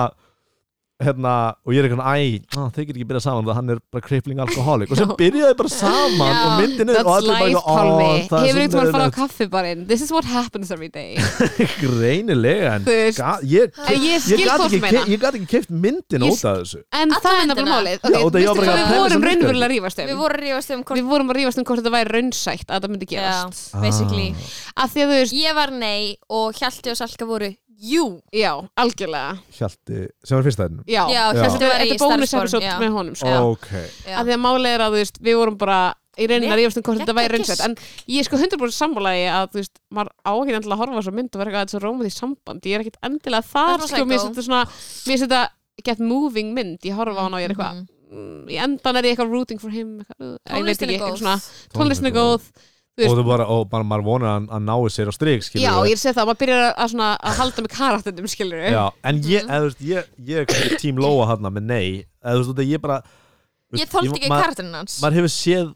[1.04, 1.32] hérna,
[1.68, 3.80] og ég er eitthvað svona, æ, á, þeir getur ekki byrjað saman það hann er
[3.92, 6.38] bara crippling alcoholic og sem byrjaði bara saman Já.
[6.46, 9.12] og myndin er og allir bara eitthvað, ó, það er Hefur svo einhvern veginn farið
[9.12, 9.82] á kaffibarinn?
[9.90, 11.18] This is what happens every day.
[11.84, 15.04] Greinilega en Þú veist, ga, ég, En ég ég skil gat hvað ekki, meina.
[15.04, 16.82] ke- ég gat ekki keift myndin Ég út af þessu.
[16.96, 17.76] En Alla það er nefnilega myndina.
[17.76, 19.76] málið Já, og það ég var Veistu bara að við premissa vorum virkar raunverulega að
[19.76, 21.96] rífast Við um vorum að rífast um hvort Við vorum að rífast um hvort þetta
[21.96, 23.76] væri raunsætt að það myndi Já, gerast.
[23.84, 24.30] Basically.
[24.32, 24.84] Ah.
[24.86, 28.52] Af því að þú veist, Ég var nei og Hjalti og Salka voru Jú já,
[28.80, 31.24] algjörlega Hjalti, sem var fyrsta þennum Já, Já.
[31.36, 32.76] Hjalti var í þetta er starfsform, episode já.
[32.80, 33.28] með honum sko.
[33.34, 33.40] Já.
[33.52, 33.68] ok,
[34.08, 34.16] Já.
[34.22, 35.80] Af því að málið er að veist, við vorum bara
[36.16, 37.64] í að Rétt, rífast um hvort þetta væri gisk.
[37.66, 37.74] En
[38.08, 41.14] ég er sko 100% sammálaði að þú veist, maður á ekki endilega að horfa þessu
[41.18, 43.48] mynd og vera eitthvað að þetta er svo rómað í samband Ég er ekkit endilega
[43.50, 45.42] þar, Það er sko, mér þetta svona Mér finnst þetta
[45.90, 47.92] get moving mynd, ég horfa á hana og ég er eitthvað Mhm.
[48.16, 51.20] mm, Í endan er ég eitthvað rooting for him eitthvað, ég veit ekki, er eitthvað
[51.20, 51.36] svona
[51.76, 52.48] Tónlistin er góð
[52.96, 55.44] þú og veist, þú bara, og bara maður vonar að, að nái sér á strik
[55.44, 58.72] skilur Já, ég sé það, maður byrjar að, svona, að halda með karakternum, skilur við
[58.78, 59.50] Já, en ég, Mhm.
[59.52, 62.06] eða, þú veist, ég, ég er kannski tím Lóa hann með nei.
[62.24, 65.02] Eða þú veist, ég bara þú Ég veist, þóldi ekki karakterinn hans.
[65.04, 65.74] maður hefur séð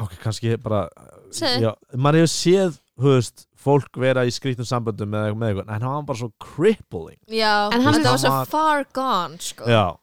[0.00, 0.88] ok, kannski bara
[1.30, 1.60] Segðu.
[1.62, 5.82] já, maður hefur séð, þú veist fólk vera í skrýttum samböndum með, með eitthvað en
[5.84, 7.18] hann var bara svo crippling.
[7.28, 9.64] Já, En hann- þetta var svo Hann far gone sko.
[9.68, 9.96] já,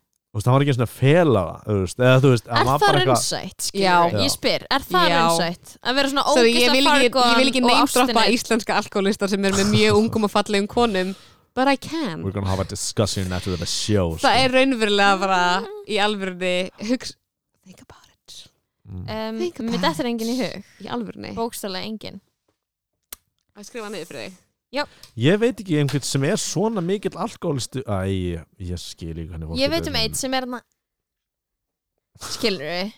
[0.46, 2.84] hann var ekki að fela það þú veist, eða þú veist, hann Er var það
[2.84, 3.96] bara eitthvað raunsætt, Já.
[3.98, 4.22] skilur?
[4.22, 5.16] Ég spyr, er það Já.
[5.18, 5.72] raunsætt?
[5.82, 8.78] Að vera svona Sorry, ég, vil ógislega far ekki, gone ég vil ekki ástinni íslenska
[8.82, 11.16] alkoholistar sem er með mjög ungum og fallegum konum
[11.58, 14.28] But I can we're gonna have a discussion after the show sko.
[14.28, 15.42] Það er raunverulega bara
[15.90, 17.16] í alvörunni hugs
[17.66, 18.36] Think about it
[18.86, 19.06] mm.
[19.10, 22.22] um, Think Mér about dettur enginn í hug Í alvörunni Bókstælega enginn
[23.58, 24.44] Að skrifa niður fyrir þig
[25.17, 27.99] ég veit ekki einhvern sem er svona mikill alkoholistu æ,
[28.59, 30.61] ég skil ekki hvernig fólk Ég veit um eitt sem er hana
[32.34, 32.95] Skilur við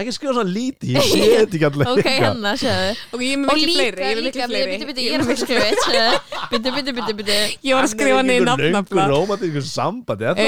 [0.00, 2.92] ekki skrifa svona lítið, ég sé þetta ekki allir Ok, hennar, sjáðu.
[3.12, 4.72] Og ég er með Og miklu líka, fleiri Ég er með líka, miklu fleiri.
[4.72, 6.14] bitu, bitu, ég er að að skrifa eitt sjáðu.
[6.52, 7.36] Bitu, bitu, bitu, bitu
[7.68, 10.46] Ég var að skrifa niður nafnafla romantísku sambandi er það?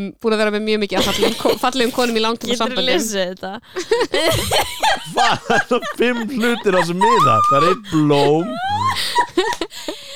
[0.00, 2.62] um, Búin að vera með mjög mikið af fallegum, ko- fallegum konum í langtum Getur
[2.64, 2.88] sambandi.
[2.88, 3.52] lesið þetta?
[5.12, 5.34] Hvað?
[5.46, 7.36] Það er fimm hlutir á sem miða.
[7.50, 8.48] Það er eitt blóm.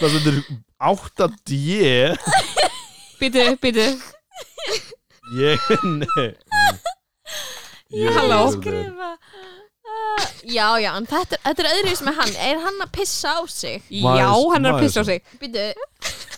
[0.01, 0.39] Það stendur
[0.81, 1.51] 8D
[3.21, 3.87] Býtu, býtu
[5.37, 5.69] Ég,
[6.01, 6.31] nei
[7.93, 8.51] Ég- Halló.
[8.57, 9.17] Skrifa
[9.91, 13.43] Ah, Já, já, en þetta, þetta er öðruvis með hann Er hann að pissa á
[13.51, 13.81] sig?
[13.91, 15.65] Maður- Já, hann er að maður- pissa á sig Býtu,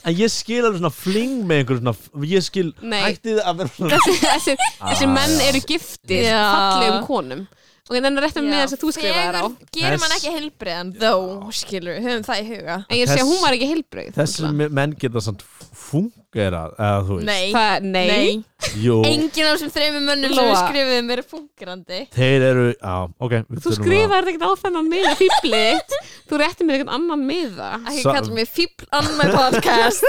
[0.04, 1.94] En ég skil alveg svona fling með einhver svona
[2.30, 3.02] Ég skil Nei.
[3.12, 5.48] Ættið að vera svona Þessi, þessi, þessi Ah, menn já.
[5.50, 6.40] eru giftir Já.
[6.54, 7.44] fallegum konum
[7.90, 9.44] Og þannig er réttum með þess að þú skrifaði á
[9.76, 11.12] Gerir mann Þess- ekki heilbriðan Þó,
[11.52, 14.70] skilur, höfum það í huga En ég sé að Þess- hún var ekki heilbrigð Þessi
[14.80, 15.42] menn geta samt
[16.32, 17.26] fungerað Eða þú veist.
[17.28, 18.44] Nei, Það, nei,
[18.82, 18.96] Jú.
[19.04, 20.62] Engin af þessum þreymur mönnum sem við Lóa.
[20.68, 24.88] skrifum er fungerandi Þeir eru Já, ok við Þú þurfum að- skrifaði ekkert á þennan
[24.92, 25.96] miða fýblið
[26.30, 27.70] Þú rétti mér eitthvað annan miða.
[27.86, 30.04] Ekki Sa- kalla mig fíbl on my podcast.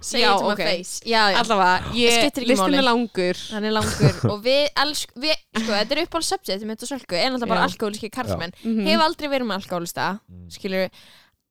[0.00, 0.62] Say Já, it to my ok.
[0.62, 1.00] face.
[1.04, 2.78] Já, já, Allavega, ég, skiptir ekki listin máli.
[2.78, 3.40] er langur.
[3.52, 4.14] Hann er langur.
[4.30, 7.64] Og við, elsk, við sko, þetta er uppáhald subject Mitt og sölku, er náttúrulega bara
[7.66, 7.68] Já.
[7.72, 8.86] alkoholiski karlsmenn Mhm.
[8.86, 10.46] Hef aldrei verið með alkoholista Mm.
[10.54, 10.88] Skilur,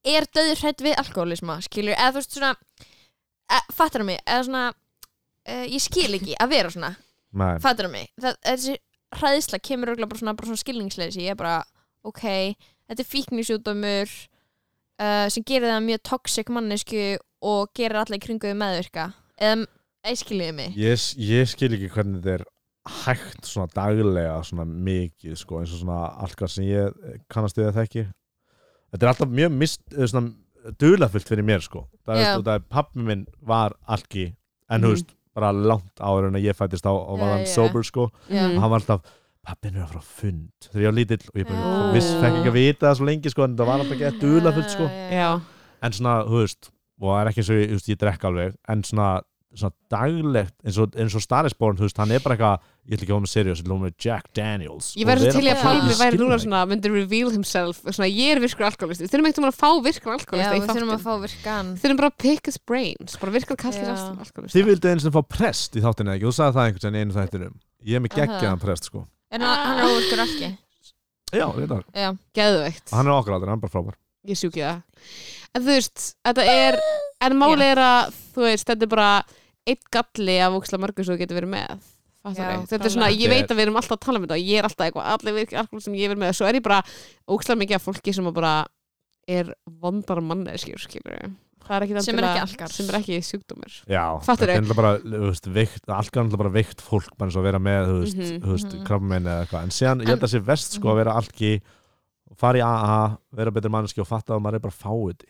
[0.06, 4.64] er döður hrætt við alkoholisma Skilur, eða þú veist svona e, Fattar mig, eða svona
[5.44, 6.94] e, Ég skil ekki að vera svona
[7.38, 7.54] Nei.
[7.62, 8.78] Fattar mig, það, þessi
[9.18, 11.60] hræðisla kemur örugglega bara svona, bara svona skilningsleysi Ég er bara,
[12.06, 12.24] ok,
[12.88, 14.12] þetta er fíknisjúdómur
[15.02, 17.02] uh, sem gerir það mjög toxic mannesku
[17.44, 19.10] og gerir alla í kringu við meðvirka.
[19.38, 19.66] Eða,
[20.04, 20.78] eða skiljiði mig.
[20.78, 22.46] Ég, ég skil ekki hvernig þetta er
[22.88, 27.80] hægt svona daglega svona mikið sko eins og svona allt sem ég kannast við að
[27.82, 28.04] þekki
[28.92, 31.84] þetta er alltaf mjög mist eða svona dulafullt fyrir mér sko.
[32.04, 34.26] Það er, það er pappi minn var alki
[34.68, 37.86] en þú veist bara langt áður en að ég fættist á og var hann sober
[37.86, 38.08] sko.
[38.10, 39.04] Og hann var alltaf
[39.48, 40.50] pappin er að fara fund.
[40.66, 43.30] Þegar ég var lítill og ég bara viss fekk ekki að vita það svo lengi
[43.32, 44.88] sko en það var alltaf gett dulafullt sko.
[45.86, 48.82] En svona þú veist og það er ekki eins og ég, ég drekka alveg en
[48.84, 49.08] svona,
[49.56, 53.06] svona daglegt eins og, eins og Starisborn, þú veist, hann er bara eitthvað ég ætla
[53.06, 54.88] ekki að með serious, ég ætla að með Jack Daniels.
[54.98, 58.08] Ég væri svo til að Pálmi ég væri núna það svona myndi reveal himself svona
[58.10, 60.94] ég er virkur alkoholist við þurfum ekkert að fá virkur Já, alkoholist í við þurfum
[60.94, 63.96] að fá virkan við þurfum bara að pick his brains bara virkar kallið Já.
[64.26, 64.54] alkoholist.
[64.56, 67.04] Þið vildu eins og fá prest í þáttinni ekki, þú sagði það einhvern veginn í
[67.04, 67.58] einu þættinum.
[67.88, 69.04] Ég er með geggjaðan prest sko.
[69.32, 70.52] En hann er óvirkur alki
[71.28, 72.92] Já, þetta Já, geðveikt.
[72.94, 73.98] Hann er okkur aldrei, hann er bara frábær.
[74.28, 74.80] Ég sjúki það
[75.54, 76.78] en þú veist þetta er
[77.24, 79.10] en máli er að þú veist þetta er bara
[79.68, 81.88] eitt galli af óksla mörgur sem þú getur verið með.
[82.28, 84.48] Já, þetta er svona, ég veit að við erum alltaf að tala um þetta og
[84.48, 86.80] ég er alltaf eitthvað, allir virkir alkohol sem ég er með svo er ég bara
[87.30, 88.54] ókslega mikið af fólki sem að bara
[89.28, 91.30] er vondar manneskjur skilur
[91.68, 92.72] það er ekki Sem er ekki alkar.
[92.72, 93.18] sem er ekki
[94.24, 97.42] Fattar þetta er bara, þú veist, veikt Algar er bara veikt fólk bara eins og
[97.42, 98.84] að vera með, þú veist, Mhm, þú veist mhm.
[98.88, 99.62] krabbamein eða eitthvað.
[99.62, 101.52] En síðan, ég held að sé vest sko að vera algi
[102.38, 103.00] fara í AA,
[103.40, 105.26] vera betur manneski og fatta að maður er bara fáið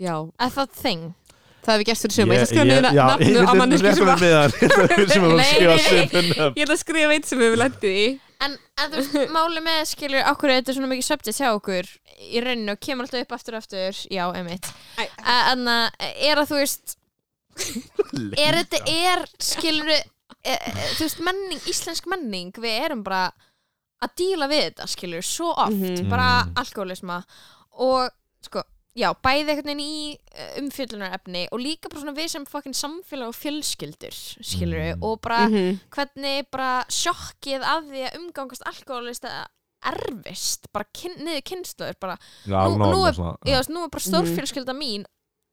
[0.00, 1.12] já, I thought thing
[1.60, 4.10] það hef við gert fyrir suma ég ætla að skrifa niður nafnu á mannesku sem
[4.10, 8.10] að að að svipun ég ætla að skrifa eitt sem við hefur lendið í
[8.40, 11.88] En, en þú veist, máli með skilur okkur þetta er svona mikið subject hjá okkur
[12.24, 16.48] í rauninu og kemur alltaf upp aftur og aftur já, emitt en að er að
[16.48, 16.94] þú veist
[18.40, 20.00] er þetta er skilur e,
[20.40, 20.56] e,
[20.96, 23.26] þú veist menning, íslensk menning við erum bara
[24.04, 26.08] að díla við þetta skilur svo oft Mhm.
[26.10, 26.52] bara Mm.
[26.56, 27.24] alkoholisma
[27.72, 28.10] og
[28.42, 28.62] sko
[28.96, 30.18] já, bæði einhvern veginn í
[30.58, 35.02] umfjöllunarefni og líka bara svona við sem fucking samfélag og fjölskyldur skilur Mm.
[35.02, 35.80] og bara Mhm.
[35.90, 39.46] hvernig bara sjokkið af því að umgangast alkoholista
[39.82, 44.74] erfist, bara kyn, niður kynnslóður bara, Já, Nú- nú, er- veist, nú er bara stórfjölskylda
[44.76, 45.04] mín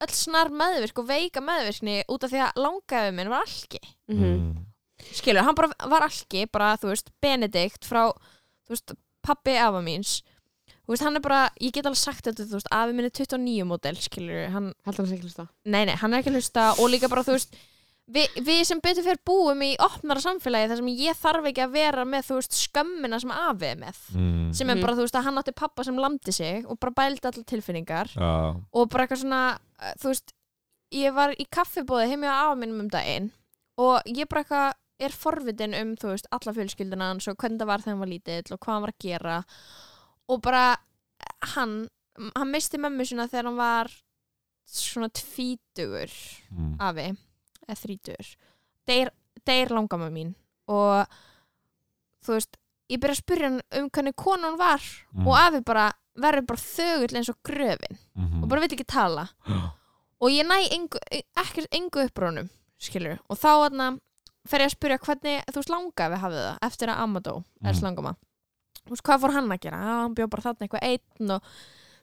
[0.01, 3.79] öll snar meðvirk og veika meðvirkni út af því að langaði minn var alki
[4.09, 4.23] Mhm.
[4.23, 4.65] mm.
[5.13, 8.11] skilur, hann bara var alki, bara þú veist Benedikt frá,
[8.67, 8.93] þú veist
[9.23, 10.21] pappi afa míns,
[10.85, 13.15] þú veist, hann er bara ég get alveg sagt þetta, þú veist, afi minn er
[13.15, 15.47] 29 model, skilur, hann heldur hann ekki hlusta?
[15.65, 17.57] Nei, nei, hann er ekki hlusta og líka bara, þú veist
[18.07, 21.73] við, við sem betur fyrir búum í opnara samfélagi þar sem ég þarf ekki að
[21.75, 23.97] vera með, þú veist, skömmina sem afi er með.
[24.15, 24.53] Mm.
[24.55, 24.81] sem er Mhm.
[24.85, 28.07] bara, þú veist, að hann átti pappa sem landi sig og bara bældi allar tilfinningar
[28.15, 30.31] Já, og bara eitthvað svona, uh, þú veist
[30.95, 33.31] ég var í kaffibóði heim hjá afa mínum um daginn
[33.77, 37.69] og ég bara eitthvað er forvitin um, þú veist, alla fjölskylduna hans og hvernig það
[37.69, 39.37] var þegar hann var lítill og hvað hann var að gera
[40.27, 40.63] og bara
[41.53, 41.75] hann,
[42.35, 43.91] hann misti mömmu sína þegar hann var
[44.67, 46.11] svona tvítugur
[46.51, 46.73] mm.
[46.83, 47.07] afi,
[47.67, 48.31] eða þrítugur
[48.89, 49.11] deyr,
[49.47, 50.33] deyr langamma mín
[50.67, 51.05] og
[52.25, 52.57] þú veist
[52.91, 54.81] ég byrja að spyrja hann um hvernig konan var
[55.17, 55.25] Mm.
[55.27, 55.85] og afi bara
[56.19, 58.43] verður bara þögull eins og gröfin Mhm.
[58.43, 59.27] og bara vil ekki tala
[60.21, 60.99] og ég næ engu,
[61.37, 63.87] ekkert engu upprónum skilur, og þá aðna
[64.51, 67.73] fer ég að spyrja hvernig, þú veist, langa við hafið það eftir að Amadó er
[67.73, 67.79] Mm.
[67.81, 68.15] slangama
[68.87, 69.77] þú veist, hvað fór hann að gera?
[69.77, 71.41] Hann bjóð bara þarna eitthvað einn og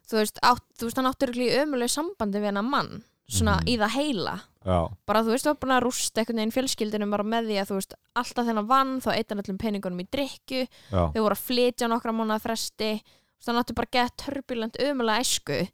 [0.09, 3.67] þú veist, átt, þú veist hann áttur í ömulegu sambandi við hennar mann svona Mhm.
[3.67, 4.35] í það heila
[4.65, 7.67] Já, bara þú veist, var búin að rústa einhvern veginn fjölskyldunum bara með því að
[7.69, 11.35] þú veist, alltaf þennan vann þá eitt hann öllum peningunum í drikju já, þau voru
[11.35, 15.69] að flytja nokkra mánuða fresti veist, hann átti bara að geta turbulent ömulega æsku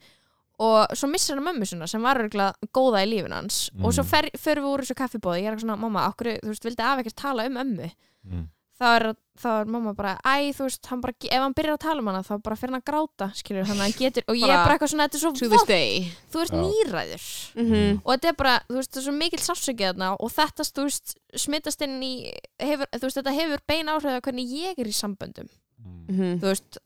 [0.59, 3.85] og svo missir hann mömmu sinna sem var örgulega góða í lífin hans Mm.
[3.85, 6.63] og svo fer, förum við úr þessu kaffibóði ég er svona, mamma, okkur, þú veist,
[6.65, 7.89] vildi af ekkert tala um ömmu
[8.25, 8.47] mm.
[8.81, 9.03] þá er,
[9.37, 12.07] þá er mamma bara, æ, þú veist, hann bara, ef hann byrjar að tala um
[12.11, 14.63] hana þá bara fyrir hann að gráta, skilur, þannig að hann getur og ég er
[14.65, 16.61] Bara eitthvað svona, þetta er svo day þú ert Já.
[16.61, 17.25] nýræður
[17.55, 18.01] Mhm.
[18.05, 20.83] og þetta er bara, þú veist, það er svo mikill sásökið þarna og þetta, þú
[20.83, 22.13] veist, smittast inn í
[22.59, 25.49] hefur, þú veist, þetta hefur bein áhrif að hvernig ég er í samböndum
[25.81, 26.05] Mm.
[26.09, 26.39] Mhm.
[26.41, 26.77] þú veist,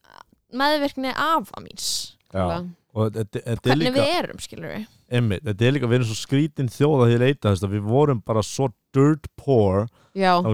[0.53, 6.07] meðvirkni afa míns Er hvernig við erum, skilur við einmitt, þetta er líka, við erum
[6.09, 9.87] svo skrítin þjóð að því leita þess að við vorum bara svo dirt poor.
[10.15, 10.39] Já.
[10.39, 10.51] Á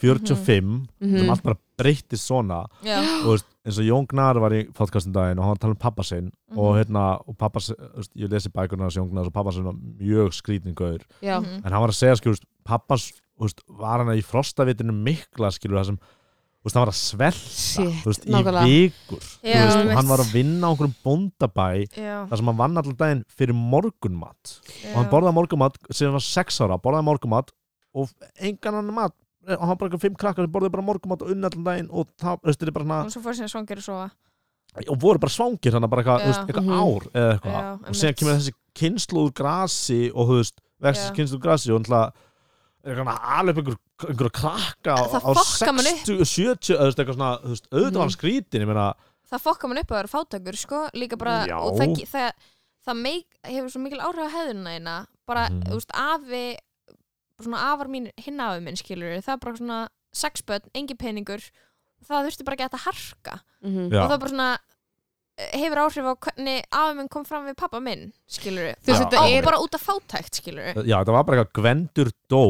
[0.00, 1.18] 45 Mhm.
[1.18, 2.66] sem allt bara breytti svona.
[2.84, 5.60] Já, og veist, eins og Jón Gnar var í podcastin daginn og hann var að
[5.60, 6.58] tala um pappa sinn Mhm.
[6.58, 9.72] og hérna, og pappa, veist, ég lesi bækurnar hans Jón Gnars og pappa sinn var
[9.74, 10.98] mjög skrítin gaur.
[11.22, 11.40] Já.
[11.40, 11.64] Mhm.
[11.64, 15.86] en hann var að segja, skilur, pappas veist, var hann í frostavitinu mikla skilur, það
[15.86, 15.98] sem,
[16.66, 18.32] veist, hann var að svelta veist, í
[18.66, 19.20] vikur.
[19.22, 21.66] Þú Já, veist, og hann var að vinna á einhverjum bóndabæ
[21.96, 24.56] já, þar sem hann vann allan daginn fyrir morgunmat.
[24.82, 24.90] Já.
[24.92, 27.54] og hann borðaði morgunmat sem hann var sex ára, borðaði morgunmat
[27.96, 28.10] og
[28.42, 29.14] engan annan mat.
[29.46, 32.08] Og hann bara eitthvað fimm krakkar sem borðaði bara morgunmat og unni allan daginn og
[32.18, 34.08] það, þú veist, þetta er bara svona og svo fór sinni svangir að sofa.
[34.90, 36.78] Og voru bara svangir þannig bara eitthvað, veist, eitthvað Mhm.
[36.82, 37.54] ár eða eitthvað.
[37.56, 41.14] Já, og síðan kemur þessi kynslu úr grasi og þú veist, vextis Já.
[41.16, 42.12] kynslu úr grasi og náttúrulega
[42.86, 46.02] eitthvað alveg einhver, einhver krakka á, á fokkar mann upp.
[46.04, 48.16] 60, 70 eða þú veist, eitthvað svona, þú veist, auðvitað var Mhm.
[48.16, 48.94] skrítin ég meina,
[49.30, 51.56] það fokkar mann upp að vera fátakur sko, líka bara, Já.
[51.58, 52.32] og það, það,
[52.86, 55.62] það meik, hefur svo mikil áhrif á hefðuna eina bara, Mhm.
[55.64, 56.56] þú veist, afi
[57.42, 61.42] svona afar mín, hinn afi minn skilur það er bara svona sex börn, engin peningur
[62.06, 63.90] það þurfti bara ekki að þetta harka Mhm.
[63.90, 64.58] já, og það er bara svona
[65.36, 69.04] hefur áhrif á hvernig afi minn kom fram við pappa minn skilur Þú veist, Já.
[69.04, 72.44] þetta er bara út af fátækt skilur Já, þetta var bara eitthvað Gvendur dó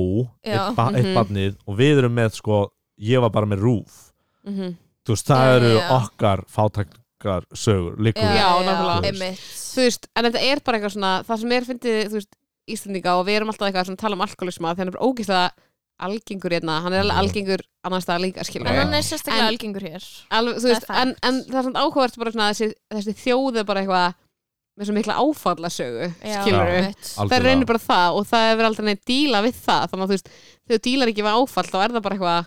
[0.47, 0.69] Já.
[0.69, 1.17] eitt, ba eitt Mhm.
[1.19, 2.61] barnið og við erum með sko
[3.01, 4.13] ég var bara með rúf
[4.47, 4.77] Mhm.
[5.05, 9.05] þú veist, það Já, eru já, okkar fátækar sögur líkur Já, já, nákvæmlega.
[9.11, 9.39] einmitt
[9.75, 12.35] þú veist, en þetta er bara eitthvað svona það sem er fyndið, þú veist,
[12.69, 15.51] Íslandinga og við erum alltaf eitthvað að tala um alkoholisma þegar hann er bara ógeðslega
[16.01, 17.23] algengur hérna hann er alveg Mhm.
[17.24, 20.05] algengur annars staðar líka skilur en hann er sérstaklega En- algengur hér.
[20.31, 23.14] alveg, þú veist, Það er en, en það er svona áhugavert bara svona þessi, þessi
[23.24, 24.14] þjóð er bara eitthvað
[24.77, 28.85] með svo mikla áfallasögu skilur við, það er reynir bara það og það hefur aldrei
[28.90, 30.28] neitt díla við það þannig að þú veist,
[30.68, 32.47] þegar þú dílar ekki við áfall þá er það bara eitthvað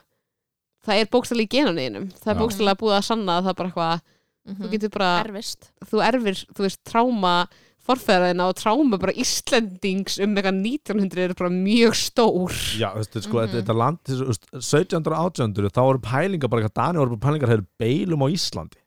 [0.85, 2.41] það er bókstæðlega í genunniðinum það er Já.
[2.43, 4.01] bókstæðlega búið að sanna að það er bara eitthvað
[4.49, 4.69] þú Mhm.
[4.71, 5.71] getur bara, erfist.
[5.89, 7.47] þú erfir þú veist, tráma
[7.89, 12.53] forfæðina og tráma bara Íslendings um eitthvað 1900 er bara mjög stór.
[12.79, 13.47] Já, þú veist, sko, Mhm.
[13.47, 16.99] þetta, þetta land þessu, þú veist, 1700 og 1800 þá voru pælingar bara eitthvað Dani
[17.03, 18.79] voru bara pælingar hefur beilum á Íslandi.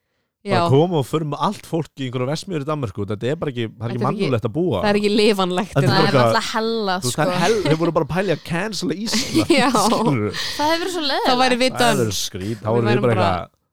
[0.43, 3.51] Já, bara koma og förum allt fólk í einhverju vesmiður í Danmarku þetta er bara
[3.53, 6.17] ekki, það er ekki mannulegt að búa það er ekki lifanlegt Þetta er það er
[6.19, 7.13] alltaf hella sko.
[7.15, 9.47] það er þeir voru bara að pæli að cancela Ísland
[10.59, 13.29] það hefur verið svo þá leðilegt væri við það dönn verið þá bara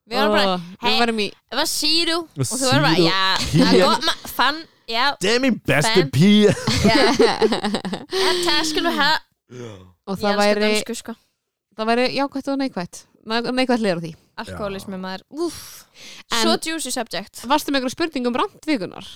[0.10, 2.20] við varum bara, í hvað sér þú?
[2.38, 6.10] og þú verður bara, já, það er gott fann, já, þetta er mín besti Fan.
[6.16, 6.52] pía
[6.90, 7.34] já já,
[8.46, 9.22] það skulum hafa
[10.10, 11.16] og það væri, dönsku sko
[11.80, 12.98] það væri jákvætt og neikvætt.
[13.30, 14.10] Ne- neikvætt liður á því.
[14.42, 15.86] Alkoholismi maður, úff.
[16.32, 17.42] En- svo juicy subject.
[17.48, 19.08] Varstu með eitthvað spurning um randvíkunar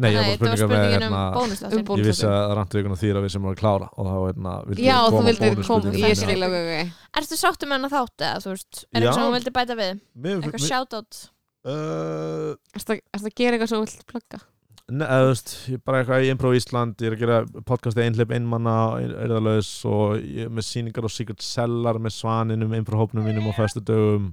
[0.00, 2.54] Nei, ég var þetta var spurninga með spurningin um hérna, bónustáttin Um Ég vissi að
[2.58, 5.28] randvíkuna þýra við sem voru að klára og þá hérna, vildi já, ég þú koma
[5.30, 6.92] vildir kom, bónusspurningunni ég skil ok, ok.
[7.20, 8.96] Ertu sáttum með hana þátt eða þú veist Er Já.
[8.96, 10.00] eitthvað sem hún vildi bæta við?
[10.16, 11.20] Mér- Eitthvað mér- shoutout?
[11.66, 14.40] Uh, erstu að ertu að gera eitthvað sem þú vilt plugga
[14.86, 17.38] Nei, eða, þú veist, ég er bara eitthvað í Improv Ísland ég er að gera
[17.66, 23.26] podcasti einhleip einmanna erðalaus og ég er með sýningar og Secret Cellar með svaninum improv-hópnum
[23.26, 24.28] mínum á föstu dögum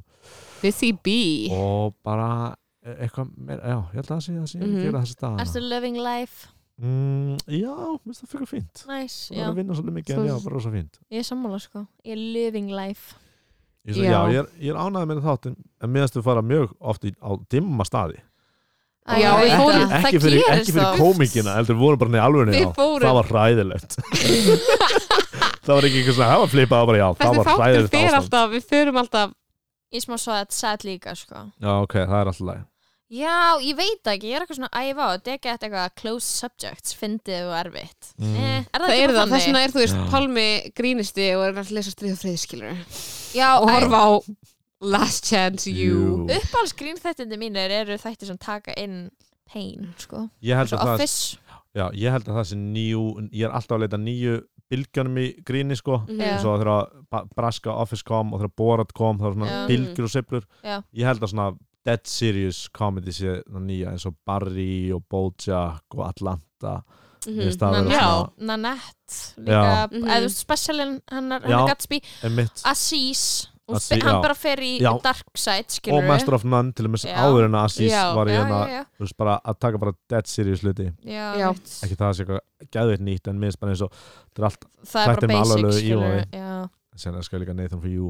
[0.62, 1.50] Busy Bee.
[1.58, 2.28] Og bara
[2.86, 4.76] e- eitthvað meira, já, ég held að það sé það sé ég Mhm.
[4.78, 6.48] að gera þessi stað Ertu living life?
[6.78, 8.86] mm, Já, mér finnst það fyrir fínt.
[8.88, 11.00] Nice, að vinna svolítið mikið en já, bara rosa fínt.
[11.12, 11.88] Ég er sammála sko.
[12.06, 13.16] Ég er living life.
[13.88, 14.12] Ég, svo, Já.
[14.12, 15.56] já, ég er, er ánægð með þátt en,
[15.90, 18.22] mér finnst við fara mjög oft í, á dimma staði
[19.04, 22.24] Æ, Já, við veit fórum- ekki, fyrir, ekki fyrir komikina heldur við vorum bara neði
[22.24, 23.98] alveg Við fórum- það var hræðilegt.
[25.64, 28.16] Það var ekki eitthvað svona, það var flipað og bara já, það var hræðilegt ástand.
[28.20, 29.34] alltaf við förum alltaf
[29.94, 31.44] Ég smá svo að sad líka sko.
[31.62, 32.62] Já, ok, það er alltaf læg
[33.14, 36.96] Já, ég veit ekki, ég er eitthvað svona æfa Þetta er ekki eitthvað close subjects
[36.98, 38.10] Fyndið og erfitt.
[38.18, 38.34] Mm.
[38.36, 40.06] eh, Er það, það ekki er það, þess vegna er þú veist Já.
[40.16, 40.48] Pálmi
[40.80, 42.82] grínisti og er að lesa stríð og friðskilur
[43.38, 44.10] Já, og horfa á
[44.84, 46.28] Last Chance You Jú.
[46.28, 49.10] Uppáhaldsgrín þættindi mínir eru þættir sem taka inn
[49.54, 51.04] pain, sko ég held það
[51.76, 53.04] já, ég held að það sé nýju
[53.34, 54.42] ég er alltaf að leita nýju
[54.74, 56.20] bylgjanum í gríni sko Mhm.
[56.22, 56.38] Já.
[56.42, 59.68] svo þegar Ba- Braska Office kom og þegar Borat kom það var svona Já.
[59.68, 60.82] bylgjur og siblur Já.
[60.96, 66.08] ég held að svona dead serious comedy sé nýja eins og Barry og Bojack og
[66.08, 66.84] Atlanta
[67.26, 67.38] Mhm.
[67.40, 68.30] Vera Nanette, Já.
[68.38, 69.88] Nanette líka, Já.
[69.88, 70.04] Mhm.
[70.04, 71.48] eða þú veist, specialin hennar, Já.
[71.48, 72.02] hennar Gatsby
[72.66, 73.48] Assis,
[73.78, 74.22] og fe- hann já.
[74.24, 74.90] bara fer í Já.
[75.04, 78.04] dark side, skilur og Master of None til og með áður en að Assis Já.
[78.18, 78.60] var í já, hérna
[79.44, 80.88] að taka bara dead serious hluti.
[81.04, 81.48] Já, Já.
[81.54, 81.74] mitt.
[81.88, 84.66] ekki það að sé eitthvað geðveitt nýtt en minnst bara eins og þetta er allt
[84.94, 85.46] það er með
[85.80, 86.26] skilur ívafi.
[86.34, 88.10] já, sen er líka Nathan for you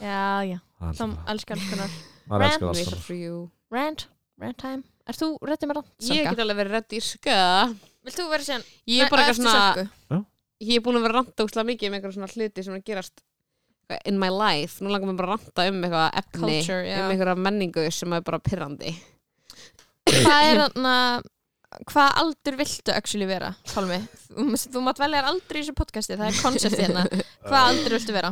[0.00, 3.40] já, já, að það þá elskar alls konar.
[3.72, 4.06] Rant,
[4.38, 4.82] rant time.
[5.06, 7.36] Er þú rettið með rant, ég get alveg verið redd í ska
[8.06, 10.20] vilt þú vera síðan ég er bara eitthvað svona
[10.62, 13.22] ég er búin að vera ranta úslega mikið um einhverja svona hluti sem er gerast
[14.04, 16.96] in my life, nú langar mér bara að ranta um eitthvað efni, Culture, já.
[17.04, 18.94] um einhverja menningu sem er bara pirrandi
[20.06, 20.94] hvað er þarna
[21.90, 23.98] hvað aldur viltu actually vera, Pálmi?
[24.30, 27.04] Þú, mátt velja þér aldrei í þessu podcasti, það er koncept hérna
[27.46, 28.30] hvað aldur viltu vera?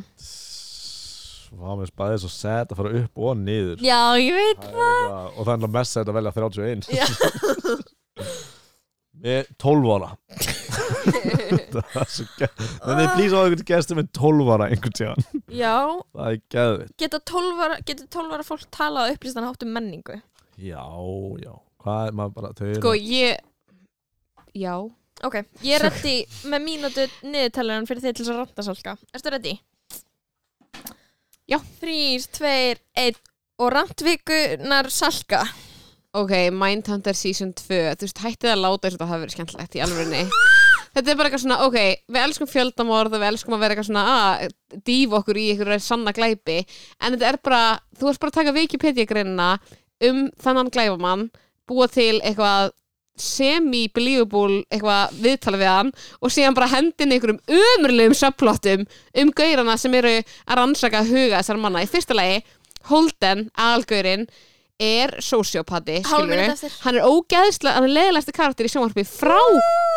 [1.55, 5.29] Vá, mér spæði svo sad að fara upp og niður já, ég veit Það eitthvað-
[5.39, 7.07] og það er náttúrulega mest sad að velja 31 Já.
[9.25, 10.11] Ég 12 ára
[10.85, 15.25] Það er svo geð En þið plýsa á einhvern gestur með 12 ára einhvern tíðan
[15.61, 15.75] já,
[16.15, 19.73] Það er geðvitt geta 12 ára, geta 12 ára fólk talað á upplýstan hátt um
[19.77, 20.19] menningu?
[20.61, 20.85] Já,
[21.43, 21.53] já.
[21.85, 23.43] Hvað er maður bara þau eru- sko ég
[24.55, 24.75] já,
[25.27, 25.37] ok,
[25.67, 26.15] ég er reddi
[26.53, 28.97] með mínútu niðurtælaran fyrir þig til þess að ranta salka.
[29.15, 29.55] Erstu reddi?
[31.51, 31.59] Já.
[31.83, 33.19] þrýr, tveir, einn
[33.61, 35.43] og rantvíkunar salka.
[36.15, 37.67] Ok, Mindhunter season 2
[37.99, 40.21] þú veist, hættið að láta þess að það hafi verið skemmtilegt í alvörinni
[40.95, 41.79] þetta er bara eitthvað svona, ok
[42.15, 45.81] við elskum fjöldamorð og við elskum að vera eitthvað svona að dýfa okkur í einhverju
[45.85, 47.65] sanna glæpi en þetta er bara,
[47.99, 49.51] þú ert bara að taka Wikipedia greinina
[50.05, 51.29] um þannan glæpamann
[51.69, 52.75] búa til eitthvað
[53.21, 58.83] semi-believable eitthvað viðtala við hann og síðan bara hendin einhverjum umurlegum subplottum
[59.23, 61.85] um gaurana sem eru að rannsaka huga þessar manna.
[61.85, 62.43] Í fyrsta lagi
[62.91, 64.27] Holden, aðalgaurinn
[64.83, 69.39] er sociopati hann er ógeðslega, hann er leðilegasti karakter í sjónvarpi frá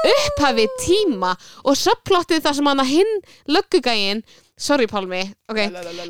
[0.05, 1.33] upphafi tíma
[1.65, 3.15] og subplottið þar sem hann að hinn
[3.49, 4.21] löggugægin
[4.57, 5.19] sorry Pálmi,
[5.51, 5.59] ok.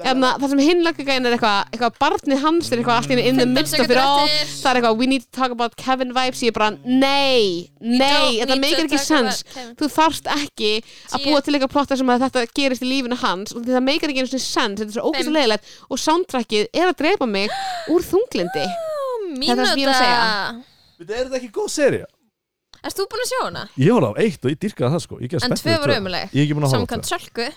[0.07, 3.25] Eðna, þar sem hinn löggugægin er eitthvað eitthvað barnið hans er eitthvað allt í einu
[3.27, 4.29] in the 15 midst of it all.
[4.29, 6.43] það er eitthvað we need to talk about Kevin vibes.
[6.45, 10.71] Ég er bara, nei, nei þetta meikir ekki sens þú þarft ekki
[11.11, 14.13] að búa til eitthvað plotta sem að þetta gerist í lífinu hans og það meikir
[14.13, 15.11] ekki einu sinni sens þetta er svo Fimm.
[15.11, 17.51] ógæslega leiðilegt og soundtrackið er að drepa mig
[17.91, 18.67] úr þunglindi
[19.27, 20.61] Þetta er það sem ég er að segja.
[20.97, 22.05] Þetta er þetta ekki góð serið?
[22.87, 23.63] Erst þú búin að sjá hana?
[23.83, 26.29] Ég var á eitt og ég dyrkaði það sko Ég gerði En tvö var ömuleg.
[26.31, 27.47] Ég er ekki búin að horfa á Samkvæmt sölku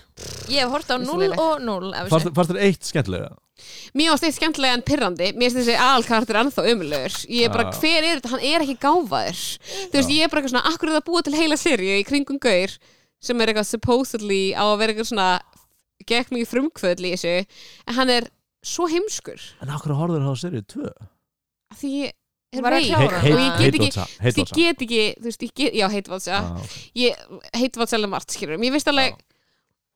[0.51, 1.43] Ég hef hort á Vissu 0 leiðilegt.
[1.45, 3.29] og 0 af Fannst þér eitt skemmtilega?
[3.95, 7.67] Mér varst eitt skemmtilega en pirrandi Mér finnst þessi aðalkartur ennþá umulur Ég er bara,
[7.69, 7.79] Já.
[7.79, 8.31] hver er þetta?
[8.33, 9.41] Hann er ekki gáfaður
[9.91, 12.05] Þú veist, ég er bara eitthvað svona Akkur er það búið til heila serju í
[12.09, 12.75] kringum gaur
[13.21, 15.29] sem er eitthvað supposedly á að vera eitthvað svona
[16.09, 17.33] gekk mikið frumkvöðl í þessu
[17.85, 18.25] en hann er
[18.65, 20.89] svo heimskur En okkur horfður það á serið 2?
[21.71, 22.15] af því ég
[22.59, 23.17] er Var að klára.
[23.17, 23.41] Og hana?
[23.41, 26.39] ég get ekki þú veist, ég get ekki, þú veist, ég get, já, heitvalds ja.
[26.95, 27.21] ég
[27.55, 29.15] heitvalds alveg margt, skilur ég veist alveg,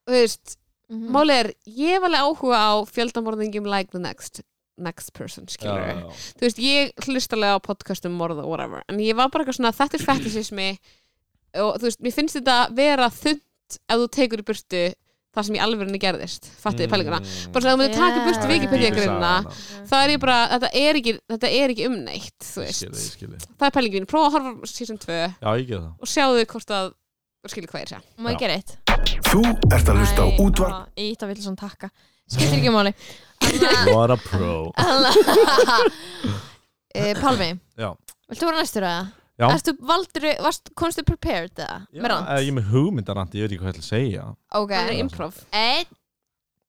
[0.06, 0.56] þú veist
[0.86, 1.08] Mhm.
[1.10, 4.40] málið er, ég hef alveg áhuga á fjöldamorðingum like the next
[4.78, 6.06] next person, skilur
[6.38, 9.58] þú veist, ég hlust alveg á podcastum morð og whatever, en ég var bara eitthvað
[9.58, 10.68] svona þetta er fetisismi
[11.58, 13.42] og þú veist, mér finnst þetta vera þund
[13.90, 14.82] ef þú tekur í burtu
[15.36, 16.92] það sem í alvörunni gerðist, fattuði mm.
[16.94, 17.20] pælinguna
[17.52, 18.50] bara svona ef þú myndir taka Yeah.
[18.50, 19.32] Wikipedia grunna
[19.86, 22.80] það er ég bara, þetta er ekki þetta er ekki um neitt, þú veist.
[22.82, 25.90] Skilji, skilji það er pælingin, prófa að horfa season 2 Já, ég get það.
[26.00, 26.90] og sjáðu hvort að
[27.46, 28.24] þú skilur hvað ég er að segja.
[28.24, 28.72] Má ég gera eitt?
[29.26, 31.90] Þú ert að hlusta á á, Ég ítta vill svona takka.
[32.26, 32.92] Skiptir ekki máli.
[33.94, 34.72] What a pro.
[36.96, 37.50] Eh, Pálmi.
[37.76, 37.90] Já.
[38.30, 39.25] Viltu vera næstur að Já.
[39.36, 41.82] Ertu valdur, varst, komstu prepared eða?
[41.92, 42.28] Með Já, rand?
[42.32, 44.24] eh, Ég er með hugmyndarandi, ég veit ekki hvað ég ætla að segja.
[44.56, 45.34] Ok það er improv.
[45.52, 45.86] Einn,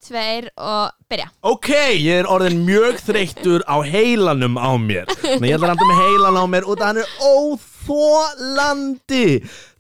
[0.08, 1.30] tveir og byrja.
[1.48, 5.06] Ok, ég er orðin mjög þreyttur á heilanum á mér.
[5.24, 9.24] Þannig ég ætla að randa með heilan á mér og það er óþólandi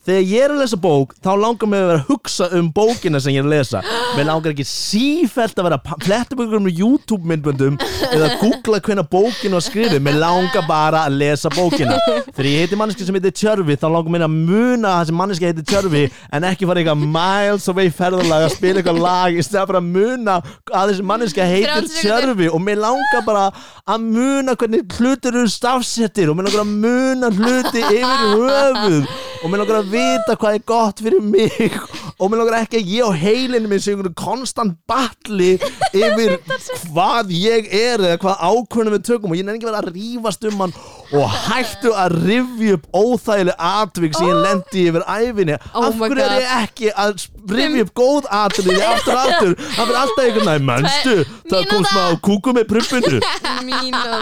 [0.07, 3.19] Þegar ég er að lesa bók þá langar mig að vera að hugsa um bókina
[3.19, 3.81] sem ég er að lesa.
[4.15, 7.75] Mér langar ekki sífellt að vera að fletta upp einhverjum YouTube myndböndum
[8.07, 11.97] eða googla hvenna bókinu var skrifið Mér langar bara að lesa bókina.
[12.31, 15.49] Þegar ég heiti manneski sem heitir Tjörfi þá langar mér að muna að þessi manneski
[15.49, 19.35] heitir Tjörfi en ekki fara eitthvað miles away ferðalag að spila eitthvað lag.
[19.35, 20.38] Í stæða bara að muna
[20.71, 22.05] að þessi manneski heitir 30 sekúndur.
[22.07, 23.47] Tjörfi og mér langar bara
[23.84, 29.51] að muna hvernig hlutir eru stafsettir og mér langar að muna hluti yfir höfuð og
[29.51, 31.80] mér langar að vita hvað er gott fyrir mig.
[32.18, 35.53] Og mér langar ekki að ég og heilinu minn einhvern konstant batli
[35.91, 36.38] yfir
[36.89, 39.34] hvað ég er eða hvað ákvörnum við tökum.
[39.34, 40.76] Og ég nefnir ekki vera að rífast um hann
[41.15, 46.23] og hættu að rifja upp óþægileg atvik sem ég lendi yfir æfinni Oh af hverju
[46.26, 49.53] er ég ekki að rifja upp góð atvik aftur og aftur.
[49.57, 51.15] Það fyrir alltaf einhvern veginn mennstu
[51.51, 53.21] það kom smá kúku með prumpinu.
[53.67, 54.19] Mínúta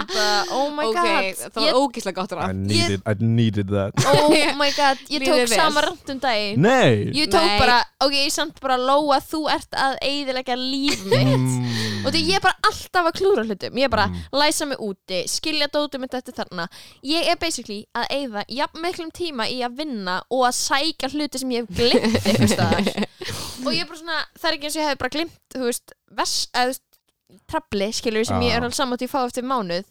[0.52, 1.28] Oh my god.
[1.40, 3.92] það var Ég- ógíslega gott I needed, I needed that.
[4.06, 4.98] Oh my god.
[5.10, 6.60] Ég tók sama rand um daginn.
[6.60, 7.10] Nei.
[7.14, 7.58] Ég tók Nei.
[7.58, 11.26] bara, ok, ég samt bara Lóa, þú ert að eyðilegja líf mitt.
[11.26, 12.04] Mm.
[12.06, 13.78] og því ég er bara alltaf að klúra hlutum.
[13.80, 16.68] Ég er bara læsa mig úti, skilja dótum mitt eftir þarna,
[17.02, 21.38] ég er basically að eyða jafn miklum tíma í að vinna og að sækja hluti
[21.42, 23.06] sem ég hef glimt eitthvað staðar
[23.64, 25.66] og ég er bara svona, það er ekki eins og ég hef bara glimt þú
[25.66, 29.46] veist, vers, eða þú veist trafli, skilur, sem ég er alveg til að fá eftir
[29.46, 29.84] mánuð,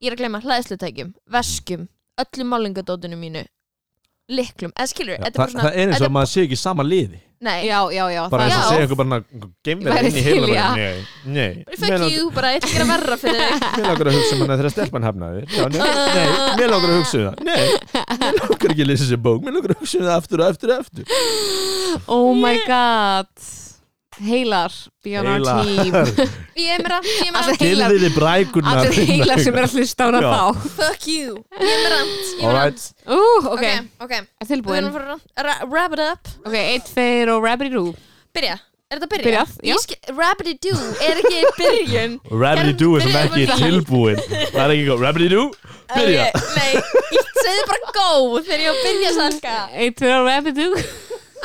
[0.00, 1.88] ég er að gleyma hlæðslutækjum, veskum,
[2.20, 3.44] öllum málingadótinu mínu
[4.30, 6.58] liklum, eða skilur, þetta er bara svona það er eins og að maður sé ekki
[6.58, 9.18] í sama liði nei, já, já, já, bara eins og segja eitthvað bara
[9.64, 10.66] geimverð Væri inn í heilum já.
[10.76, 11.04] nei,
[11.36, 11.76] nei.
[11.76, 13.64] Fuck you, bara ég ætla ekki að verra fyrir þig.
[13.80, 16.26] Mér langar að hugsa um hana þegar stelpan hafnaði Já, nei, nei,
[16.60, 17.40] mér langar að hugsa um það.
[17.48, 17.64] Nei,
[18.20, 19.40] mér langar ekki að lesa þessi bók.
[19.46, 21.16] Mér langar að hugsa um það aftur og aftur og aftur.
[22.18, 23.59] Oh my god
[24.18, 24.72] heilar,
[25.04, 25.94] be on our team.
[26.60, 26.90] Er ég er með
[28.70, 30.30] Allir heilar, sem er að hlusta á hana Já.
[30.30, 30.72] þá.
[30.76, 31.36] Fuck you.
[31.56, 32.82] Ég er með rand, ég er með Alright.
[33.06, 33.20] rand Ú,
[33.54, 33.64] ok,
[34.04, 34.90] Ok, er tilbúin?
[35.70, 36.32] Wrap it up.
[36.44, 37.94] Ok, eitt, tveir og rabbity-doo
[38.36, 38.56] Byrja,
[38.90, 39.24] er þetta byrja?
[39.26, 39.70] Byrjað, já.
[39.70, 40.78] Ég skil- Rabbity-doo
[41.08, 42.18] er ekki byrjun?
[42.44, 44.20] Rabbity-doo er sem Byrja ekki tilbúin.
[44.26, 45.46] Það er ekki góð Rabbity-doo,
[45.94, 46.26] byrja.
[46.34, 46.72] Ok, Nei,
[47.16, 48.10] ég segði bara go
[48.44, 50.84] þegar ég byrja sanka Eitt, tveir og rabbity-doo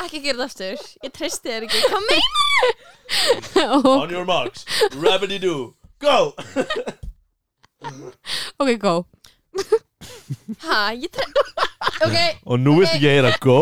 [0.03, 1.79] Ekki gera þetta aftur, ég treysti þér ekki.
[1.89, 2.33] Hvað meina?
[3.77, 4.65] og, On your marks,
[4.99, 5.73] Rabbity-doo,
[6.03, 6.17] go!
[8.57, 8.93] Ok, go.
[10.65, 11.43] Ha, ég treysti
[12.05, 12.15] Ok,
[12.49, 13.59] Og nú viltu ekki heyra go.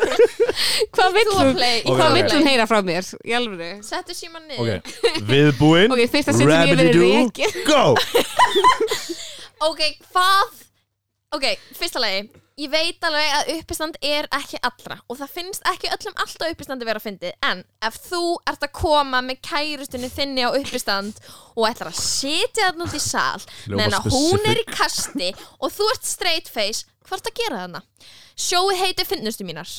[0.96, 1.54] Hvað vill þú að hún?
[1.56, 1.76] play.
[1.84, 2.16] Ok, Hvað ok.
[2.16, 3.06] vill hún heyra frá mér?
[3.22, 3.68] Í alvöru?
[3.86, 4.80] Settu síman niður.
[4.80, 7.84] Ok, viðbúin Ok, fyrsta sem ég verið rekin go!
[9.70, 9.80] Ok,
[10.10, 10.58] hvað
[11.38, 11.46] Ok,
[11.78, 12.26] fyrsta lagi
[12.60, 16.88] ég veit alveg að uppistand er ekki allra og það finnst ekki öllum alltaf uppistandi
[16.88, 18.22] vera að fyndið en ef þú
[18.52, 21.20] ert að koma með kærustunni þinni á uppistand
[21.56, 25.72] og ætlar að sitja þarna út í sal meðan að hún er í kasti og
[25.76, 27.84] þú ert straight face hvað ert að gera þarna?
[28.40, 29.70] Sjóið heitir finnustu mínar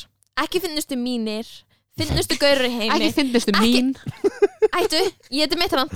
[0.42, 1.48] ekki finnustu mínir
[2.00, 3.94] finnustu gaurur í heimi Ekki finnustu Ekki- mín
[4.72, 5.00] Ættu,
[5.34, 5.90] ég heiti mitt hann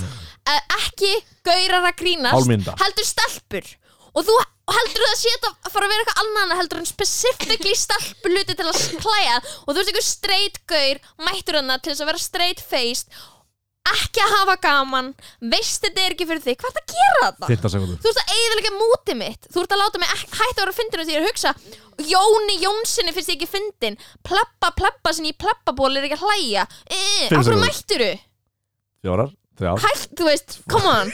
[0.47, 1.09] Ekki
[1.47, 2.69] gaurar að grínast.
[2.83, 3.65] Heldur stelpur
[4.17, 4.35] Og þú
[4.77, 8.57] heldur það sé þetta að fara að vera eitthvað annað heldur en specifically stelpur hluti
[8.59, 12.23] til að klæja og þú ert einhver straight gaur mættur hana til þess að vera
[12.25, 13.13] straight faced
[13.87, 15.13] ekki að hafa gaman
[15.53, 17.51] veist þetta er ekki fyrir þig, hvað er að gera þetta?
[17.53, 19.47] 15 sekundur Þú ert að eigðalega mútið mitt.
[19.55, 21.53] Þú ert að láta mig hætta að vera að fyndinu því ég er að hugsa
[22.11, 23.95] Jóni Jónssoni finnst ég ekki fyndin.
[24.27, 26.67] Pleppa pleppa sinni í pleppaból er ekki að hlæja.
[26.91, 26.99] E,
[27.31, 27.63] Fimm Af hverju sekúndur.
[27.63, 28.11] mætturu?
[29.07, 31.07] Fjórar, þrjár Hætt, þú veist, come on.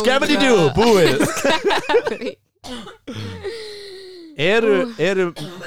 [0.00, 1.20] Skemmandi djú, búið.
[4.40, 5.26] Eru, eru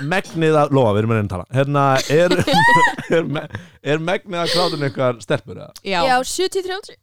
[0.10, 1.46] megnið að Lóa, við erum að reyna að tala.
[1.54, 2.38] Hérna, eru
[3.20, 3.50] er, me-
[3.94, 5.70] er megnið að krátun eitthvað stelpur eða?
[5.86, 6.98] Já, Já, 70-30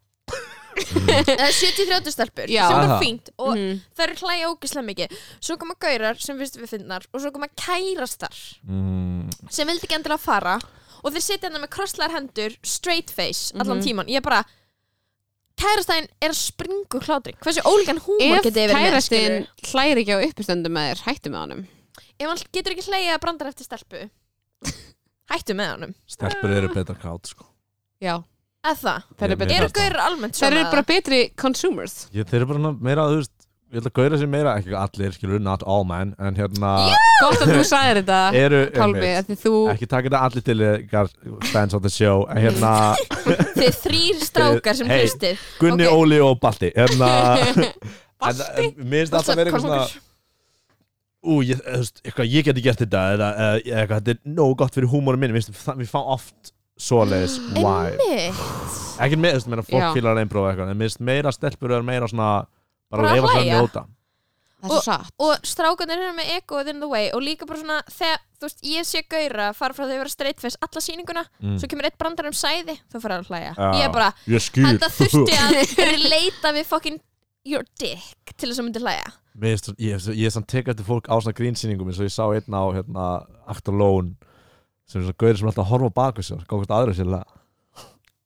[0.80, 2.64] Eða 70-30 stelpur Já.
[2.64, 3.00] sem er bara Aha.
[3.04, 3.72] fínt og Mhm.
[3.94, 5.08] það eru hlæja ógislega mikið.
[5.42, 8.34] Svo koma gaurar sem finnst við finnar og svo koma kærastar
[8.66, 10.56] Mm, sem vildi ekki endilega fara
[11.04, 13.84] og þeir sitja hérna með krosslar hendur straight face allan Mhm.
[13.86, 14.44] tíman ég er bara
[15.60, 19.70] kærastæðin er að springa úr hlátri hversu ólíkan húmor ef þið verið með kærastin skilurðu?
[19.72, 21.62] hlæri ekki á uppistöndum með þér, hættu með honum.
[22.20, 24.00] Ef hann getur ekki hlæja að brandar eftir stelpu
[25.32, 25.94] hættu með honum.
[26.08, 27.44] Stelpur eru betra krát sko.
[28.00, 28.14] Já,
[28.64, 32.06] eða það, það eru gaurar almennt svona eru bara betri consumers.
[32.16, 33.39] Ég, Þeir eru bara meira, þú veist
[33.70, 36.70] Ég held að gauðra sér meira, ekki allir, skilur, not all men En hérna
[37.20, 41.10] Gott að þú sagðir þetta, einmitt, af því þú Ekki taka þetta allir til ykkar
[41.52, 42.72] fans of the show En hérna,
[43.60, 45.04] þið þrýr strákar sem Hey.
[45.04, 45.94] hlustið Gunni, Ok.
[46.02, 47.12] Óli og Balti Hérna
[48.24, 48.66] Balti?
[48.82, 50.06] Mér finnst alltaf verið eitthvað svona
[51.20, 53.26] Ú, ég, þú veist, eitthvað, ég geti gert þetta eða,
[53.60, 57.38] eitthvað, þetta er nógu gott fyrir húmórum minn Mér finnst það- Við fá oft svoleiðis
[57.54, 58.46] vibe Einmitt.
[59.04, 61.76] Ekki með, þú veist, meina fólk fílar að einbróða eitthvað En mér finnst meira stelpur
[61.78, 62.30] er meira svona
[62.90, 63.56] Bara leifa sér að hlæja.
[63.60, 63.86] njóta
[64.60, 67.78] Það er satt og strákarnir eru með ego in the way og líka bara svona
[67.88, 71.22] þegar, þú veist, ég sé gaura fara frá því að vera straight face alla sýninguna
[71.40, 71.54] Mm.
[71.56, 73.70] svo kemur eitt brandar um sæði, þú fyrir að hlæja Já.
[73.78, 77.00] ég er bara, þetta þurfti að leita við fucking
[77.48, 79.08] your dick til þess að myndi hlæja
[79.40, 82.26] finnst, ég, ég, er samt tekað eftir fólk á svona grínsýningum eins og ég sá
[82.28, 83.06] einn á hérna,
[83.48, 84.12] Actor Lone
[84.84, 86.92] sem er svona gauðir sem er alltaf að horfa á baku sér góð hvort aðra
[87.00, 87.08] sér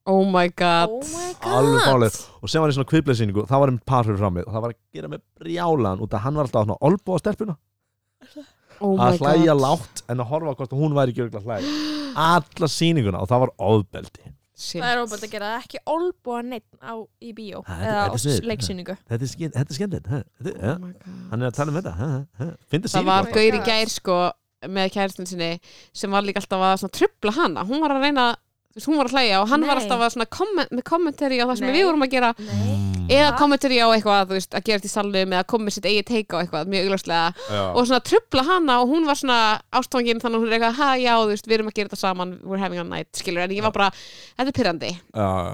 [0.07, 3.55] Oh my god oh my alveg god fálega og sem var í svona kvipleysýningu þá
[3.63, 6.25] var einn par fyrir fram mig og það var að gera með brjálan út að
[6.27, 7.57] hann var alltaf að olbúa stelpuna
[8.83, 11.49] Oh my að hlæja god lágt en að horfa hvort hún væri ekki örugglega að
[11.49, 14.79] hlæja alla sýninguna og það var ofbeldi Shit.
[14.85, 18.05] það er óbært að gera það, ekki olbúa neitt á, í bíó Það er- eða
[18.07, 20.21] á er leiksýningu þetta er, skemmt, er ha?
[20.45, 20.61] Er-.
[20.77, 21.17] Oh my god.
[21.33, 22.11] hann er að tala um þetta ha?
[22.39, 22.47] Ha?
[22.71, 23.67] Það var Oh my gaur í God.
[23.67, 24.19] gær sko
[24.75, 25.51] með kæristin sinni
[25.93, 28.29] sem var líka alltaf að trubla hana hún var að reyna,
[28.75, 29.85] þú veist, hún var að hlæja og hann var Nei.
[29.85, 31.77] alltaf að svona komment, með kommentari á það sem Nei.
[31.79, 32.35] við vorum að gera.
[32.39, 32.81] Nei.
[33.05, 33.37] Eða Ha?
[33.37, 36.07] kommentari á eitthvað, þú veist, að gera þetta í salum eða koma með sitt eigið
[36.09, 37.27] teika á eitthvað, mjög augljóslega.
[37.77, 40.89] Og svona trubla hana og hún var svona ástfangin þannig að hún er eitthvað, ha
[40.97, 43.51] já, þú veist, við erum að gera þetta saman we're having a night, skilur, en
[43.53, 44.93] ég var bara þetta er pyrrandi,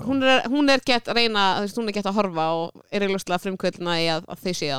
[0.07, 2.87] hún er, hún er gett að reyna, þú veist, hún er gett að horfa og
[2.93, 4.71] er augljóslega frumkvöldina í að, að þau séu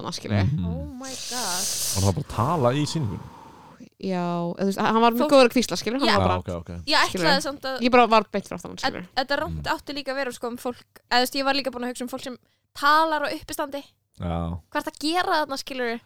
[4.02, 6.18] já, eða þú veist, hann var Fólk- mjög góður að kvísla, skilur, hann Já.
[6.18, 7.28] var bara, ok, ok ég Skilurðu?
[7.28, 10.20] ætlaði samt að ég bara var beint frá En skilur þetta rámt átti líka að
[10.22, 12.24] vera sko um fólk eða þú veist, ég var líka búin að hugsa um fólk
[12.26, 12.38] sem
[12.74, 13.84] talar á uppistandi
[14.22, 14.38] Já.
[14.72, 16.00] hvað er það að gera þarna skilur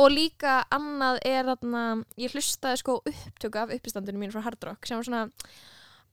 [0.00, 1.82] og líka annað er þarna
[2.16, 5.24] ég hlustaði sko á upptöku af uppistandinu mínu frá Hard Rock sem var svona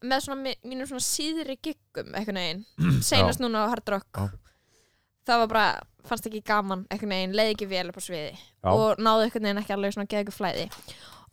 [0.03, 2.65] með svona mi- mínum svona síðri giggum eitthvað neginn,
[3.09, 4.27] seinast núna á Hard Rock Já.
[5.27, 5.67] það var bara
[6.09, 8.71] fannst ekki gaman eitthvað neginn, leiði ekki vel upp á sviði Já.
[8.71, 10.67] og náði eitthvað neginn ekki alveg svona geða flæði.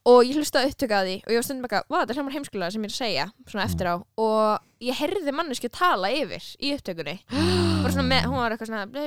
[0.05, 2.72] Og ég hlustaði að því og ég var stundum bara, hvað, þetta er hljómar heimskulega
[2.74, 3.94] sem ég er að segja svona eftir á.
[4.20, 7.14] Og ég heyrði manneski tala yfir í upptökunni.
[7.94, 9.05] Svona með, hún var eitthvað svona bli,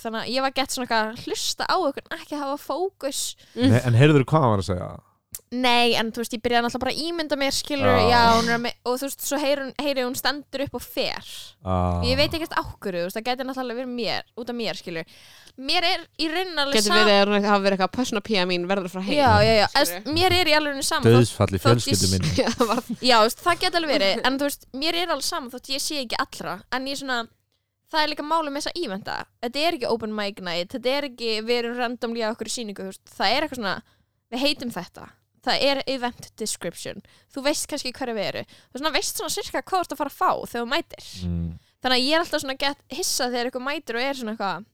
[0.00, 3.20] þannig að ég var gett svona eitthvað að hlusta á eitthvað, ekki hafa fókus.
[3.56, 4.88] Nei, En heyrður hvað hann var að segja?
[5.54, 8.08] Nei, en þú veist, ég byrjaði náttúrulega bara að ímynda mér skilur, Já.
[8.10, 10.74] já, hún er að me- og þú veist, svo heyri hún, heyri hún stendur upp
[10.74, 11.24] og fer
[11.64, 12.02] Ah.
[12.04, 15.04] ég veit ekkert ákvörðu, þú veist, það gæti náttúrulega verið mér út af mér, skilur
[15.56, 18.66] mér er í raunin alveg getur verið að hún hafa verið eitthvað persóna pía mín
[18.66, 19.66] verður frá heim já, já, já.
[19.80, 22.50] Eðst, mér er í alveg sama þótt, Döðsfall í þótt ég- fjölskyldu minn Já,
[23.00, 26.00] já, það geti alveg verið en þú veist, mér er alveg sama þótt ég sé
[26.02, 27.20] ekki allra en ég svona
[27.94, 31.04] það er líka máli með þessa ívenda þetta er ekki open mic night, þetta er
[31.12, 33.76] ekki við erum randomlega okkur í síningu, þú veist, það er eitthvað svona
[34.34, 35.08] við heitum þetta
[35.44, 37.02] það er event description,
[37.32, 40.02] þú veist kannski hverju við eru, þú svona veist svona sirka hvað þú ert að
[40.02, 41.10] fara að fá þegar þú mætir.
[41.28, 41.50] Mm.
[41.84, 44.70] þannig að ég er alltaf svona gett hissa þegar eitthvað mætir og er svona eitthvað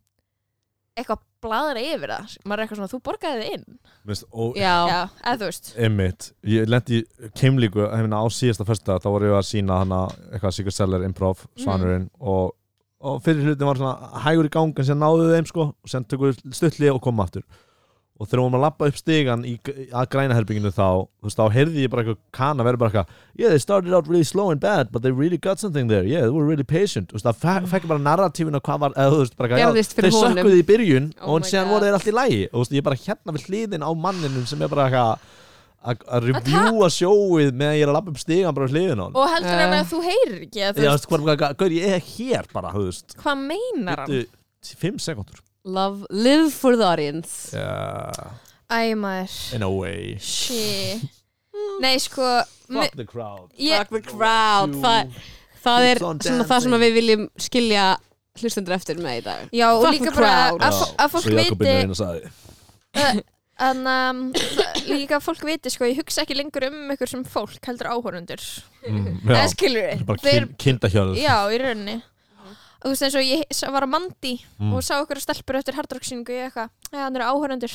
[1.00, 2.36] eitthvað bladra yfir það.
[2.44, 3.76] Maður er eitthvað svona, þú borgaði þið inn.
[4.10, 5.70] Veist, og Já, já, eða þú veist.
[5.86, 7.00] Einmitt, ég lendi
[7.38, 12.10] keimlíku á síðasta fyrsta, þá voru ég að sína hana eitthvað Secret Seller Improv, Svanurinn
[12.20, 12.52] og,
[13.00, 16.36] og fyrir hlutin var svona hægur í gang en sér náðu þeim sko sér tökur
[16.36, 17.46] stuttli og kom aftur
[18.20, 19.54] og þegar við varum að lappa upp stigan í,
[19.96, 23.48] að grænaherbygginu þá, þú veist, þá heyrði ég bara eitthvað kana verið bara eitthvað yeah,
[23.48, 26.04] they started out really slow and bad, but they really got something there.
[26.04, 28.92] Yeah, they were really patient, þú veist, það fe fekk bara narratífin og hvað var,
[29.00, 31.68] eða þú veist, bara eitthvað, þeir sökkuði í byrjun Oh og God.
[31.72, 33.90] voru þeir allt í lægi og þú veist, ég er bara hérna við hliðin á
[34.04, 35.28] manninum sem er bara eitthvað
[35.80, 39.04] að- að reviewa sjóið meðan ég er að lappa upp stigan bara við hliðin á
[39.08, 39.80] hann og heldur hann Eh.
[39.80, 40.84] að þú heyrir ekki að þú
[42.84, 44.10] veist, hvað, er meinar hann?
[44.12, 44.26] Bíddu,
[44.76, 47.50] Fimm sekundur love, live for the audience.
[47.52, 48.10] Yeah,
[48.70, 50.16] æ maður, In a way.
[50.20, 51.02] Shit.
[51.84, 52.24] Nei sko
[52.70, 53.50] Fuck the crowd.
[53.58, 54.76] Ég, Fuck the crowd.
[54.80, 55.18] Það,
[55.64, 57.88] það er svona það sem við viljum skilja
[58.40, 59.48] hlustendur eftir með í dag.
[59.52, 62.00] Já og Fuck líka bara að, fó- að fólk Svo Jakobin viti er einn að
[62.00, 63.22] sagði.
[63.60, 67.24] En um, það- líka að fólk viti sko, ég hugsa ekki lengur um ykkur sem
[67.28, 68.40] fólk heldur áhörundur
[68.88, 71.98] mm, Já, skilur er bara þeir, kin, kindahjörð já, í rauninni
[72.80, 74.72] þú veist eins og ég var að mandi Mm.
[74.76, 77.72] og sá ykkur stelpur eftir hardrocksýningu ég eitthvað, já, hann eru áhörundur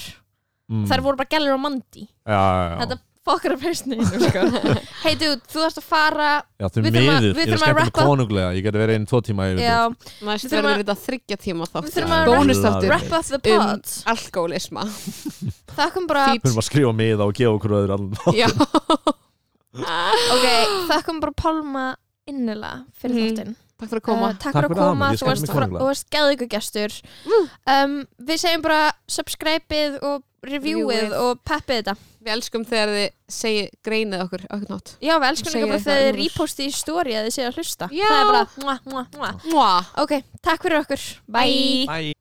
[0.69, 0.86] mm.
[0.90, 2.77] þær voru bara gælur á mandi Já, já, já.
[2.86, 3.61] Þetta fokkar að
[4.22, 4.41] sko.
[5.06, 6.27] hei dude, þú þarfst að fara.
[6.61, 8.49] Já, þú Við þurfum að- miður, við ég er þurfum að skemmt með konunglega.
[8.53, 9.48] Ég geti verið einn tvo tíma
[10.38, 12.22] Við þurfum verður að- þetta þryggja tíma við þáttur þurfum að
[12.91, 14.84] Wrap- up the um pod alkoholisma
[15.80, 16.44] þakkum bara, Fít.
[16.45, 17.73] Við erum að skrifa miða og gefa okkur
[18.38, 18.48] já.
[19.76, 20.45] Ok,
[20.94, 21.86] þakkum bara Pálma
[22.30, 23.26] innilega fyrir Mhm.
[23.34, 24.30] þáttinn takk fyrir að koma.
[24.30, 26.96] Uh, takk, Takk fyrir að koma, þú varst, varst geðu ykkur gestur
[27.76, 27.96] um,
[28.30, 28.80] Við segjum bara
[29.12, 31.96] subscribeið og reviewið og peppið þetta.
[32.26, 35.86] Við elskum þegar þið segi greinið okkur okkur nátt Já, við elskum líka Segja bara
[35.86, 36.20] þegar þið annars.
[36.24, 37.90] repostið í story að þið séu að hlusta.
[37.94, 38.06] Já.
[38.10, 39.48] Það er bara mwah, mwah, mwah.
[39.54, 39.90] Mwah.
[40.06, 41.10] Ok, takk fyrir okkur.
[41.26, 42.14] Bye, Bye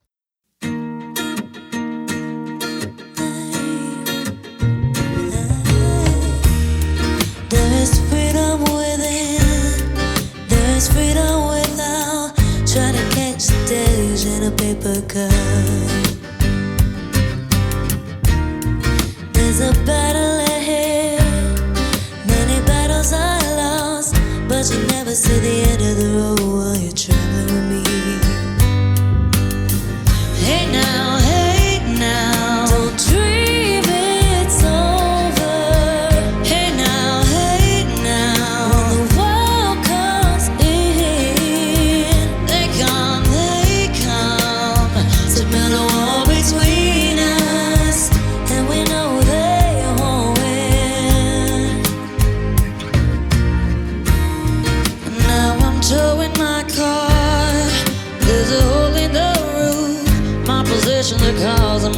[13.66, 15.30] days in a paper cup.
[19.32, 21.20] There's a battle ahead,
[22.26, 24.14] many battles are lost,
[24.48, 27.23] but you never see the end of the road while you're traveling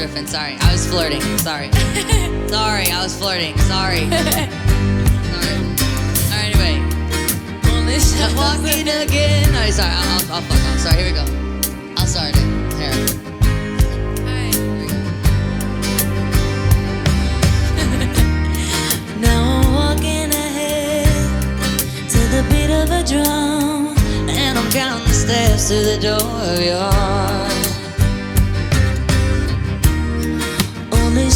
[0.00, 0.26] Riffing.
[0.36, 0.56] Sorry.
[0.60, 1.20] I was flirting.
[1.38, 1.70] Sorry.
[2.48, 3.56] Sorry, I was flirting.
[3.58, 4.08] Sorry.
[4.08, 4.40] Sorry.
[6.30, 6.80] Alright, anyway.
[7.72, 9.52] Only stop walking again.
[9.52, 10.78] No, sorry, I'll, I'll, I'll fuck off.
[10.78, 11.24] Sorry, here we go.
[11.96, 12.36] I'll start it.
[12.80, 12.94] Here.
[14.24, 14.96] Alright, here we go.
[19.20, 21.08] Now I'm walking ahead
[22.08, 23.94] to the beat of a drum,
[24.28, 27.49] and I'm counting the steps to the door of your heart.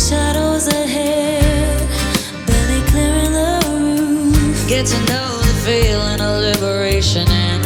[0.09, 1.78] Shadows ahead,
[2.47, 4.68] barely clearing the roof.
[4.68, 7.64] Get to know the feeling of liberation and